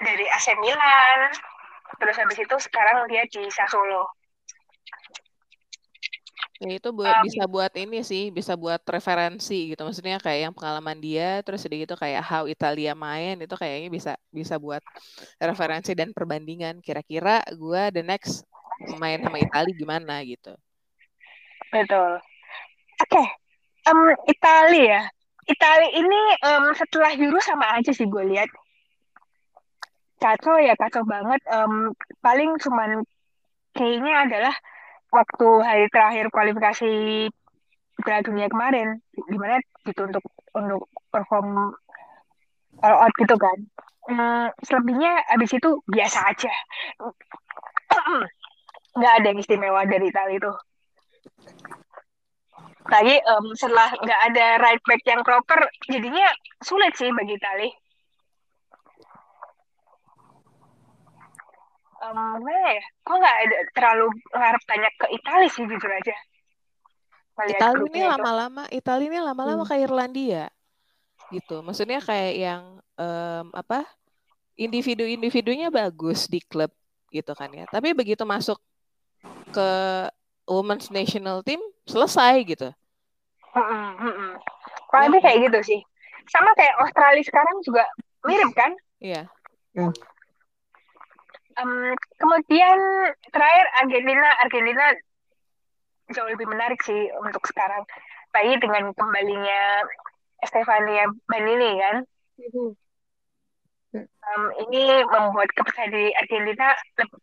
[0.00, 1.20] Dari AC Milan,
[2.00, 4.08] terus habis itu sekarang dia di Sassuolo.
[6.64, 9.84] Ya itu buat um, bisa buat ini sih, bisa buat referensi gitu.
[9.84, 14.12] Maksudnya kayak yang pengalaman dia, terus sedikit gitu kayak how Italia main itu kayaknya bisa
[14.32, 14.80] bisa buat
[15.36, 16.80] referensi dan perbandingan.
[16.80, 18.48] Kira-kira gue the next
[18.96, 20.56] main sama Italia gimana gitu.
[21.68, 22.22] Betul.
[23.04, 23.26] Oke, okay.
[23.90, 25.02] um, Italia ya.
[25.44, 28.48] Italia ini um, setelah Euro sama aja sih gue lihat.
[30.16, 31.42] Kacau ya, kacau banget.
[31.52, 31.92] Um,
[32.24, 33.04] paling cuman
[33.76, 34.54] kayaknya adalah
[35.14, 36.90] waktu hari terakhir kualifikasi
[38.02, 38.98] Piala Dunia kemarin,
[39.30, 40.24] gimana gitu untuk
[40.58, 40.82] untuk
[41.14, 41.78] perform
[42.82, 43.58] all out gitu kan.
[44.04, 46.52] Hmm, selebihnya abis itu biasa aja
[48.98, 50.52] nggak ada yang istimewa dari Itali itu.
[52.84, 56.28] Lagi um, setelah nggak ada right back yang proper, jadinya
[56.62, 57.68] sulit sih bagi Itali.
[62.12, 66.16] Um, ya gue nggak ada terlalu ngarep banyak ke Italia sih jujur aja.
[67.34, 69.70] Italia ini lama-lama Italia ini lama-lama hmm.
[69.70, 70.44] kayak Irlandia
[71.32, 71.64] gitu.
[71.64, 72.62] Maksudnya kayak yang
[72.94, 73.88] um, apa
[74.54, 76.70] individu-individunya bagus di klub
[77.10, 77.66] gitu kan ya.
[77.66, 78.58] Tapi begitu masuk
[79.50, 79.70] ke
[80.46, 81.58] women's national team
[81.88, 82.68] selesai gitu.
[83.54, 85.18] Hmm, hmm, hmm.
[85.22, 85.80] kayak gitu sih.
[86.30, 87.84] Sama kayak Australia sekarang juga
[88.24, 88.72] mirip kan?
[89.02, 89.26] Iya.
[89.74, 89.92] Yeah.
[91.60, 92.78] Um, kemudian
[93.30, 94.84] terakhir Argentina Argentina
[96.12, 97.82] jauh lebih menarik sih untuk sekarang
[98.34, 99.86] lagi dengan kembalinya
[100.44, 101.96] Stefania Banini kan
[104.02, 106.74] um, ini membuat kepercayaan di Argentina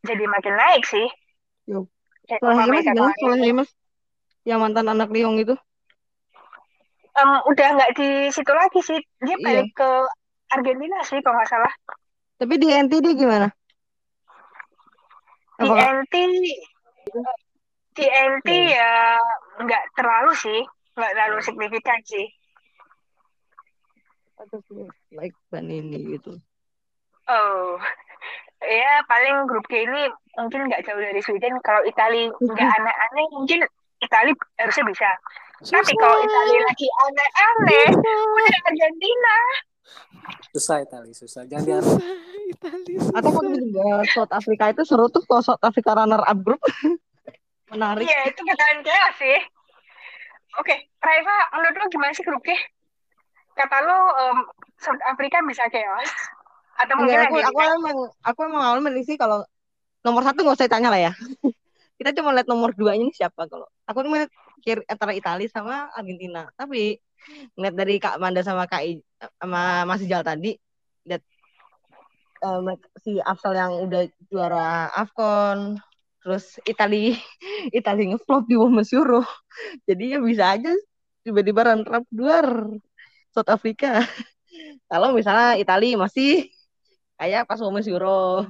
[0.07, 1.07] jadi makin naik sih
[1.69, 1.85] Yo.
[2.27, 3.63] Gimana?
[4.47, 5.55] Yang mantan anak Liong itu?
[7.11, 8.99] Um, udah nggak di situ lagi sih.
[9.19, 9.43] Dia iya.
[9.43, 9.89] balik ke
[10.55, 11.73] Argentina sih kalau nggak salah.
[12.39, 13.47] Tapi di NT dia gimana?
[15.61, 16.15] Di NT
[17.91, 19.19] di NT ya
[19.61, 20.59] nggak terlalu sih,
[20.97, 22.25] nggak terlalu signifikan sih.
[25.13, 26.41] Like ban ini gitu.
[27.29, 27.77] Oh,
[28.65, 31.61] ya paling grup G ini mungkin nggak jauh dari Sweden.
[31.61, 33.61] Kalau Italia nggak aneh-aneh, mungkin
[34.01, 35.09] Italia harusnya bisa.
[35.61, 35.77] Susah.
[35.85, 39.35] Tapi kalau Italia lagi aneh-aneh, udah Argentina.
[40.53, 41.43] Susah Italia, susah.
[41.47, 41.79] Jangan dia
[43.15, 46.61] Atau kalau juga South Africa itu seru tuh kalau South Africa runner up group.
[47.71, 48.03] Menarik.
[48.03, 49.39] Iya, itu bakalan jelas sih.
[50.59, 52.51] Oke, Raifa, menurut lo gimana sih grup G?
[53.55, 54.37] Kata lo um,
[54.75, 56.11] South Africa bisa chaos?
[56.75, 59.47] Atau mungkin aku, aku emang aku emang awalnya sih kalau
[60.03, 61.11] nomor satu nggak usah ditanya lah ya.
[62.01, 64.31] Kita cuma lihat nomor dua ini siapa kalau aku ngeliat
[64.89, 66.49] antara Italia sama Argentina.
[66.57, 66.97] Tapi
[67.55, 69.01] ngeliat dari Kak Manda sama Kak I,
[69.37, 70.57] sama Mas Jal tadi
[71.05, 71.23] lihat
[72.45, 75.77] um, si Afsal yang udah juara Afcon
[76.21, 77.17] terus Italia
[77.79, 79.25] Italia ngeflop di Women's Euro.
[79.87, 80.73] Jadi ya bisa aja
[81.21, 82.47] tiba-tiba runner luar
[83.33, 84.05] South Africa.
[84.91, 86.49] Kalau misalnya Italia masih
[87.17, 88.45] kayak pas Women's Euro.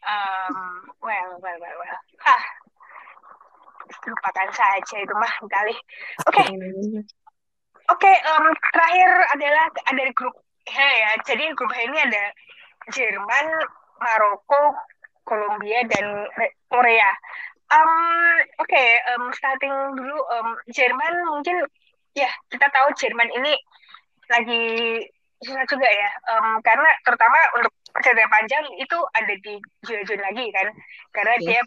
[0.00, 0.54] Um,
[1.04, 2.00] well well well well.
[2.24, 2.59] Ah
[4.06, 5.74] lupakan saja itu mah kali.
[6.28, 6.42] Oke.
[6.42, 6.48] Okay.
[7.90, 10.34] oke okay, um, terakhir adalah ada grup
[10.68, 11.10] H ya.
[11.26, 12.24] Jadi grup H ini ada
[12.94, 13.46] Jerman
[14.00, 14.62] Maroko
[15.26, 16.26] Kolombia dan
[16.70, 17.10] Korea.
[17.70, 17.90] Um,
[18.58, 20.16] oke okay, um, starting dulu.
[20.34, 21.62] Um, Jerman mungkin
[22.14, 23.54] ya kita tahu Jerman ini
[24.30, 24.62] lagi
[25.42, 26.10] susah juga ya.
[26.34, 29.54] Um, karena terutama untuk cedera panjang itu ada di
[29.86, 30.68] Jun lagi kan.
[31.14, 31.58] Karena yeah.
[31.58, 31.60] dia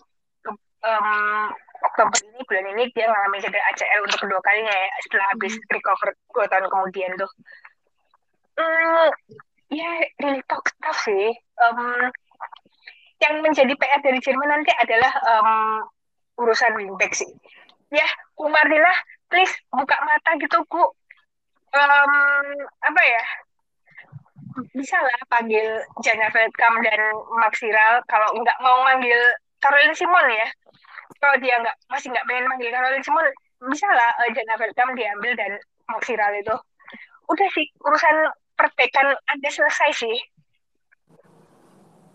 [0.88, 1.51] um,
[1.84, 5.68] Oktober ini bulan ini dia mengalami cedera ACL untuk kedua kalinya ya setelah habis hmm.
[5.69, 7.31] recover dua tahun kemudian tuh.
[8.53, 9.10] Hmm,
[9.73, 11.34] ya yeah, really tough, tough sih.
[11.60, 12.10] Um,
[13.19, 15.49] yang menjadi PR dari Jerman nanti adalah um,
[16.39, 17.30] urusan wingback sih.
[17.93, 18.07] Ya
[18.39, 18.89] Umardina
[19.27, 20.84] please buka mata gitu Bu.
[21.73, 22.14] Um,
[22.85, 23.23] apa ya?
[24.77, 27.01] Bisa lah panggil Jana Feldkamp dan
[27.41, 29.18] Maxiral kalau nggak mau manggil
[29.57, 30.47] Caroline Simon ya
[31.24, 33.28] kalau dia nggak masih nggak pengen manggil Caroline Simon
[33.72, 35.52] bisa lah uh, Jana Feldkamp diambil dan
[35.88, 36.56] Maxiral itu.
[37.32, 38.16] Udah sih urusan
[38.60, 40.18] perpekan ada selesai sih.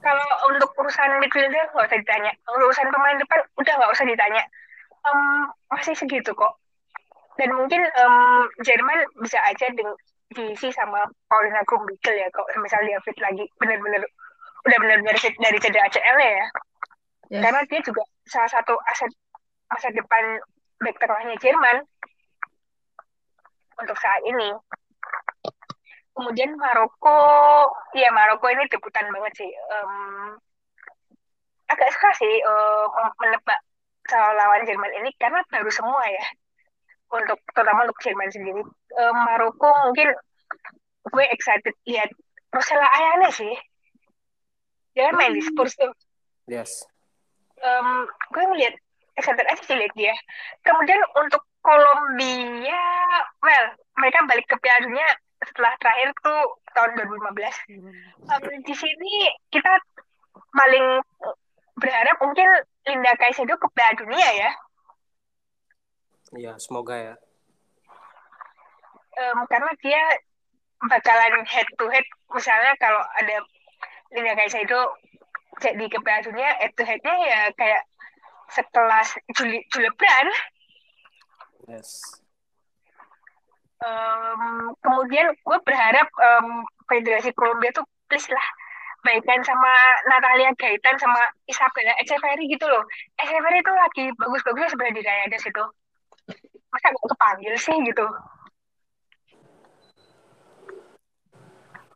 [0.04, 2.32] Kalau untuk urusan midfielder nggak usah ditanya.
[2.52, 4.44] Urusan pemain depan udah nggak usah ditanya.
[5.08, 6.60] Um, masih segitu kok.
[7.40, 9.72] Dan mungkin um, Jerman bisa aja
[10.36, 13.44] diisi sama Paulina Grumbigel ya kalau misalnya dia fit lagi.
[13.56, 14.04] Benar-benar
[14.68, 16.46] udah benar-benar fit dari cedera ACL ya.
[17.28, 17.44] Yes.
[17.44, 19.12] karena dia juga salah satu aset
[19.68, 20.24] masa depan
[20.80, 21.76] back tengahnya Jerman
[23.78, 24.52] untuk saat ini.
[26.16, 27.18] Kemudian Maroko
[27.94, 30.34] ya Maroko ini debutan banget sih um,
[31.70, 32.90] agak suka sih um,
[33.22, 33.60] menebak
[34.08, 36.24] soal lawan Jerman ini karena baru semua ya
[37.14, 38.62] untuk terutama untuk Jerman sendiri.
[38.98, 40.10] Um, Maroko mungkin
[41.08, 42.10] gue excited lihat
[42.50, 43.54] Rosella Ayane sih.
[44.96, 45.94] Dia kan main di Spurs tuh.
[46.50, 46.82] Yes
[47.64, 48.74] um, gue ngeliat
[49.18, 50.14] excited aja sih lihat dia.
[50.62, 52.84] Kemudian untuk Kolombia
[53.42, 53.66] well
[53.98, 55.08] mereka balik ke Piala Dunia
[55.42, 56.40] setelah terakhir tuh
[56.74, 57.30] tahun 2015
[58.26, 59.14] um, di sini
[59.50, 59.70] kita
[60.54, 60.86] paling
[61.78, 62.48] berharap mungkin
[62.86, 64.50] Linda Kaisedo ke Piala Dunia ya.
[66.28, 67.14] Iya, semoga ya.
[69.18, 70.02] Um, karena dia
[70.86, 73.42] bakalan head to head, misalnya kalau ada
[74.14, 74.62] Linda Kaisa
[75.58, 77.82] itu jadi ke Piala Dunia, head to headnya ya kayak
[78.54, 80.30] sekelas Juli Brand.
[81.66, 81.98] Yes.
[83.82, 88.46] Um, kemudian gue berharap um, Federasi Kolombia tuh please lah
[89.06, 89.70] baikan sama
[90.10, 92.82] Natalia Gaitan sama Isabella Echeverry gitu loh.
[93.18, 95.64] Echeverry itu lagi bagus-bagusnya sebenarnya di Raya situ.
[96.70, 98.06] Masa gak kepanggil sih gitu.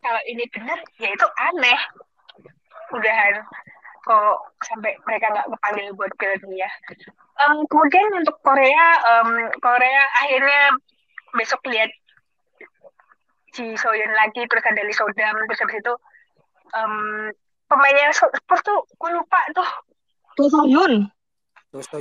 [0.03, 1.81] Kalau ini benar, ya itu aneh.
[2.93, 3.35] Udahan
[4.03, 4.37] kok
[4.67, 6.67] sampai mereka nggak kepanggil buat Piala Dunia.
[7.39, 10.75] Um, kemudian untuk Korea, um, Korea akhirnya
[11.39, 11.91] besok lihat
[13.55, 15.95] Ji Soyeon lagi, terus ada Lee Sodam, terus habis itu
[16.75, 17.31] um,
[17.71, 19.71] pemainnya Spurs tuh gue lupa tuh.
[20.43, 20.95] Lee Soyeon.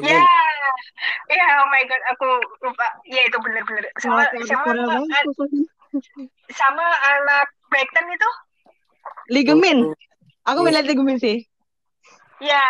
[0.04, 0.20] Ya,
[1.32, 2.28] ya, oh my god, aku
[2.60, 2.86] lupa.
[3.08, 4.68] Ya itu benar-benar sama sama
[6.52, 8.30] sama anak Brighton itu.
[9.32, 9.96] Ligamin.
[10.50, 11.46] Aku melihat ligamin sih.
[12.42, 12.66] Ya,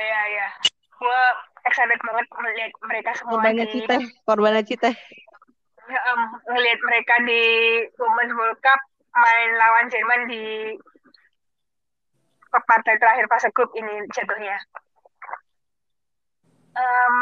[0.00, 0.48] ya, ya.
[0.96, 1.22] Gue
[1.68, 3.72] excited banget melihat mereka semua korbannya di...
[3.76, 4.90] Cita, korbannya Cita.
[5.90, 6.22] Ya, um,
[6.54, 7.42] ngelihat mereka di
[8.00, 8.80] Women's World Cup
[9.10, 10.44] main lawan Jerman di
[12.50, 14.56] partai terakhir fase grup ini jatuhnya.
[16.74, 17.16] Um,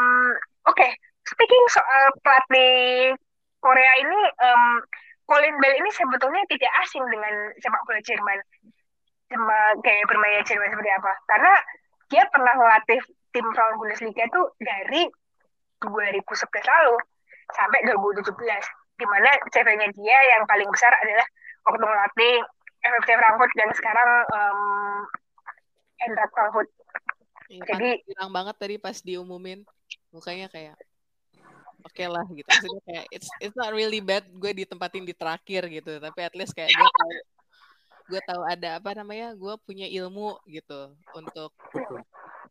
[0.69, 0.91] Oke, okay.
[1.25, 3.17] speaking soal pelatih
[3.59, 4.63] Korea ini, um,
[5.25, 8.39] Colin Bell ini sebetulnya tidak asing dengan sepak bola Jerman
[9.29, 11.11] sama kayak bermain Jerman seperti apa.
[11.29, 11.53] Karena
[12.09, 12.99] dia pernah melatih
[13.29, 15.05] tim Frauen Bundesliga itu dari
[15.85, 16.25] 2011
[16.65, 16.95] lalu
[17.53, 18.35] sampai 2017
[18.99, 21.27] di mana CV-nya dia yang paling besar adalah
[21.69, 22.35] waktu melatih
[22.79, 24.59] FFC Frankfurt dan sekarang um,
[26.03, 26.69] Eintracht Frankfurt.
[27.49, 29.65] Ya, Jadi bilang banget tadi pas diumumin
[30.13, 30.77] mukanya kayak
[31.81, 32.45] oke okay lah gitu.
[32.45, 36.53] Maksudnya kayak it's it's not really bad gue ditempatin di terakhir gitu, tapi at least
[36.53, 37.11] kayak gue tahu
[38.09, 41.53] gue tahu ada apa namanya gue punya ilmu gitu untuk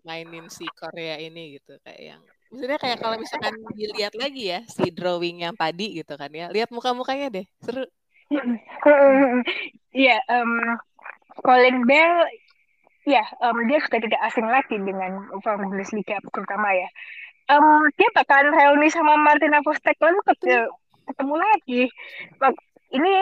[0.06, 4.89] mainin si Korea ini gitu kayak yang maksudnya kayak kalau misalkan dilihat lagi ya si
[4.89, 7.85] drawing yang tadi gitu kan ya lihat muka-mukanya deh seru
[9.98, 10.76] Iya, um,
[11.40, 12.28] Colin Bell,
[13.09, 16.89] ya um, dia sudah tidak asing lagi dengan Bundesliga terutama ya.
[17.48, 20.20] Um, dia bakal reuni sama Martina ketemu,
[21.09, 21.82] ketemu lagi.
[22.93, 23.12] Ini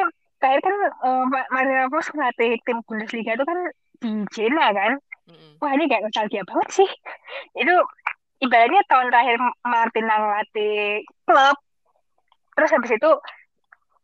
[0.46, 3.58] kayak kan uh, Marina Vos ngelatih tim Bundesliga itu kan
[3.98, 4.94] di Jena kan?
[5.26, 5.58] Mm-hmm.
[5.58, 6.90] wah ini kayak nostalgia banget sih.
[7.58, 7.74] Itu
[8.38, 11.56] ibaratnya tahun terakhir Martina ngelatih klub
[12.56, 13.10] terus habis itu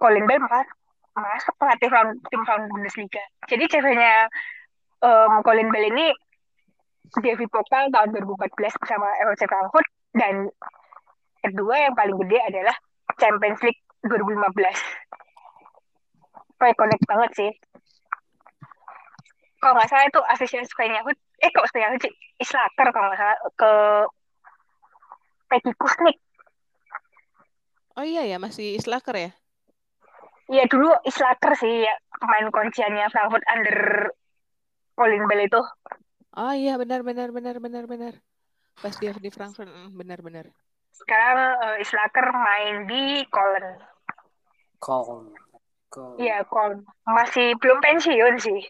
[0.03, 0.67] Colin Bell malah
[1.15, 1.89] masuk pelatih
[2.27, 3.23] tim Frauen Bundesliga.
[3.47, 4.27] Jadi ceweknya
[4.99, 6.11] um, Colin Bell ini
[7.23, 9.87] Devi Pokal tahun 2014 bersama FC Frankfurt
[10.19, 10.51] dan
[11.45, 12.77] kedua yang paling gede adalah
[13.21, 14.59] Champions League 2015
[16.63, 17.51] kayak connect banget sih
[19.59, 21.11] kalau nggak salah itu asisten sukanya aku
[21.43, 23.73] eh kok sukanya aku sih Islater kalau nggak salah ke
[25.51, 26.17] Peggy Kusnik
[27.99, 29.31] oh iya ya masih Islaker ya
[30.53, 33.79] Iya dulu Islater sih ya pemain kunciannya Frankfurt under
[34.93, 35.63] Colin Bell itu.
[36.37, 38.15] Oh iya benar benar benar benar benar.
[38.77, 40.53] Pas dia di Frankfurt mm, benar benar.
[40.93, 43.81] Sekarang uh, Islaker main di Köln.
[46.17, 46.81] Iya, Kol.
[47.05, 48.61] Masih belum pensiun sih.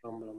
[0.00, 0.38] Belum, belum.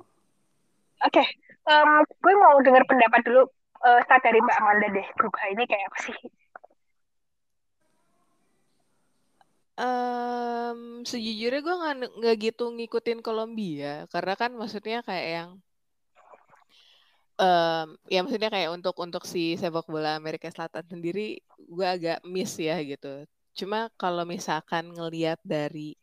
[1.04, 1.28] Oke, okay.
[1.68, 3.44] um, gue mau dengar pendapat dulu
[3.84, 5.08] uh, start dari Mbak Amanda deh.
[5.20, 6.18] Grup H ini kayak apa sih?
[9.74, 15.50] Um, sejujurnya gue nggak nggak gitu ngikutin Kolombia karena kan maksudnya kayak yang
[17.42, 22.54] um, ya maksudnya kayak untuk untuk si sepak bola Amerika Selatan sendiri gue agak miss
[22.62, 23.26] ya gitu.
[23.58, 25.98] Cuma kalau misalkan ngelihat dari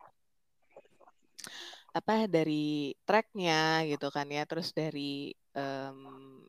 [1.90, 5.98] apa dari tracknya gitu kan ya terus dari um,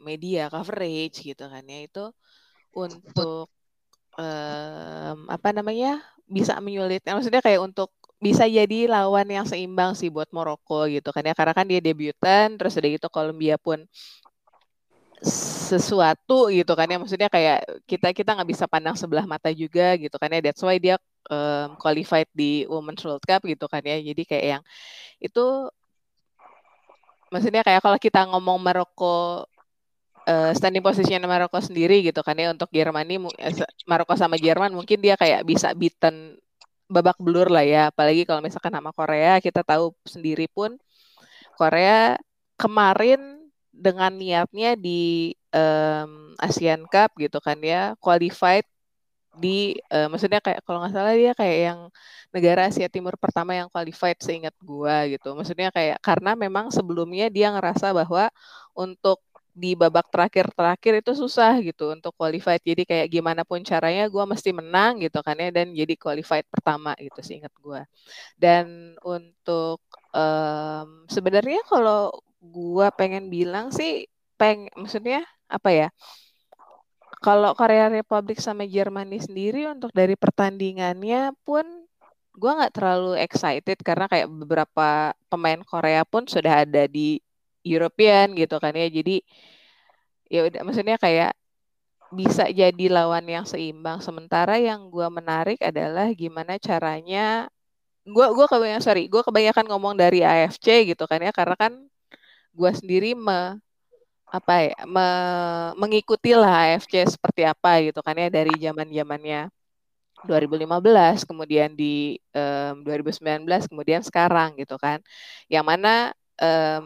[0.05, 2.05] media coverage gitu kan ya itu
[2.77, 3.49] untuk
[4.17, 7.91] um, apa namanya bisa menyulitkan maksudnya kayak untuk
[8.21, 12.53] bisa jadi lawan yang seimbang sih buat Maroko gitu kan ya karena kan dia debutan
[12.53, 13.81] terus udah gitu Kolombia pun
[15.21, 16.97] sesuatu gitu kan ya.
[16.97, 20.41] Maksudnya kayak kita kita nggak bisa pandang sebelah mata juga gitu kan ya.
[20.41, 20.97] That's why dia
[21.29, 24.01] um, qualified di Women's World Cup gitu kan ya.
[24.01, 24.63] Jadi kayak yang
[25.21, 25.69] itu
[27.31, 29.45] maksudnya kayak kalau kita ngomong Maroko
[30.27, 33.53] uh, standing position Maroko sendiri gitu kan ya untuk Jermani eh,
[33.87, 36.37] Maroko sama Jerman mungkin dia kayak bisa beaten
[36.91, 37.81] babak belur lah ya.
[37.93, 40.75] Apalagi kalau misalkan sama Korea kita tahu sendiri pun
[41.55, 42.17] Korea
[42.59, 43.40] kemarin
[43.81, 48.65] dengan niatnya di um, Asian Cup gitu kan ya qualified
[49.39, 51.79] di uh, maksudnya kayak kalau nggak salah dia kayak yang
[52.35, 55.31] negara Asia Timur pertama yang qualified seingat gua gitu.
[55.35, 58.27] Maksudnya kayak karena memang sebelumnya dia ngerasa bahwa
[58.75, 62.63] untuk di babak terakhir-terakhir itu susah gitu untuk qualified.
[62.63, 66.95] Jadi kayak gimana pun caranya gue mesti menang gitu kan ya dan jadi qualified pertama
[66.95, 67.81] gitu sih ingat gue.
[68.39, 69.83] Dan untuk
[70.15, 75.87] um, sebenarnya kalau gue pengen bilang sih peng maksudnya apa ya?
[77.21, 81.61] Kalau Korea Republik sama Jermani sendiri untuk dari pertandingannya pun
[82.33, 87.21] gue nggak terlalu excited karena kayak beberapa pemain Korea pun sudah ada di
[87.61, 88.89] European gitu kan ya.
[88.89, 89.21] Jadi
[90.33, 91.37] ya udah maksudnya kayak
[92.11, 94.01] bisa jadi lawan yang seimbang.
[94.01, 97.47] Sementara yang gue menarik adalah gimana caranya
[98.01, 101.31] gue gue kebanyakan sorry gue kebanyakan ngomong dari AFC gitu kan ya.
[101.35, 101.90] Karena kan
[102.51, 103.59] gue sendiri me
[104.31, 105.07] apa ya me,
[105.75, 109.51] mengikuti lah AFC seperti apa gitu kan ya dari zaman zamannya
[110.25, 115.01] 2015 kemudian di um, 2019 kemudian sekarang gitu kan.
[115.49, 115.93] Yang mana
[116.37, 116.85] um,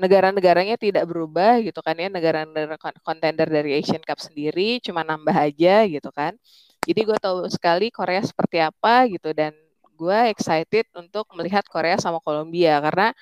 [0.00, 5.84] negara-negaranya tidak berubah gitu kan ya negara-negara kontender dari Asian Cup sendiri cuma nambah aja
[5.84, 6.32] gitu kan.
[6.80, 9.52] Jadi gue tahu sekali Korea seperti apa gitu dan
[10.00, 13.12] gue excited untuk melihat Korea sama Kolombia karena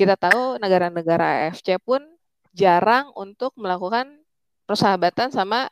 [0.00, 2.00] kita tahu negara-negara AFC pun
[2.56, 4.08] jarang untuk melakukan
[4.64, 5.68] persahabatan sama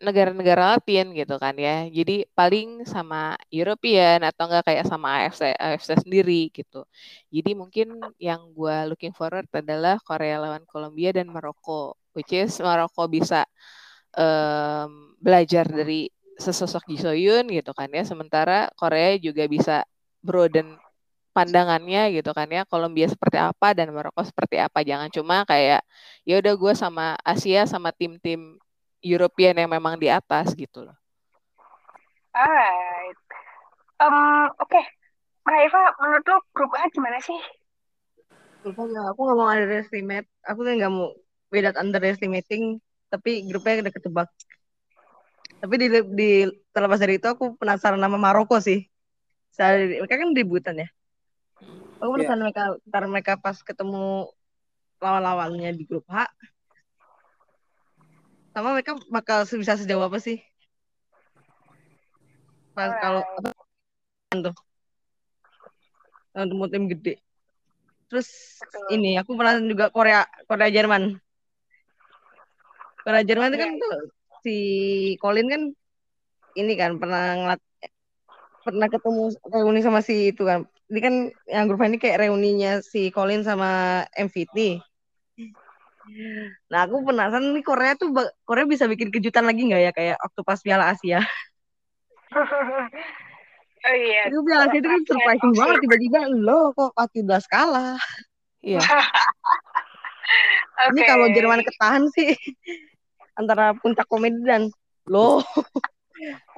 [0.00, 1.84] negara-negara Latin gitu kan ya.
[1.92, 6.88] Jadi paling sama European atau enggak kayak sama AFC AFC sendiri gitu.
[7.28, 13.12] Jadi mungkin yang gue looking forward adalah Korea lawan Kolombia dan Maroko, which is Maroko
[13.12, 13.44] bisa
[14.16, 16.08] um, belajar dari
[16.40, 18.08] sesosok Ji Soyun gitu kan ya.
[18.08, 19.84] Sementara Korea juga bisa
[20.24, 20.80] broaden
[21.30, 25.80] pandangannya gitu kan ya Kolombia seperti apa dan Maroko seperti apa jangan cuma kayak
[26.26, 28.58] ya udah gue sama Asia sama tim-tim
[29.00, 30.96] European yang memang di atas gitu loh.
[32.30, 33.18] Alright.
[34.00, 34.84] Um, Oke, okay.
[35.44, 37.36] Mbak Eva, menurut lo grup A gimana sih?
[38.62, 40.28] Grup A aku nggak mau underestimate.
[40.46, 41.10] Aku tuh nggak mau
[41.50, 42.78] without underestimating,
[43.10, 44.28] tapi grupnya udah ketebak.
[45.60, 45.86] Tapi di,
[46.16, 46.30] di
[46.72, 48.88] terlepas dari itu aku penasaran nama Maroko sih.
[49.50, 50.88] Saya, mereka kan debutan ya.
[52.00, 52.44] Aku penasaran yeah.
[52.48, 54.32] mereka ntar mereka pas ketemu
[55.04, 56.28] lawan-lawannya di grup H.
[58.56, 60.40] Sama mereka bakal bisa sejauh apa sih?
[62.72, 63.48] Pas kalau apa
[64.32, 64.56] tuh?
[66.32, 67.20] Untuk tim gede.
[68.08, 68.86] Terus Betul.
[68.96, 71.20] ini aku pernah juga Korea Korea Jerman.
[73.04, 73.92] Korea Jerman itu kan tuh
[74.40, 74.56] si
[75.20, 75.62] Colin kan
[76.56, 77.60] ini kan pernah ngelat
[78.64, 81.14] pernah ketemu reuni sama si itu kan ini kan
[81.46, 84.82] yang grup ini kayak reuninya si Colin sama MVT.
[86.66, 88.10] Nah aku penasaran nih Korea tuh
[88.42, 91.22] Korea bisa bikin kejutan lagi nggak ya kayak waktu pas Piala Asia?
[93.86, 94.26] oh iya.
[94.26, 97.94] Itu Piala Asia itu kan surprising banget tiba-tiba lo kok 14 kalah.
[98.60, 98.82] Iya.
[98.82, 100.90] okay.
[100.90, 102.34] Ini kalau Jerman ketahan sih
[103.40, 104.66] antara puncak komedi dan
[105.06, 105.38] lo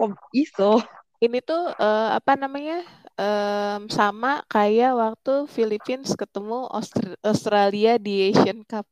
[0.01, 0.81] kok iso.
[1.23, 2.83] Ini tuh uh, apa namanya?
[3.23, 8.87] Um, sama kayak waktu Philippines ketemu Austri Australia di Asian Cup.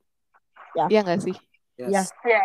[0.79, 0.87] Ya.
[0.87, 1.37] Iya nggak sih?
[1.81, 2.15] Yes.
[2.23, 2.45] Ya.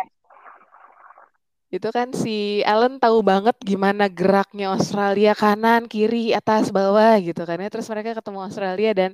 [1.70, 7.58] Itu kan si Allen tahu banget gimana geraknya Australia kanan, kiri, atas, bawah gitu kan
[7.58, 7.68] ya.
[7.70, 9.10] Terus mereka ketemu Australia dan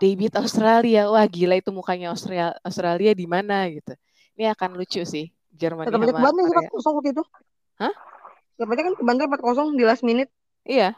[0.00, 1.02] David Australia.
[1.12, 3.92] Wah gila itu mukanya Australia Australia di mana gitu.
[4.40, 6.70] Ini akan lucu sih Jerman sama Korea.
[6.72, 7.24] kosong waktu itu.
[7.80, 7.92] Hah?
[8.56, 9.26] Sepertinya kan kebantai
[9.72, 10.28] 4-0 di last minute.
[10.68, 10.92] Iya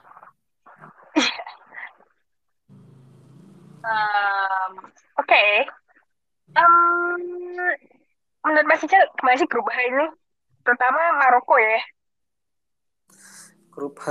[3.84, 4.72] um,
[5.20, 5.28] Oke.
[5.28, 5.52] Okay.
[6.52, 7.20] Um,
[8.44, 10.06] menurut Mas Ical, gimana sih grup H ini?
[10.62, 11.80] Terutama Maroko ya.
[13.72, 14.08] Grup H,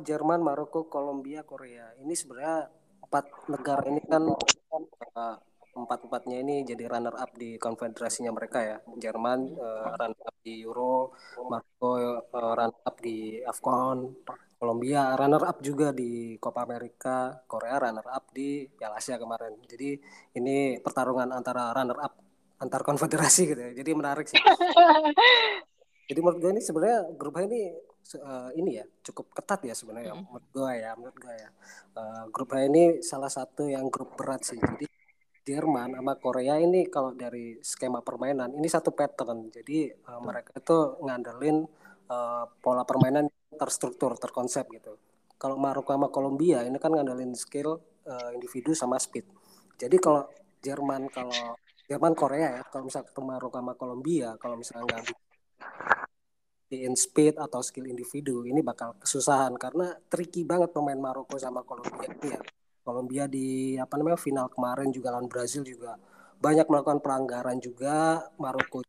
[0.00, 1.92] Jerman, Maroko, Kolombia, Korea.
[2.00, 2.72] Ini sebenarnya
[3.04, 5.36] empat negara ini kan uh,
[5.76, 8.76] empat-empatnya ini jadi runner up di konfederasinya mereka ya.
[8.96, 11.12] Jerman uh, runner up di Euro,
[11.46, 11.90] Maroko
[12.32, 14.24] uh, runner up di AFCON,
[14.58, 19.54] Kolombia runner up juga di Copa America, Korea runner up di Piala Asia kemarin.
[19.62, 19.94] Jadi
[20.34, 22.14] ini pertarungan antara runner up
[22.58, 23.70] antar konfederasi gitu ya.
[23.70, 24.42] Jadi menarik sih.
[26.10, 27.70] Jadi menurut gue ini sebenarnya grup ini
[28.18, 30.24] uh, ini ya cukup ketat ya sebenarnya mm.
[30.26, 31.50] menurut gue ya menurut gue ya.
[31.94, 34.58] Uh, grup H ini salah satu yang grup berat sih.
[34.58, 34.90] Jadi
[35.48, 39.54] Jerman sama Korea ini kalau dari skema permainan ini satu pattern.
[39.54, 41.62] Jadi uh, mereka itu ngandelin
[42.08, 44.96] uh, pola permainan terstruktur, terkonsep gitu.
[45.38, 47.78] Kalau Maroko sama Kolombia ini kan ngandelin skill
[48.08, 49.24] uh, individu sama speed.
[49.78, 50.26] Jadi kalau
[50.58, 51.54] Jerman kalau
[51.88, 55.02] Jerman Korea ya, kalau misalnya ketemu Maroko sama Kolombia, kalau misalnya nggak
[56.68, 62.12] in speed atau skill individu ini bakal kesusahan karena tricky banget pemain Maroko sama Kolombia
[62.20, 62.40] ya.
[62.84, 65.96] Kolombia di apa namanya final kemarin juga lawan Brazil juga
[66.38, 68.84] banyak melakukan pelanggaran juga Maroko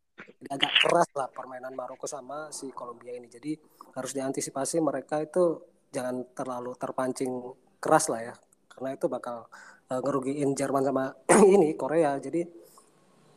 [0.48, 3.28] agak keras lah permainan Maroko sama si Kolombia ini.
[3.28, 3.56] Jadi
[3.96, 5.60] harus diantisipasi mereka itu
[5.91, 7.30] jangan terlalu terpancing
[7.82, 8.36] keras lah ya.
[8.72, 9.50] Karena itu bakal
[9.91, 11.12] uh, ngerugiin Jerman sama
[11.56, 12.16] ini Korea.
[12.22, 12.46] Jadi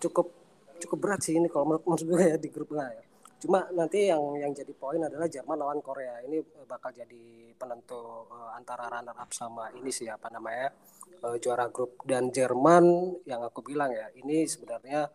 [0.03, 0.27] cukup
[0.83, 3.05] cukup berat sih ini kalau menurut gue ya di grup A ya.
[3.43, 6.23] Cuma nanti yang yang jadi poin adalah Jerman lawan Korea.
[6.23, 10.71] Ini bakal jadi penentu uh, antara runner up sama ini sih apa namanya
[11.27, 11.99] uh, juara grup.
[12.07, 15.11] Dan Jerman yang aku bilang ya ini sebenarnya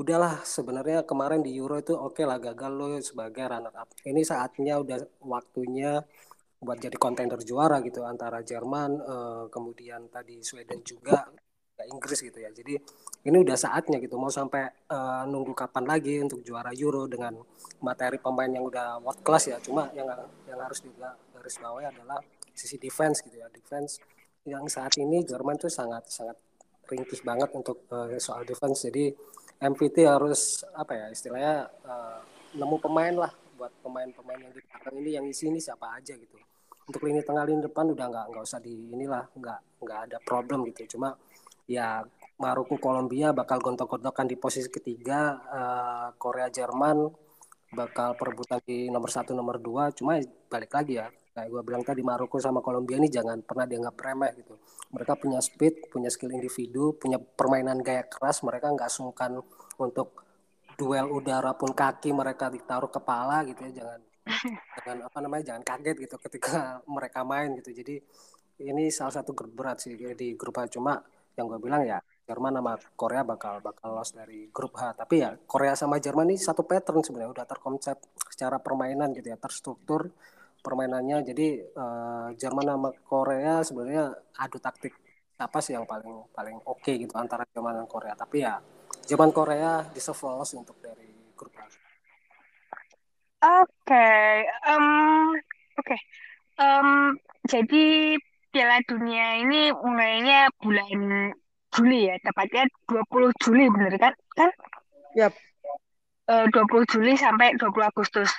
[0.00, 3.88] udahlah sebenarnya kemarin di Euro itu oke okay lah gagal lo sebagai runner up.
[4.04, 6.00] Ini saatnya udah waktunya
[6.62, 11.26] buat jadi kontender juara gitu antara Jerman uh, kemudian tadi Sweden juga
[11.90, 12.50] Inggris gitu ya.
[12.54, 12.78] Jadi
[13.26, 17.34] ini udah saatnya gitu mau sampai uh, nunggu kapan lagi untuk juara Euro dengan
[17.82, 19.58] materi pemain yang udah world class ya.
[19.58, 20.06] Cuma yang
[20.46, 22.22] yang harus juga garis bawahi adalah
[22.54, 23.50] sisi defense gitu ya.
[23.50, 23.98] Defense
[24.46, 26.38] yang saat ini Jerman tuh sangat sangat
[26.92, 28.84] ringkih banget untuk uh, soal defense.
[28.92, 29.08] Jadi
[29.62, 32.20] MVT harus apa ya istilahnya uh,
[32.52, 36.36] nemu pemain lah buat pemain-pemain yang di belakang ini yang isi ini siapa aja gitu.
[36.84, 40.66] Untuk lini tengah lini depan udah nggak nggak usah di inilah nggak nggak ada problem
[40.68, 40.98] gitu.
[40.98, 41.14] Cuma
[41.70, 42.02] ya
[42.42, 47.06] Maroko Kolombia bakal gontok-gontokan di posisi ketiga uh, Korea Jerman
[47.72, 49.94] bakal perebutan di nomor satu nomor dua.
[49.94, 50.18] Cuma
[50.50, 54.32] balik lagi ya kayak gue bilang tadi Maroko sama Kolombia ini jangan pernah dianggap remeh
[54.36, 54.54] gitu.
[54.92, 59.40] Mereka punya speed punya skill individu punya permainan gaya keras mereka nggak sungkan
[59.80, 60.22] untuk
[60.76, 63.82] duel udara pun kaki mereka ditaruh kepala gitu ya.
[63.82, 64.00] Jangan
[64.76, 67.72] jangan apa namanya jangan kaget gitu ketika mereka main gitu.
[67.72, 67.96] Jadi
[68.62, 70.68] ini salah satu grup berat sih di grup A.
[70.68, 71.00] Cuma
[71.32, 75.00] yang gue bilang ya Jerman sama Korea bakal bakal lolos dari grup H.
[75.00, 77.96] Tapi ya Korea sama Jerman ini satu pattern sebenarnya udah terkonsep
[78.30, 80.12] secara permainan gitu ya terstruktur
[80.62, 84.94] permainannya jadi uh, Jerman sama Korea sebenarnya adu taktik
[85.42, 88.62] apa sih yang paling paling oke okay gitu antara Jerman dan Korea tapi ya
[89.02, 91.60] Jerman Korea deserve lolos untuk dari grup H.
[93.42, 94.46] Oke, okay.
[94.70, 95.34] um,
[95.74, 95.82] oke.
[95.82, 96.00] Okay.
[96.62, 97.18] Um,
[97.50, 98.14] jadi
[98.54, 101.34] Piala Dunia ini mulainya bulan
[101.74, 104.14] Juli ya, tepatnya 20 Juli bener kan?
[104.38, 104.50] Kan?
[105.18, 105.34] Yap.
[106.30, 108.30] Uh, 20 Juli sampai 20 Agustus.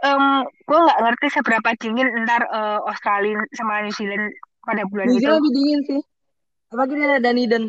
[0.00, 4.32] Um, gue nggak ngerti seberapa dingin ntar uh, Australia sama New Zealand
[4.64, 5.28] pada bulan New itu.
[5.28, 6.00] lebih dingin sih.
[6.72, 7.64] Apalagi ada Dunedin.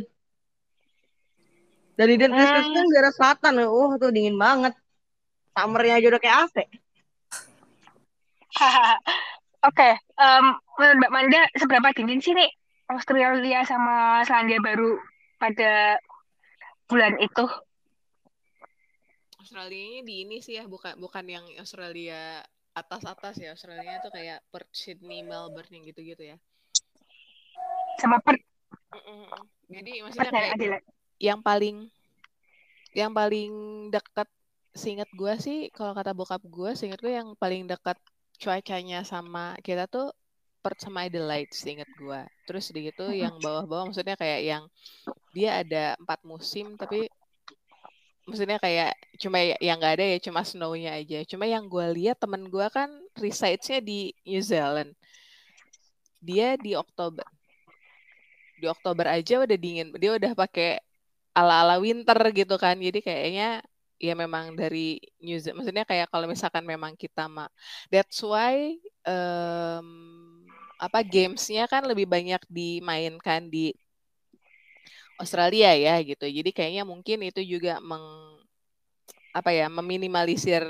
[1.99, 2.37] Dunedin hmm.
[2.39, 3.53] Christmas kan daerah selatan.
[3.67, 4.71] Oh, tuh dingin banget.
[5.51, 6.55] Summernya aja udah kayak AC.
[9.61, 9.93] Oke, okay.
[10.17, 12.49] um, menurut Mbak Manda seberapa dingin sih nih
[12.89, 14.97] Australia sama Selandia Baru
[15.37, 16.01] pada
[16.89, 17.45] bulan itu?
[19.41, 22.45] Australia di ini sih ya, bukan bukan yang Australia
[22.77, 23.51] atas-atas ya.
[23.51, 26.37] Australia itu kayak Perth, Sydney, Melbourne yang gitu-gitu ya.
[27.97, 28.45] Sama Perth.
[29.71, 30.87] Jadi maksudnya kayak Adelaide.
[31.21, 31.87] yang paling
[32.91, 33.51] yang paling
[33.87, 34.27] dekat
[34.75, 37.95] seingat gue sih kalau kata bokap gue seingat gue yang paling dekat
[38.35, 40.11] cuacanya sama kita tuh
[40.59, 42.21] Perth sama Adelaide seingat gue.
[42.45, 44.63] Terus di gitu yang bawah-bawah maksudnya kayak yang
[45.31, 47.07] dia ada empat musim tapi
[48.27, 51.25] maksudnya kayak cuma ya, yang nggak ada ya cuma snownya aja.
[51.25, 54.91] Cuma yang gue lihat temen gue kan resides-nya di New Zealand.
[56.21, 57.25] Dia di Oktober.
[58.61, 59.93] Di Oktober aja udah dingin.
[59.97, 60.79] Dia udah pakai
[61.33, 62.77] ala-ala winter gitu kan.
[62.77, 63.65] Jadi kayaknya
[64.01, 67.53] ya memang dari New Zealand maksudnya kayak kalau misalkan memang kita mah
[67.93, 68.73] that's why
[69.05, 70.41] um,
[70.81, 73.69] apa gamesnya kan lebih banyak dimainkan di
[75.21, 76.25] Australia ya gitu.
[76.25, 78.03] Jadi kayaknya mungkin itu juga meng
[79.31, 80.65] apa ya meminimalisir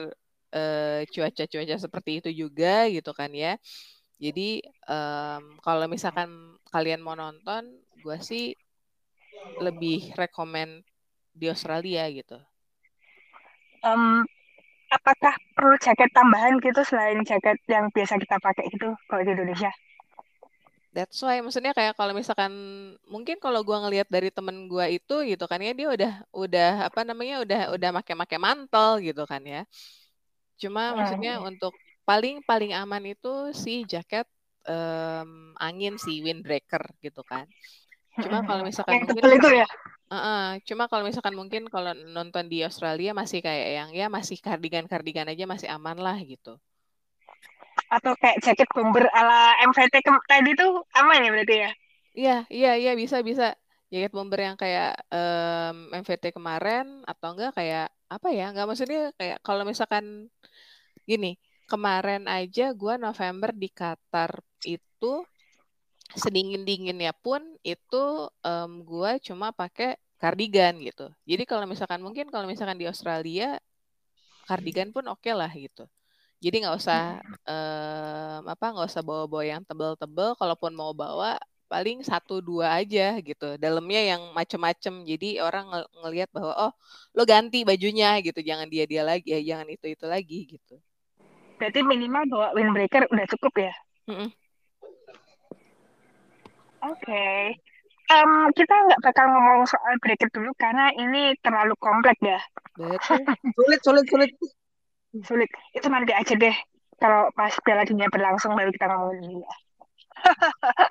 [0.54, 3.58] uh, cuaca-cuaca seperti itu juga gitu kan ya.
[4.22, 6.30] Jadi um, kalau misalkan
[6.70, 7.66] kalian mau nonton
[8.04, 8.54] gue sih
[9.58, 10.86] lebih rekomend
[11.34, 12.38] di Australia gitu.
[13.82, 14.22] Um,
[14.94, 19.74] apakah perlu jaket tambahan gitu selain jaket yang biasa kita pakai gitu kalau di Indonesia?
[20.92, 22.52] That's why maksudnya kayak kalau misalkan
[23.08, 27.08] mungkin kalau gua ngelihat dari temen gua itu gitu kan ya dia udah udah apa
[27.08, 29.64] namanya udah udah make-make mantel gitu kan ya.
[30.60, 30.96] Cuma hmm.
[31.00, 31.72] maksudnya untuk
[32.04, 34.28] paling paling aman itu si jaket
[34.68, 37.48] um, angin si windbreaker gitu kan.
[38.20, 39.68] Cuma kalau misalkan yang mungkin itu ya.
[40.12, 45.32] Uh, cuma kalau misalkan mungkin kalau nonton di Australia masih kayak yang ya masih kardigan-kardigan
[45.32, 46.60] aja masih aman lah gitu.
[47.92, 51.72] Atau kayak jaket bomber ala MVT tadi tuh aman ya berarti ya?
[52.12, 53.56] Iya, iya, iya bisa bisa.
[53.92, 58.52] Jaket bomber yang kayak um, MVT kemarin atau enggak kayak apa ya?
[58.56, 60.32] Enggak maksudnya kayak kalau misalkan
[61.04, 61.36] gini,
[61.68, 65.28] kemarin aja gua November di Qatar itu
[66.16, 71.08] sedingin dinginnya pun itu um, gue cuma pakai kardigan gitu.
[71.24, 73.58] Jadi kalau misalkan mungkin kalau misalkan di Australia
[74.46, 75.88] kardigan pun oke okay lah gitu.
[76.42, 80.34] Jadi nggak usah um, apa nggak usah bawa-bawa yang tebel-tebel.
[80.34, 81.38] Kalaupun mau bawa
[81.70, 83.62] paling satu dua aja gitu.
[83.62, 85.06] Dalamnya yang macem-macem.
[85.06, 86.74] Jadi orang ng ngelihat bahwa oh
[87.14, 88.42] lo ganti bajunya gitu.
[88.42, 90.76] Jangan dia dia lagi ya jangan itu itu lagi gitu.
[91.62, 93.74] Berarti minimal bawa windbreaker udah cukup ya?
[94.10, 94.30] Mm -mm.
[96.82, 96.98] oke.
[97.06, 97.54] Okay.
[98.18, 102.42] um, kita nggak bakal ngomong soal bracket dulu karena ini terlalu kompleks ya.
[102.74, 103.22] Betul.
[103.62, 104.32] Sulit sulit sulit
[105.28, 106.56] sulit itu nanti aja deh
[107.02, 109.56] kalau pas Piala Dunia berlangsung baru kita ngomongin ini ya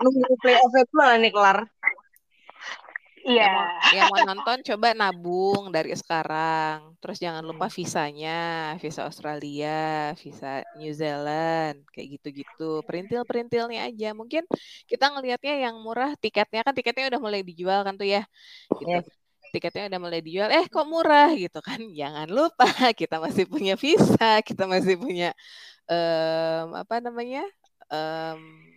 [0.03, 1.59] Nunggu playoff itu lah nih kelar.
[3.21, 3.53] Iya.
[3.93, 6.97] Yang, yang mau nonton coba nabung dari sekarang.
[7.05, 7.77] Terus jangan lupa hmm.
[7.77, 8.41] visanya,
[8.81, 12.81] visa Australia, visa New Zealand, kayak gitu-gitu.
[12.89, 14.17] Perintil-perintilnya aja.
[14.17, 14.49] Mungkin
[14.89, 18.25] kita ngelihatnya yang murah tiketnya kan tiketnya udah mulai dijual kan tuh ya.
[18.73, 18.89] Gitu.
[18.89, 19.05] Yeah.
[19.51, 21.79] Tiketnya udah mulai dijual, eh kok murah gitu kan?
[22.01, 22.67] Jangan lupa
[23.01, 25.35] kita masih punya visa, kita masih punya
[25.91, 27.45] um, apa namanya?
[27.91, 28.71] Um,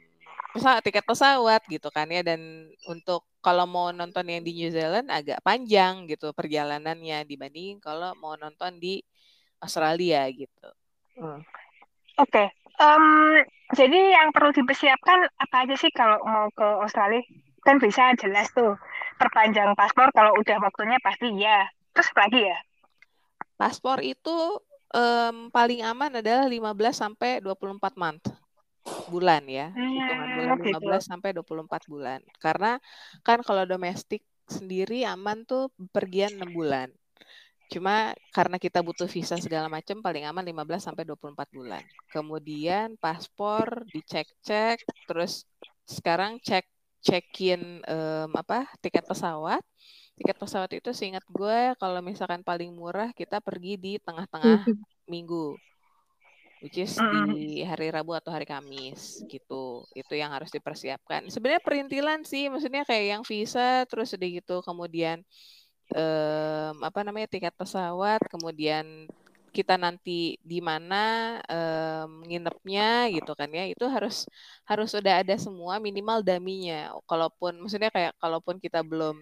[0.54, 5.10] pesawat tiket pesawat gitu kan ya dan untuk kalau mau nonton yang di New Zealand
[5.10, 9.02] agak panjang gitu perjalanannya dibanding kalau mau nonton di
[9.58, 10.70] Australia gitu.
[11.18, 11.42] Hmm.
[12.22, 12.48] Oke, okay.
[12.78, 13.42] um,
[13.74, 17.26] jadi yang perlu dipersiapkan apa aja sih kalau mau ke Australia?
[17.66, 18.78] Kan bisa jelas tuh
[19.24, 21.64] perpanjang paspor kalau udah waktunya pasti ya.
[21.96, 22.60] Terus lagi ya?
[23.56, 24.60] Paspor itu
[24.92, 26.60] um, paling aman adalah 15
[26.92, 28.28] sampai 24 month
[29.08, 29.72] bulan ya.
[29.72, 31.00] Hitungan hmm, bulan 15 gitu.
[31.00, 32.20] sampai 24 bulan.
[32.44, 32.72] Karena
[33.24, 36.92] kan kalau domestik sendiri aman tuh pergian 6 bulan.
[37.72, 41.84] Cuma karena kita butuh visa segala macam paling aman 15 sampai 24 bulan.
[42.12, 45.48] Kemudian paspor dicek-cek terus
[45.88, 46.68] sekarang cek
[47.04, 49.62] check-in um, apa tiket pesawat.
[50.14, 54.64] Tiket pesawat itu seingat gue kalau misalkan paling murah kita pergi di tengah-tengah
[55.12, 55.58] minggu
[56.64, 56.96] which is
[57.28, 59.84] di hari Rabu atau hari Kamis gitu.
[59.92, 61.28] Itu yang harus dipersiapkan.
[61.28, 65.20] Sebenarnya perintilan sih, maksudnya kayak yang visa terus udah gitu kemudian
[65.92, 69.12] um, apa namanya tiket pesawat, kemudian
[69.54, 74.26] kita nanti di mana um, nginepnya gitu kan ya itu harus
[74.66, 76.92] harus udah ada semua minimal daminya.
[77.06, 79.16] Kalaupun maksudnya kayak kalaupun kita belum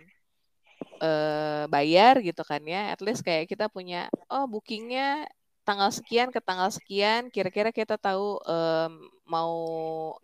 [1.03, 5.27] uh, bayar gitu kan ya at least kayak kita punya oh bookingnya
[5.67, 8.93] tanggal sekian ke tanggal sekian kira-kira kita tahu um,
[9.29, 9.53] mau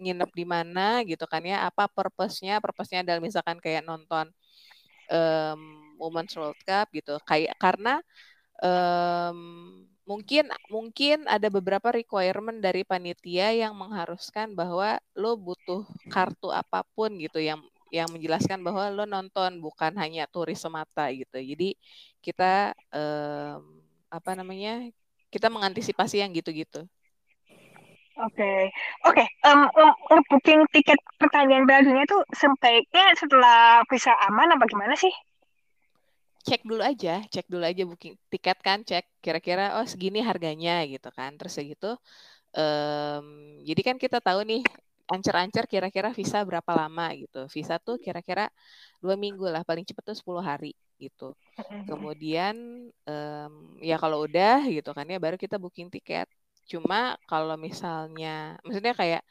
[0.02, 2.60] nginep di mana gitu kan ya apa purpose-nya.
[2.60, 4.28] Purpose-nya adalah misalkan kayak nonton
[5.08, 5.62] um,
[6.02, 7.16] Women's World Cup gitu.
[7.24, 8.04] Kayak karena
[8.62, 9.40] um,
[10.08, 17.12] mungkin mungkin ada beberapa requirement dari panitia yang mengharuskan bahwa lo butuh kartu apa pun
[17.20, 17.60] gitu yang
[17.92, 21.76] yang menjelaskan bahwa lo nonton bukan hanya turis semata gitu jadi
[22.24, 24.88] kita um, apa namanya
[25.28, 26.88] kita mengantisipasi yang gitu-gitu.
[28.18, 28.62] Oke, okay.
[29.06, 29.14] oke.
[29.14, 29.28] Okay.
[29.46, 35.14] Um, um, booking tiket pertandingan Piala itu sebaiknya setelah visa aman apa gimana sih?
[36.46, 41.10] Cek dulu aja, cek dulu aja booking tiket kan, cek kira-kira oh segini harganya gitu
[41.14, 41.98] kan, terus segitu.
[42.56, 44.64] Um, jadi kan kita tahu nih
[45.08, 47.48] ancer-ancer kira-kira visa berapa lama gitu.
[47.52, 48.52] Visa tuh kira-kira
[49.04, 51.34] dua minggu lah, paling cepat tuh 10 hari gitu.
[51.88, 52.56] Kemudian
[53.08, 56.28] um, ya kalau udah gitu kan ya baru kita booking tiket.
[56.68, 59.24] Cuma kalau misalnya maksudnya kayak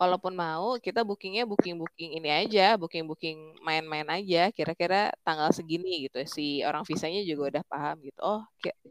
[0.00, 6.08] kalaupun mau kita bookingnya booking booking ini aja booking booking main-main aja kira-kira tanggal segini
[6.08, 6.24] gitu.
[6.24, 8.40] Si orang visanya juga udah paham gitu oh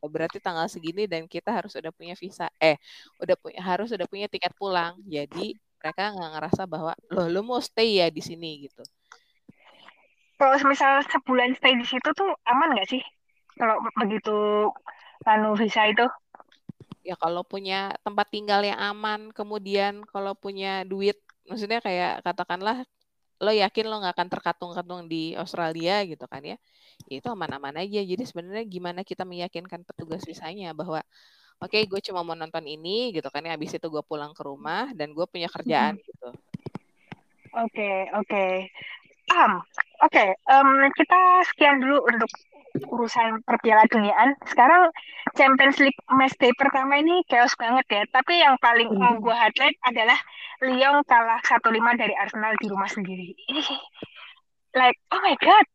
[0.05, 2.45] berarti tanggal segini dan kita harus udah punya visa.
[2.61, 2.77] Eh
[3.17, 5.01] udah punya harus udah punya tiket pulang.
[5.09, 8.85] Jadi mereka nggak ngerasa bahwa loh lu mau stay ya di sini gitu.
[10.37, 13.01] Kalau misal sebulan stay di situ tuh aman nggak sih?
[13.57, 14.69] Kalau begitu
[15.25, 16.05] lalu visa itu
[17.09, 21.17] ya kalau punya tempat tinggal yang aman kemudian kalau punya duit
[21.49, 22.85] maksudnya kayak katakanlah
[23.41, 26.57] lo yakin lo nggak akan terkatung-katung di Australia gitu kan ya,
[27.09, 31.01] ya itu aman-aman aja jadi sebenarnya gimana kita meyakinkan petugas visanya bahwa
[31.57, 34.43] oke okay, gue cuma mau nonton ini gitu kan ya habis itu gue pulang ke
[34.45, 36.05] rumah dan gue punya kerjaan hmm.
[36.05, 38.53] gitu oke okay, oke okay.
[39.29, 39.61] Um,
[39.99, 42.31] Oke, okay, um, kita sekian dulu untuk
[42.77, 44.37] urusan perpiala duniaan.
[44.45, 44.93] Sekarang
[45.33, 48.03] Champions League match day pertama ini chaos banget ya.
[48.13, 48.97] Tapi yang paling mm.
[48.97, 50.19] mau gue highlight adalah
[50.59, 53.31] Lyon kalah 1-5 dari Arsenal di rumah sendiri.
[53.47, 53.63] Ini
[54.79, 55.65] like, oh my god.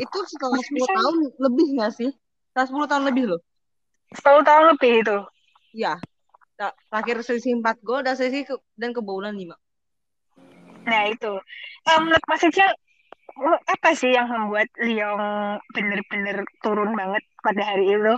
[0.00, 0.92] Itu setelah 10 Bisa.
[0.92, 2.10] tahun lebih gak sih?
[2.52, 3.40] Setelah 10 tahun lebih loh.
[4.16, 5.18] 10 tahun lebih itu.
[5.76, 5.94] Ya.
[6.88, 9.56] Terakhir selisih 4 gol dan selisih ke, dan kebobolan 5.
[10.86, 11.32] Nah itu.
[11.86, 12.42] Um, menurut Mas
[13.22, 18.14] Ical, apa sih yang membuat Lyon bener-bener turun banget pada hari itu?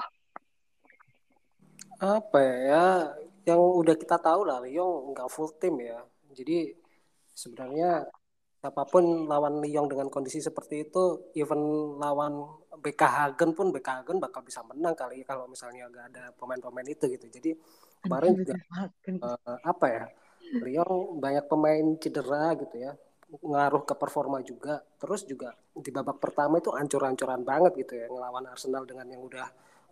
[2.03, 2.85] Apa ya?
[3.45, 6.03] Yang udah kita tahu lah, Lyon nggak full tim ya.
[6.35, 6.75] Jadi
[7.31, 8.05] sebenarnya
[8.59, 12.45] siapa pun lawan Lyon dengan kondisi seperti itu, even lawan
[12.81, 16.89] BK Hagen pun BK Hagen bakal bisa menang kali ya kalau misalnya nggak ada pemain-pemain
[16.89, 17.27] itu gitu.
[17.31, 17.51] Jadi
[18.03, 18.57] kemarin juga
[19.23, 20.05] uh, apa ya?
[20.61, 22.93] Lyon banyak pemain cedera gitu ya
[23.41, 24.83] ngaruh ke performa juga.
[25.01, 29.47] Terus juga di babak pertama itu ancur-ancuran banget gitu ya ngelawan Arsenal dengan yang udah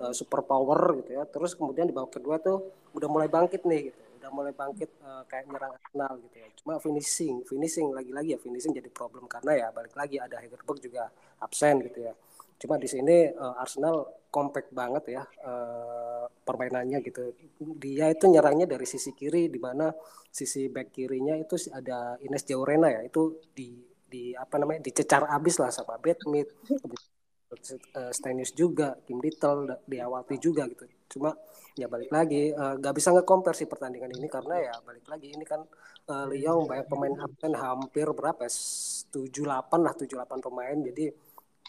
[0.04, 1.24] uh, super power gitu ya.
[1.26, 5.26] Terus kemudian di babak kedua tuh udah mulai bangkit nih gitu udah mulai bangkit uh,
[5.26, 6.48] kayak nyerang Arsenal gitu ya.
[6.62, 11.10] Cuma finishing, finishing lagi-lagi ya finishing jadi problem karena ya balik lagi ada Hegerberg juga
[11.42, 12.14] absen gitu ya.
[12.62, 17.34] Cuma di sini uh, Arsenal compact banget ya uh, permainannya gitu.
[17.82, 19.90] Dia itu nyerangnya dari sisi kiri di mana
[20.30, 23.82] sisi back kirinya itu ada Ines Jaurena ya itu di
[24.12, 26.48] di apa namanya dicecar abis lah sama Bedmit
[27.52, 31.36] uh, Stenius juga Kim Little diawati juga gitu cuma
[31.76, 35.44] ya balik lagi uh, gak bisa nge-compare sih pertandingan ini karena ya balik lagi ini
[35.44, 35.60] kan
[36.08, 38.52] uh, Lyon banyak pemain absen hampir berapa ya?
[39.12, 41.12] tujuh delapan lah tujuh delapan pemain jadi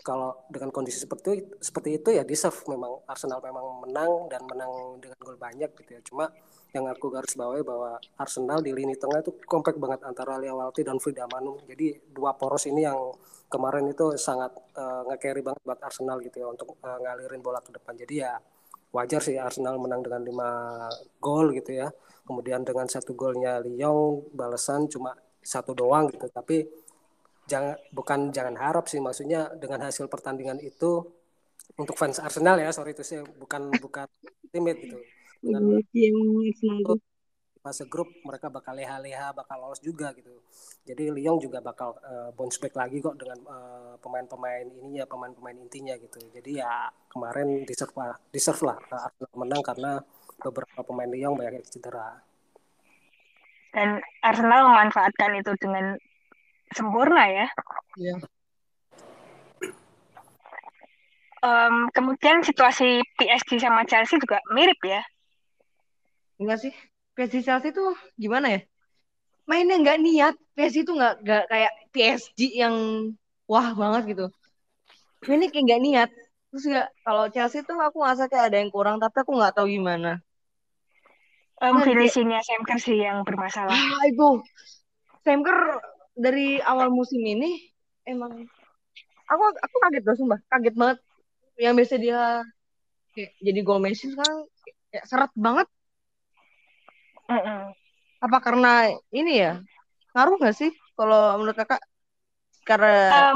[0.02, 4.98] kalau dengan kondisi seperti itu, seperti itu ya deserve memang Arsenal memang menang dan menang
[4.98, 6.26] dengan gol banyak gitu ya cuma
[6.74, 10.98] yang aku garis bawahi bahwa Arsenal di lini tengah itu kompak banget antara Liawalti dan
[10.98, 12.98] Frida Manu jadi dua poros ini yang
[13.48, 17.70] kemarin itu sangat uh, nge-carry banget buat Arsenal gitu ya untuk uh, ngalirin bola ke
[17.70, 18.34] depan jadi ya
[18.94, 21.90] wajar sih Arsenal menang dengan 5 gol gitu ya.
[22.24, 26.30] Kemudian dengan satu golnya Lyon balasan cuma satu doang gitu.
[26.30, 26.64] Tapi
[27.48, 31.04] jangan bukan jangan harap sih maksudnya dengan hasil pertandingan itu
[31.76, 34.08] untuk fans Arsenal ya sorry itu sih bukan bukan
[34.52, 35.00] timid gitu.
[35.44, 36.08] Dengan, iya,
[37.64, 40.36] fase grup mereka bakal leha-leha bakal lolos juga gitu.
[40.84, 45.96] Jadi Lyon juga bakal uh, bounce back lagi kok dengan uh, pemain-pemain ininya pemain-pemain intinya
[45.96, 46.20] gitu.
[46.36, 49.92] Jadi ya kemarin deserve lah deserve lah uh, Arsenal menang karena
[50.44, 52.20] beberapa pemain Lyon banyak yang cedera.
[53.74, 55.96] Dan Arsenal memanfaatkan itu dengan
[56.74, 57.48] sempurna ya
[57.96, 58.14] iya
[61.46, 65.02] um, kemudian situasi PSG sama Chelsea juga mirip ya
[66.42, 66.74] enggak sih
[67.14, 68.62] PSG Chelsea tuh gimana ya?
[69.46, 70.36] Mainnya nggak niat.
[70.58, 72.76] PSG itu nggak nggak kayak PSG yang
[73.46, 74.26] wah banget gitu.
[75.30, 76.10] Ini kayak nggak niat.
[76.50, 79.70] Terus ya kalau Chelsea tuh aku ngerasa kayak ada yang kurang, tapi aku nggak tahu
[79.70, 80.22] gimana.
[81.62, 83.78] Um, finishingnya Sam Kerr sih yang bermasalah.
[83.78, 84.42] Ah, itu
[85.22, 85.80] Sam Kerr
[86.14, 87.58] dari awal musim ini
[88.06, 88.46] emang
[89.26, 90.40] aku aku kaget loh sumpah.
[90.50, 90.98] Kaget banget.
[91.58, 92.22] Yang biasa dia
[93.14, 94.50] kayak jadi gol Messi sekarang
[94.94, 95.68] kayak seret banget.
[98.24, 99.62] Apa karena ini ya?
[100.14, 101.82] Ngaruh nggak sih kalau menurut kakak?
[102.64, 103.34] Karena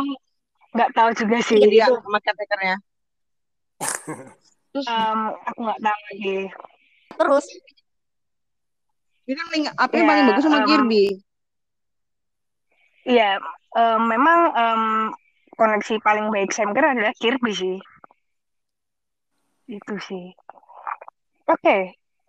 [0.71, 1.59] nggak um, tahu juga sih.
[1.67, 2.77] Dia sama caretakernya
[4.73, 4.87] terus?
[4.89, 6.37] Um, aku nggak tahu lagi.
[7.17, 7.45] Terus?
[9.27, 11.05] Ini kan link apa yang ya, paling bagus sama um, Kirby
[13.07, 13.39] iya
[13.79, 14.83] um, memang um,
[15.55, 17.77] koneksi paling baik Sam Kerr adalah Kirby sih.
[19.71, 20.35] Itu sih.
[21.47, 21.81] Oke okay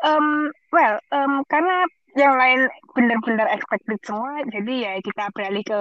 [0.04, 5.80] um, well um, karena yang lain benar-benar expected semua jadi ya kita beralih ke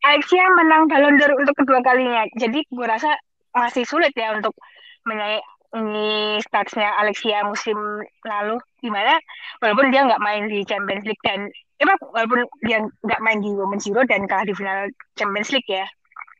[0.00, 2.24] Alexia menang Ballon d'Or untuk kedua kalinya.
[2.32, 3.20] Jadi gue rasa
[3.52, 4.56] masih sulit ya untuk
[5.04, 7.76] menyaingi statsnya Alexia musim
[8.24, 9.20] lalu gimana
[9.60, 13.88] walaupun dia nggak main di Champions League dan emang walaupun dia nggak main di Women's
[13.88, 15.86] Euro dan kalah di final Champions League ya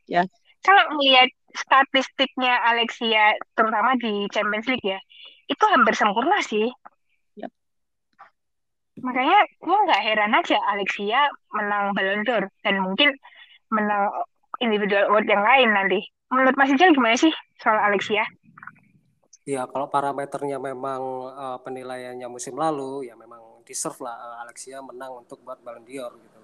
[0.07, 0.21] ya
[0.61, 4.99] kalau melihat statistiknya Alexia terutama di Champions League ya
[5.49, 6.69] itu hampir sempurna sih
[9.01, 13.09] makanya gue nggak heran aja Alexia menang Ballon d'Or dan mungkin
[13.73, 14.13] menang
[14.61, 15.99] individual award yang lain nanti.
[16.31, 18.23] Menurut Mas Ijal gimana sih soal Alexia?
[19.43, 21.01] Ya kalau parameternya memang
[21.33, 26.13] uh, penilaiannya musim lalu ya memang deserve lah uh, Alexia menang untuk buat Ballon d'Or
[26.17, 26.39] gitu.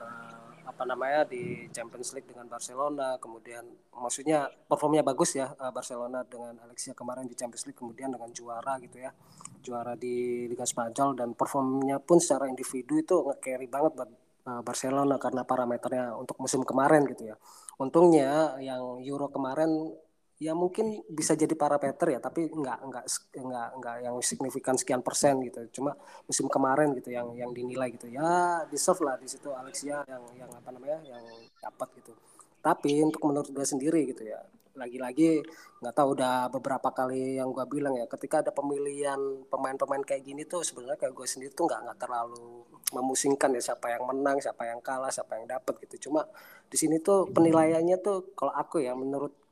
[0.00, 6.22] Uh, apa namanya di Champions League dengan Barcelona kemudian maksudnya performnya bagus ya uh, Barcelona
[6.22, 9.10] dengan Alexia kemarin di Champions League kemudian dengan juara gitu ya
[9.58, 14.10] juara di Liga Spanyol dan performnya pun secara individu itu nge-carry banget buat
[14.42, 17.38] Barcelona karena parameternya untuk musim kemarin gitu ya
[17.78, 19.94] untungnya yang Euro kemarin
[20.42, 23.04] ya mungkin bisa jadi parameter ya tapi enggak enggak
[23.38, 25.62] enggak enggak yang signifikan sekian persen gitu.
[25.70, 25.94] Cuma
[26.26, 28.10] musim kemarin gitu yang yang dinilai gitu.
[28.10, 31.22] Ya deserve lah di situ Alexia yang yang apa namanya yang
[31.62, 32.12] dapat gitu.
[32.58, 34.42] Tapi untuk menurut gue sendiri gitu ya
[34.72, 35.44] lagi-lagi
[35.84, 39.20] nggak tahu udah beberapa kali yang gue bilang ya ketika ada pemilihan
[39.52, 42.64] pemain-pemain kayak gini tuh sebenarnya kayak gue sendiri tuh nggak nggak terlalu
[42.96, 46.08] memusingkan ya siapa yang menang siapa yang kalah siapa yang dapat gitu.
[46.08, 46.24] Cuma
[46.72, 48.96] di sini tuh penilaiannya tuh kalau aku ya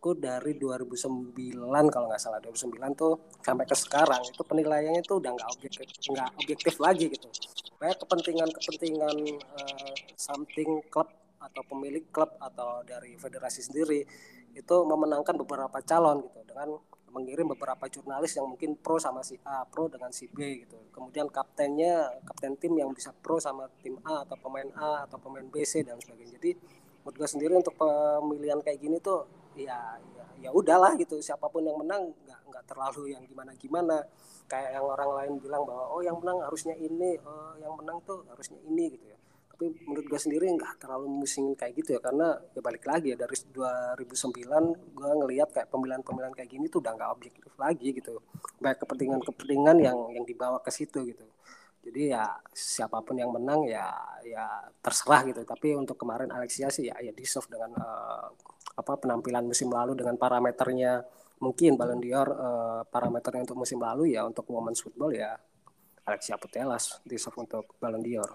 [0.00, 3.12] menurutku dari 2009 kalau nggak salah 2009 tuh
[3.44, 7.28] sampai ke sekarang itu penilaiannya tuh udah nggak objektif nggak objektif lagi gitu
[7.76, 9.16] kayak kepentingan kepentingan
[9.60, 14.00] uh, something klub atau pemilik klub atau dari federasi sendiri
[14.56, 19.66] itu memenangkan beberapa calon gitu dengan mengirim beberapa jurnalis yang mungkin pro sama si A,
[19.66, 20.78] pro dengan si B gitu.
[20.94, 25.42] Kemudian kaptennya, kapten tim yang bisa pro sama tim A atau pemain A atau pemain
[25.42, 26.38] B, C dan sebagainya.
[26.38, 26.54] Jadi
[27.02, 31.18] menurut gue sendiri untuk pemilihan kayak gini tuh ya ya, ya udahlah gitu.
[31.18, 33.96] Siapa pun yang menang nggak nggak terlalu yang gimana gimana
[34.50, 38.22] kayak yang orang lain bilang bahwa oh yang menang harusnya ini oh yang menang tuh
[38.30, 39.18] harusnya ini gitu ya.
[39.50, 43.16] Tapi menurut gue sendiri nggak terlalu musingin kayak gitu ya karena ya balik lagi ya
[43.20, 48.24] dari 2009 gue ngelihat kayak pemilihan-pemilihan kayak gini tuh udah nggak objektif lagi gitu.
[48.62, 51.26] Baik kepentingan-kepentingan yang yang dibawa ke situ gitu
[51.80, 53.88] jadi ya siapa pun yang menang ya
[54.22, 58.28] ya terserah gitu tapi untuk kemarin Alexia sih ya ya deserve dengan uh,
[58.76, 61.02] apa penampilan musim lalu dengan parameternya
[61.40, 65.34] mungkin Ballon d'Or uh, parameternya untuk musim lalu ya untuk women's football ya
[66.04, 68.30] Alexia Putellas deserve untuk Ballon d'Or.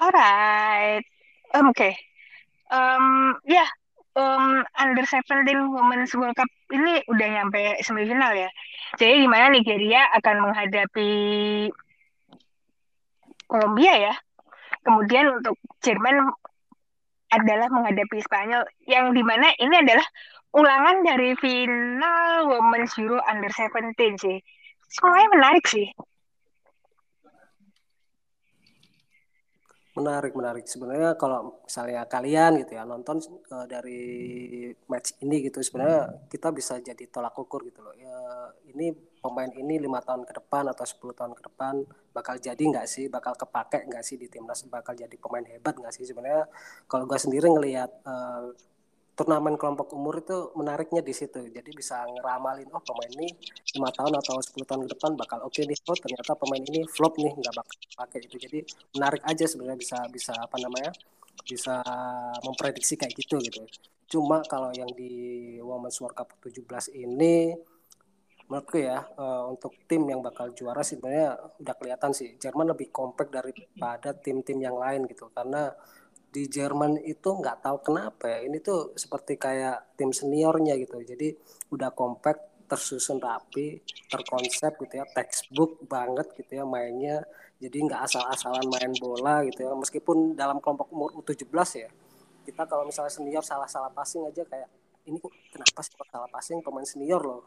[0.00, 1.04] Alright,
[1.52, 1.76] um, oke.
[1.76, 1.92] Okay.
[2.70, 3.70] Um, ya, yeah.
[4.16, 8.50] Um, under 17 Women's World Cup ini udah nyampe semifinal ya.
[8.98, 11.10] Jadi di mana Nigeria akan menghadapi
[13.46, 14.14] Kolombia ya.
[14.80, 16.32] Kemudian untuk Jerman
[17.30, 20.06] adalah menghadapi Spanyol yang di mana ini adalah
[20.50, 24.38] ulangan dari final Women's Euro Under 17 sih.
[24.90, 25.86] Semuanya menarik sih.
[30.00, 30.64] Menarik, menarik.
[30.64, 33.20] Sebenarnya kalau misalnya kalian gitu ya nonton
[33.52, 34.02] uh, dari
[34.88, 37.92] match ini gitu, sebenarnya kita bisa jadi tolak ukur gitu loh.
[37.92, 38.16] Ya,
[38.72, 41.84] ini pemain ini lima tahun ke depan atau 10 tahun ke depan
[42.16, 45.92] bakal jadi nggak sih, bakal kepake nggak sih di timnas, bakal jadi pemain hebat nggak
[45.92, 46.48] sih sebenarnya.
[46.88, 48.50] Kalau gue sendiri ngelihat uh,
[49.20, 51.44] turnamen kelompok umur itu menariknya di situ.
[51.44, 53.28] Jadi bisa ngeramalin, oh pemain ini
[53.76, 55.76] lima tahun atau 10 tahun ke depan bakal oke okay nih.
[55.84, 58.36] Oh ternyata pemain ini flop nih, nggak bakal pakai itu.
[58.40, 58.58] Jadi
[58.96, 60.96] menarik aja sebenarnya bisa bisa apa namanya
[61.44, 61.84] bisa
[62.48, 63.60] memprediksi kayak gitu gitu.
[64.08, 65.12] Cuma kalau yang di
[65.60, 67.52] Women's World Cup 17 ini
[68.48, 73.30] menurutku ya uh, untuk tim yang bakal juara sebenarnya udah kelihatan sih Jerman lebih kompak
[73.30, 75.70] daripada tim-tim yang lain gitu karena
[76.30, 78.46] di Jerman itu nggak tahu kenapa ya.
[78.46, 81.02] Ini tuh seperti kayak tim seniornya gitu.
[81.02, 81.34] Jadi
[81.74, 85.06] udah kompak tersusun rapi terkonsep gitu ya.
[85.10, 87.26] Textbook banget gitu ya mainnya.
[87.60, 89.74] Jadi nggak asal-asalan main bola gitu ya.
[89.74, 91.50] Meskipun dalam kelompok umur U17
[91.82, 91.90] ya
[92.44, 94.68] kita kalau misalnya senior salah-salah passing aja kayak
[95.06, 97.46] ini kenapa sih salah passing pemain senior loh?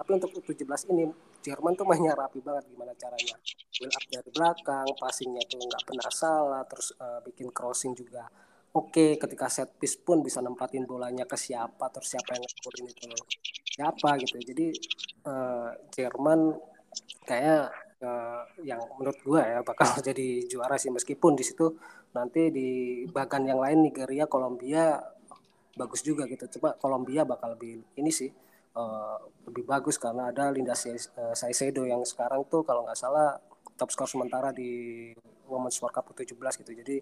[0.00, 0.64] Tapi untuk U17
[0.96, 3.36] ini Jerman tuh mainnya rapi banget gimana caranya.
[3.72, 8.28] Build up dari belakang, passingnya tuh nggak pernah salah, terus uh, bikin crossing juga
[8.76, 8.92] oke.
[8.92, 9.10] Okay.
[9.16, 13.08] Ketika set piece pun bisa nempatin bolanya ke siapa, terus siapa yang ngekurin itu
[13.72, 14.36] siapa gitu.
[14.38, 14.66] Jadi
[15.26, 16.40] uh, Jerman
[17.24, 17.70] kayak
[18.02, 21.78] uh, yang menurut gue ya bakal jadi juara sih meskipun di situ
[22.10, 22.68] nanti di
[23.08, 24.98] bagan yang lain Nigeria, Kolombia
[25.74, 26.46] bagus juga gitu.
[26.58, 28.30] Coba Kolombia bakal lebih ini sih
[28.76, 29.18] uh,
[29.48, 33.38] lebih bagus karena ada Linda Saisedo yang sekarang tuh kalau nggak salah
[33.74, 35.10] top skor sementara di
[35.48, 36.72] Women's World Cup 17 gitu.
[36.76, 36.96] Jadi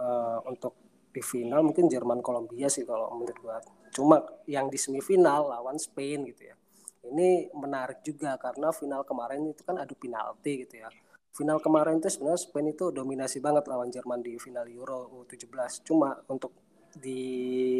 [0.00, 0.78] uh, untuk
[1.14, 3.58] di final mungkin Jerman Kolombia sih kalau menurut gua.
[3.94, 4.18] Cuma
[4.50, 6.56] yang di semifinal lawan Spain gitu ya.
[7.04, 10.88] Ini menarik juga karena final kemarin itu kan adu penalti gitu ya.
[11.34, 15.82] Final kemarin itu sebenarnya Spain itu dominasi banget lawan Jerman di final Euro U17.
[15.86, 16.63] Cuma untuk
[16.98, 17.22] di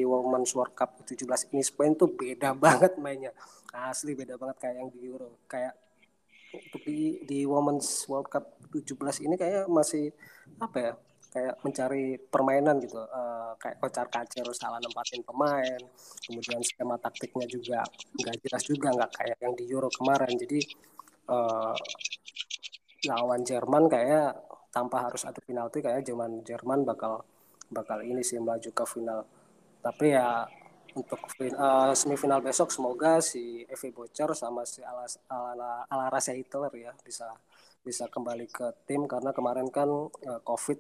[0.03, 1.63] Women's World Cup 17 ini.
[1.63, 3.33] Spain tuh beda banget mainnya.
[3.75, 5.43] Asli beda banget kayak yang di Euro.
[5.51, 5.75] Kayak
[6.55, 10.15] untuk di di Women's World Cup 17 ini kayak masih
[10.63, 10.93] apa ya
[11.35, 13.03] kayak mencari permainan gitu.
[13.03, 15.83] Uh, kayak kocar kacir salah nempatin pemain.
[16.23, 17.83] Kemudian skema taktiknya juga
[18.15, 20.39] nggak jelas juga nggak kayak yang di Euro kemarin.
[20.39, 20.63] Jadi
[21.35, 21.75] uh,
[23.11, 24.31] lawan Jerman kayak
[24.71, 27.23] tanpa harus adu penalti kayak zaman Jerman bakal
[27.75, 29.27] bakal ini sih maju ke final.
[29.83, 30.47] Tapi ya
[30.95, 36.95] untuk uh, semifinal besok semoga si Evi Bocor sama si Ala Ala Alara Hitler ya
[37.03, 37.35] bisa
[37.83, 40.79] bisa kembali ke tim karena kemarin kan uh, COVID.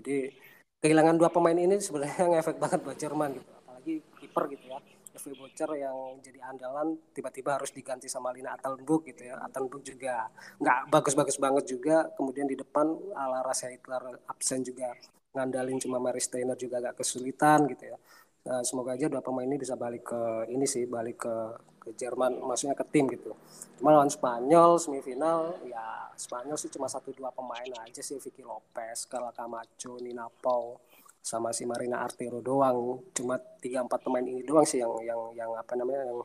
[0.00, 0.32] Jadi
[0.80, 4.78] kehilangan dua pemain ini sebenarnya ngefek banget buat Jerman gitu apalagi kiper gitu ya
[5.20, 10.32] Evi Bocor yang jadi andalan tiba-tiba harus diganti sama Lina Attenborough gitu ya Attenborough juga
[10.56, 14.96] nggak bagus-bagus banget juga kemudian di depan Alara Hitler absen juga
[15.36, 17.98] ngandalin cuma Mary Steiner juga agak kesulitan gitu ya.
[18.40, 21.34] Nah, semoga aja dua pemain ini bisa balik ke ini sih balik ke
[21.80, 23.36] ke Jerman maksudnya ke tim gitu.
[23.76, 29.04] Cuma lawan Spanyol semifinal ya Spanyol sih cuma satu dua pemain aja sih Vicky Lopez,
[29.06, 30.80] Carla Camacho, Nina Pau
[31.20, 33.04] sama si Marina Artero doang.
[33.14, 36.20] Cuma tiga empat pemain ini doang sih yang yang yang apa namanya yang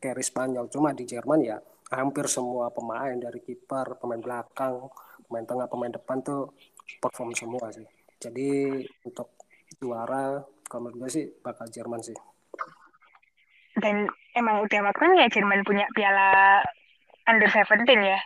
[0.00, 0.66] carry Spanyol.
[0.72, 1.56] Cuma di Jerman ya
[1.92, 4.88] hampir semua pemain dari kiper, pemain belakang,
[5.28, 6.52] pemain tengah, pemain depan tuh
[7.00, 7.86] perform semua sih.
[8.18, 9.38] Jadi untuk
[9.78, 12.16] juara kalau menurut gue sih bakal Jerman sih
[13.80, 16.60] dan emang udah waktunya Jerman punya piala
[17.26, 18.20] under 17 ya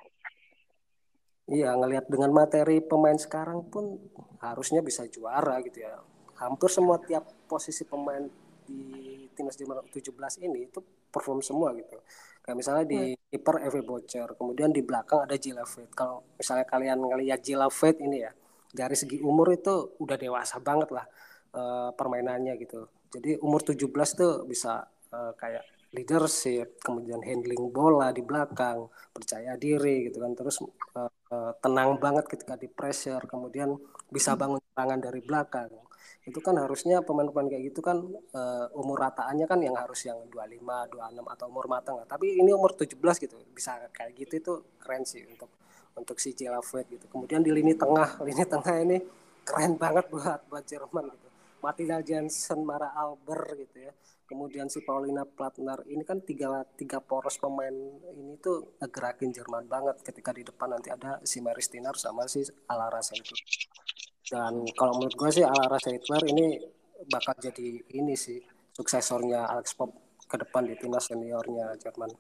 [1.53, 3.99] Iya, ngelihat dengan materi pemain sekarang pun
[4.41, 5.99] harusnya bisa juara gitu ya.
[6.43, 8.27] Hampir semua tiap posisi pemain
[8.67, 8.83] di
[9.35, 10.81] timnas Jerman 17 ini itu
[11.13, 11.99] perform semua gitu.
[12.43, 13.31] Kayak misalnya di hmm.
[13.31, 13.67] kiper hmm.
[13.71, 15.91] Eve Bocer, kemudian di belakang ada Jilavet.
[15.95, 18.33] Kalau misalnya kalian ngelihat Jilavet ini ya,
[18.73, 21.07] dari segi umur itu udah dewasa banget lah
[21.55, 22.89] uh, permainannya gitu.
[23.13, 23.87] Jadi umur 17
[24.17, 24.83] tuh bisa
[25.13, 25.63] uh, kayak
[25.93, 30.65] leadership, kemudian handling bola di belakang, percaya diri gitu kan, terus
[30.97, 33.77] uh, uh, tenang banget ketika di pressure, kemudian
[34.09, 35.69] bisa bangun serangan dari belakang.
[36.25, 37.99] Itu kan harusnya pemain-pemain kayak gitu kan
[38.35, 42.07] uh, umur rataannya kan yang harus yang 25, 26 atau umur matang lah.
[42.07, 44.53] Tapi ini umur 17 gitu, bisa kayak gitu itu
[44.83, 45.51] keren sih untuk
[45.99, 47.07] untuk si Jelavet gitu.
[47.11, 48.99] Kemudian di lini tengah, lini tengah ini
[49.43, 51.29] keren banget buat buat Jerman gitu.
[51.63, 53.93] Matilda Jensen, Mara Alber gitu ya
[54.33, 57.77] kemudian si Paulina Platner ini kan tiga tiga poros pemain
[58.17, 62.41] ini tuh ngegerakin Jerman banget ketika di depan nanti ada si Mary Stiner sama si
[62.65, 63.37] Alara Seidler
[64.23, 66.59] dan kalau menurut gue sih Alara Seidler ini
[67.11, 68.39] bakal jadi ini sih
[68.73, 69.91] suksesornya Alex Pop
[70.31, 72.11] ke depan di timnas seniornya Jerman.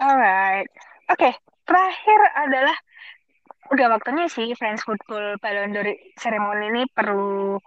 [0.00, 0.68] Alright,
[1.12, 1.18] oke.
[1.18, 1.32] Okay.
[1.70, 2.76] Terakhir adalah
[3.70, 5.86] udah waktunya sih French Football Ballon d'Or
[6.18, 7.62] ceremony ini perlu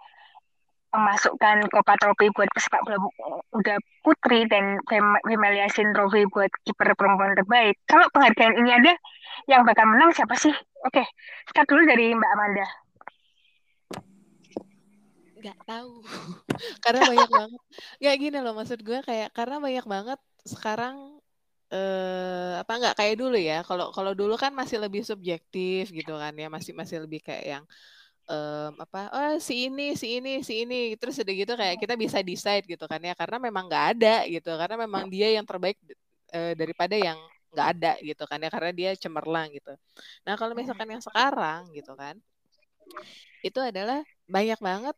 [0.94, 2.98] memasukkan Copa Trophy buat pesepak bola
[3.54, 3.76] udah
[4.06, 4.78] putri dan
[5.58, 7.78] Yasin Trophy buat kiper perempuan terbaik.
[7.90, 8.92] Kalau penghargaan ini ada,
[9.50, 10.54] yang bakal menang siapa sih?
[10.86, 11.02] Oke,
[11.50, 12.66] start dulu dari Mbak Amanda.
[15.44, 16.00] Gak tahu,
[16.84, 17.60] karena banyak banget.
[18.00, 21.20] Gak gini loh maksud gue kayak karena banyak banget sekarang
[21.74, 23.60] eh apa nggak kayak dulu ya.
[23.66, 27.64] Kalau kalau dulu kan masih lebih subjektif gitu kan ya, masih masih lebih kayak yang
[28.28, 30.96] um, apa oh si ini si ini si ini.
[31.00, 34.50] Terus udah gitu kayak kita bisa decide gitu kan ya karena memang nggak ada gitu
[34.54, 35.78] karena memang dia yang terbaik
[36.32, 37.18] uh, daripada yang
[37.54, 39.72] nggak ada gitu kan ya karena dia cemerlang gitu.
[40.26, 42.18] Nah kalau misalkan yang sekarang gitu kan
[43.44, 44.96] itu adalah banyak banget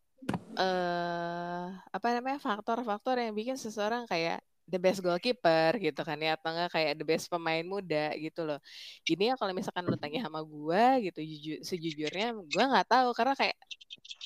[0.59, 6.51] uh, apa namanya faktor-faktor yang bikin seseorang kayak the best goalkeeper gitu kan ya atau
[6.51, 8.59] enggak kayak the best pemain muda gitu loh.
[9.07, 13.35] Ini ya kalau misalkan lu tanya sama gue gitu jujur sejujurnya gue nggak tahu karena
[13.39, 13.57] kayak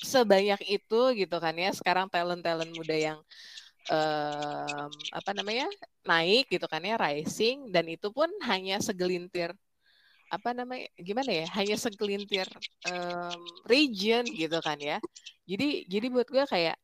[0.01, 3.19] sebanyak itu gitu kan ya sekarang talent talent muda yang
[3.89, 5.69] um, apa namanya
[6.05, 9.53] naik gitu kan ya rising dan itu pun hanya segelintir
[10.31, 12.47] apa namanya gimana ya hanya segelintir
[12.87, 14.97] um, region gitu kan ya.
[15.45, 16.77] Jadi jadi buat gue kayak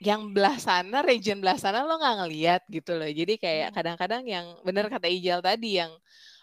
[0.00, 3.08] yang belah sana, region belah sana lo nggak ngeliat gitu loh.
[3.08, 3.76] Jadi kayak hmm.
[3.76, 5.92] kadang-kadang yang bener kata Ijal tadi yang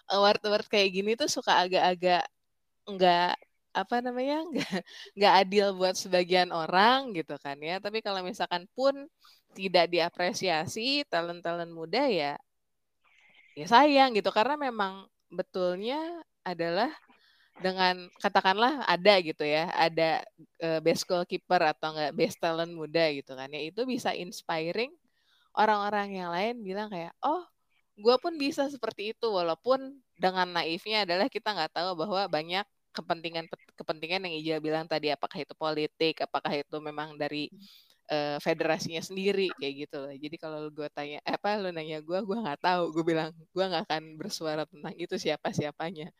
[0.09, 2.25] award-award kayak gini tuh suka agak-agak
[2.89, 3.33] nggak
[3.73, 4.79] apa namanya nggak
[5.17, 7.77] nggak adil buat sebagian orang gitu kan ya.
[7.77, 9.05] Tapi kalau misalkan pun
[9.53, 12.33] tidak diapresiasi talent-talent muda ya
[13.53, 16.01] ya sayang gitu karena memang betulnya
[16.41, 16.89] adalah
[17.61, 20.25] dengan katakanlah ada gitu ya, ada
[20.63, 24.89] uh, best goalkeeper atau enggak best talent muda gitu kan ya, itu bisa inspiring
[25.53, 27.45] orang-orang yang lain bilang kayak, oh
[27.93, 33.45] gue pun bisa seperti itu walaupun dengan naifnya adalah kita nggak tahu bahwa banyak kepentingan
[33.77, 37.49] kepentingan yang Ijal bilang tadi apakah itu politik apakah itu memang dari
[38.09, 40.13] uh, federasinya sendiri kayak gitu loh.
[40.13, 42.83] Jadi kalau gue tanya eh, apa lo nanya gue gue nggak tahu.
[42.93, 46.13] Gue bilang gue nggak akan bersuara tentang itu siapa siapanya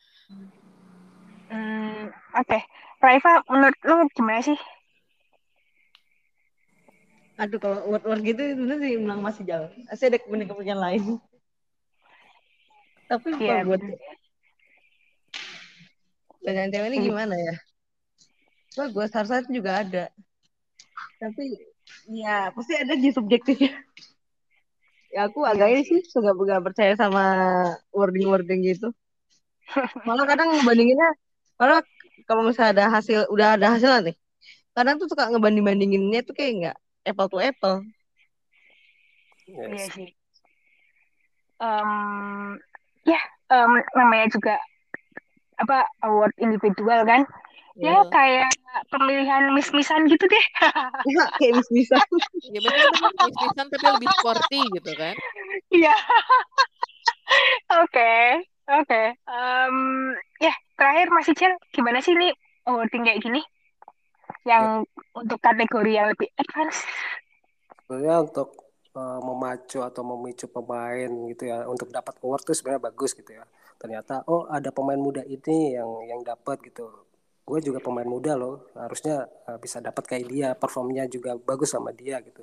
[1.53, 2.49] Hmm, oke.
[2.49, 2.61] Okay.
[2.97, 4.57] Raifa, menurut lu gimana sih?
[7.37, 9.69] Aduh, kalau word-word gitu sebenarnya sih bilang masih jauh.
[9.85, 11.21] Masih ada kepentingan lain.
[13.05, 13.81] Tapi yeah, buat
[16.43, 17.55] dengan cewek ini gimana ya?
[18.73, 20.05] gue harusnya juga ada.
[21.21, 21.53] Tapi
[22.09, 23.77] ya pasti ada di subjektifnya.
[25.13, 27.23] Ya aku agak ini sih suka gak percaya sama
[27.93, 28.89] wording-wording gitu.
[30.09, 31.13] Malah kadang ngebandinginnya
[31.57, 31.77] karena
[32.25, 34.15] kalau misalnya ada hasil udah ada hasil nih
[34.73, 37.77] kadang tuh suka ngebanding bandinginnya tuh kayak nggak apple to apple.
[39.45, 39.69] Yes.
[39.69, 40.09] iya sih.
[41.61, 42.57] Um,
[43.05, 43.21] ya
[43.53, 44.55] um, namanya juga
[45.61, 47.23] apa award individual kan?
[47.73, 47.89] Yeah.
[47.89, 48.01] ya iya.
[48.13, 48.49] kayak
[48.89, 50.45] pemilihan mis-misan gitu deh.
[51.13, 52.01] Ya, kayak mis-misan
[52.49, 52.89] ya benar
[53.29, 55.15] mis-misan tapi lebih sporty gitu kan?
[55.69, 55.95] Iya.
[57.83, 59.01] Oke oke.
[59.27, 62.33] Um, ya yeah terakhir Mas Ijal, gimana sih ini
[62.65, 63.41] awarding kayak gini?
[64.43, 65.19] Yang ya.
[65.19, 66.83] untuk kategori yang lebih advance?
[67.85, 68.49] Sebenarnya untuk
[68.95, 73.45] uh, memacu atau memicu pemain gitu ya untuk dapat award tuh sebenarnya bagus gitu ya.
[73.79, 76.89] Ternyata oh ada pemain muda ini yang yang dapat gitu.
[77.43, 81.91] gue juga pemain muda loh harusnya uh, bisa dapat kayak dia performnya juga bagus sama
[81.91, 82.39] dia gitu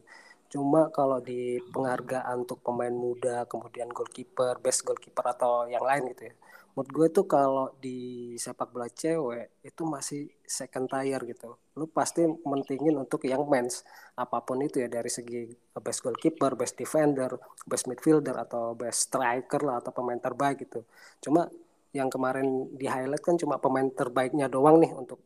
[0.51, 6.29] cuma kalau di penghargaan untuk pemain muda kemudian goalkeeper best goalkeeper atau yang lain gitu
[6.29, 6.35] ya
[6.75, 7.99] menurut gue tuh kalau di
[8.39, 11.59] sepak bola cewek itu masih second tier gitu.
[11.75, 13.83] Lu pasti mentingin untuk yang mens.
[14.15, 17.35] Apa pun itu ya dari segi best goalkeeper best defender
[17.67, 20.87] best midfielder atau best striker lah atau pemain terbaik gitu.
[21.19, 21.51] Cuma
[21.91, 25.19] yang kemarin di highlight kan cuma pemain terbaiknya doang nih untuk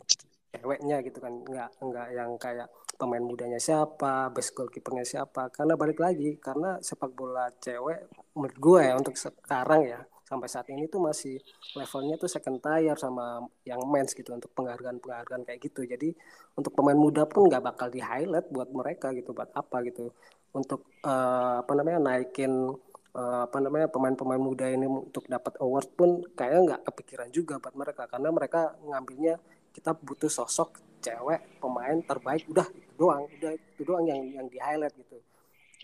[0.48, 1.44] ceweknya gitu kan.
[1.44, 5.52] Nggak nggak yang kayak pemain mudanya siapa best goalkeepernya siapa.
[5.52, 10.66] Karena balik lagi karena sepak bola cewek menurut gue ya untuk sekarang ya sampai saat
[10.72, 11.36] ini tuh masih
[11.76, 15.84] levelnya tuh second tier sama yang mens gitu untuk penghargaan-penghargaan kayak gitu.
[15.84, 16.16] Jadi
[16.56, 20.10] untuk pemain muda pun nggak bakal di highlight buat mereka gitu buat apa gitu.
[20.56, 22.72] Untuk uh, apa namanya naikin
[23.14, 27.74] uh, apa namanya pemain-pemain muda ini untuk dapat award pun kayaknya nggak kepikiran juga buat
[27.76, 29.34] mereka karena mereka ngambilnya
[29.74, 34.56] kita butuh sosok cewek pemain terbaik udah itu doang udah itu doang yang yang di
[34.56, 35.18] highlight gitu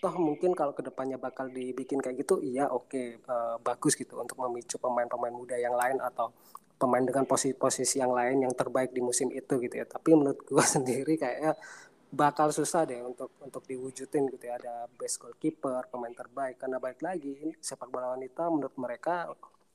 [0.01, 3.93] toh mungkin kalau ke depannya bakal dibikin kayak gitu iya oke okay, uh, eh, bagus
[3.93, 6.33] gitu untuk memicu pemain-pemain muda yang lain atau
[6.81, 9.85] pemain dengan posisi-posisi yang lain yang terbaik di musim itu gitu ya.
[9.85, 11.53] Tapi menurut gue sendiri kayaknya
[12.09, 14.57] bakal susah deh untuk untuk diwujudin gitu ya.
[14.57, 16.57] Ada best goalkeeper pemain terbaik.
[16.57, 19.29] Karena baik lagi sepak bola wanita menurut mereka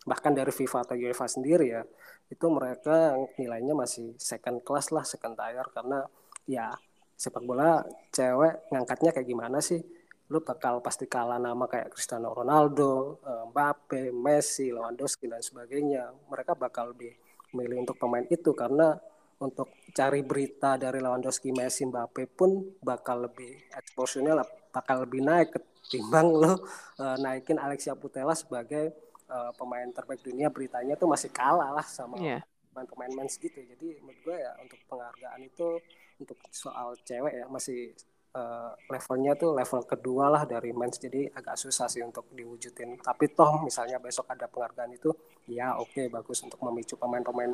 [0.06, 1.82] bahkan dari FIFA atau UEFA sendiri ya
[2.30, 5.66] itu mereka nilainya masih second class lah second tier.
[5.70, 6.02] Karena
[6.50, 6.74] ya
[7.14, 9.78] sepak bola cewek ngangkatnya kayak gimana sih
[10.26, 16.10] lu bakal pasti kalah nama kayak Cristiano Ronaldo, eh, Mbappe, Messi, Lewandowski dan sebagainya.
[16.26, 17.14] Mereka bakal lebih
[17.54, 18.98] milih untuk pemain itu karena
[19.38, 24.42] untuk cari berita dari Lewandowski, Messi, Mbappe pun bakal lebih exposure-nya
[24.72, 28.92] bakal lebih naik ketimbang lo uh, naikin Alexia Putela sebagai
[29.30, 32.42] uh, pemain terbaik dunia beritanya tuh masih kalah lah sama yeah.
[32.72, 33.62] pemain-pemain mens gitu.
[33.62, 35.80] Jadi menurut gue ya untuk penghargaan itu
[36.16, 37.92] untuk soal cewek ya masih
[38.34, 42.98] uh, levelnya tuh level kedua lah dari mens jadi agak susah sih untuk diwujudin.
[42.98, 45.12] Tapi toh misalnya besok ada penghargaan itu
[45.46, 47.52] ya oke okay, bagus untuk memicu pemain-pemain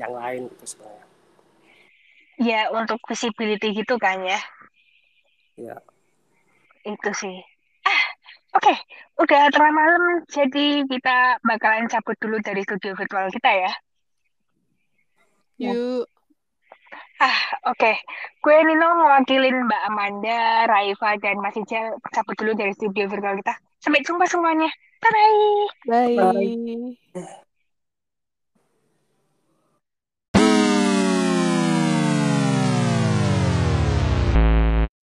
[0.00, 1.06] yang lain gitu sebenarnya.
[2.38, 4.40] Ya untuk visibility gitu kan ya.
[5.58, 5.76] Ya.
[6.82, 7.38] Itu sih.
[7.86, 8.02] Ah
[8.58, 8.64] oke.
[8.64, 8.76] Okay.
[9.18, 13.72] udah terlalu malam jadi kita bakalan cabut dulu dari studio virtual kita ya.
[15.58, 16.06] Yuk
[17.18, 17.78] Ah, oke.
[17.82, 17.94] Okay.
[18.38, 23.58] Gue Nino mewakilin Mbak Amanda, Raifa, dan Mas Ijal cabut dulu dari studio virtual kita.
[23.82, 24.70] Sampai jumpa semuanya.
[25.02, 26.14] Bye-bye.
[26.14, 26.16] Bye.
[27.14, 27.38] Bye.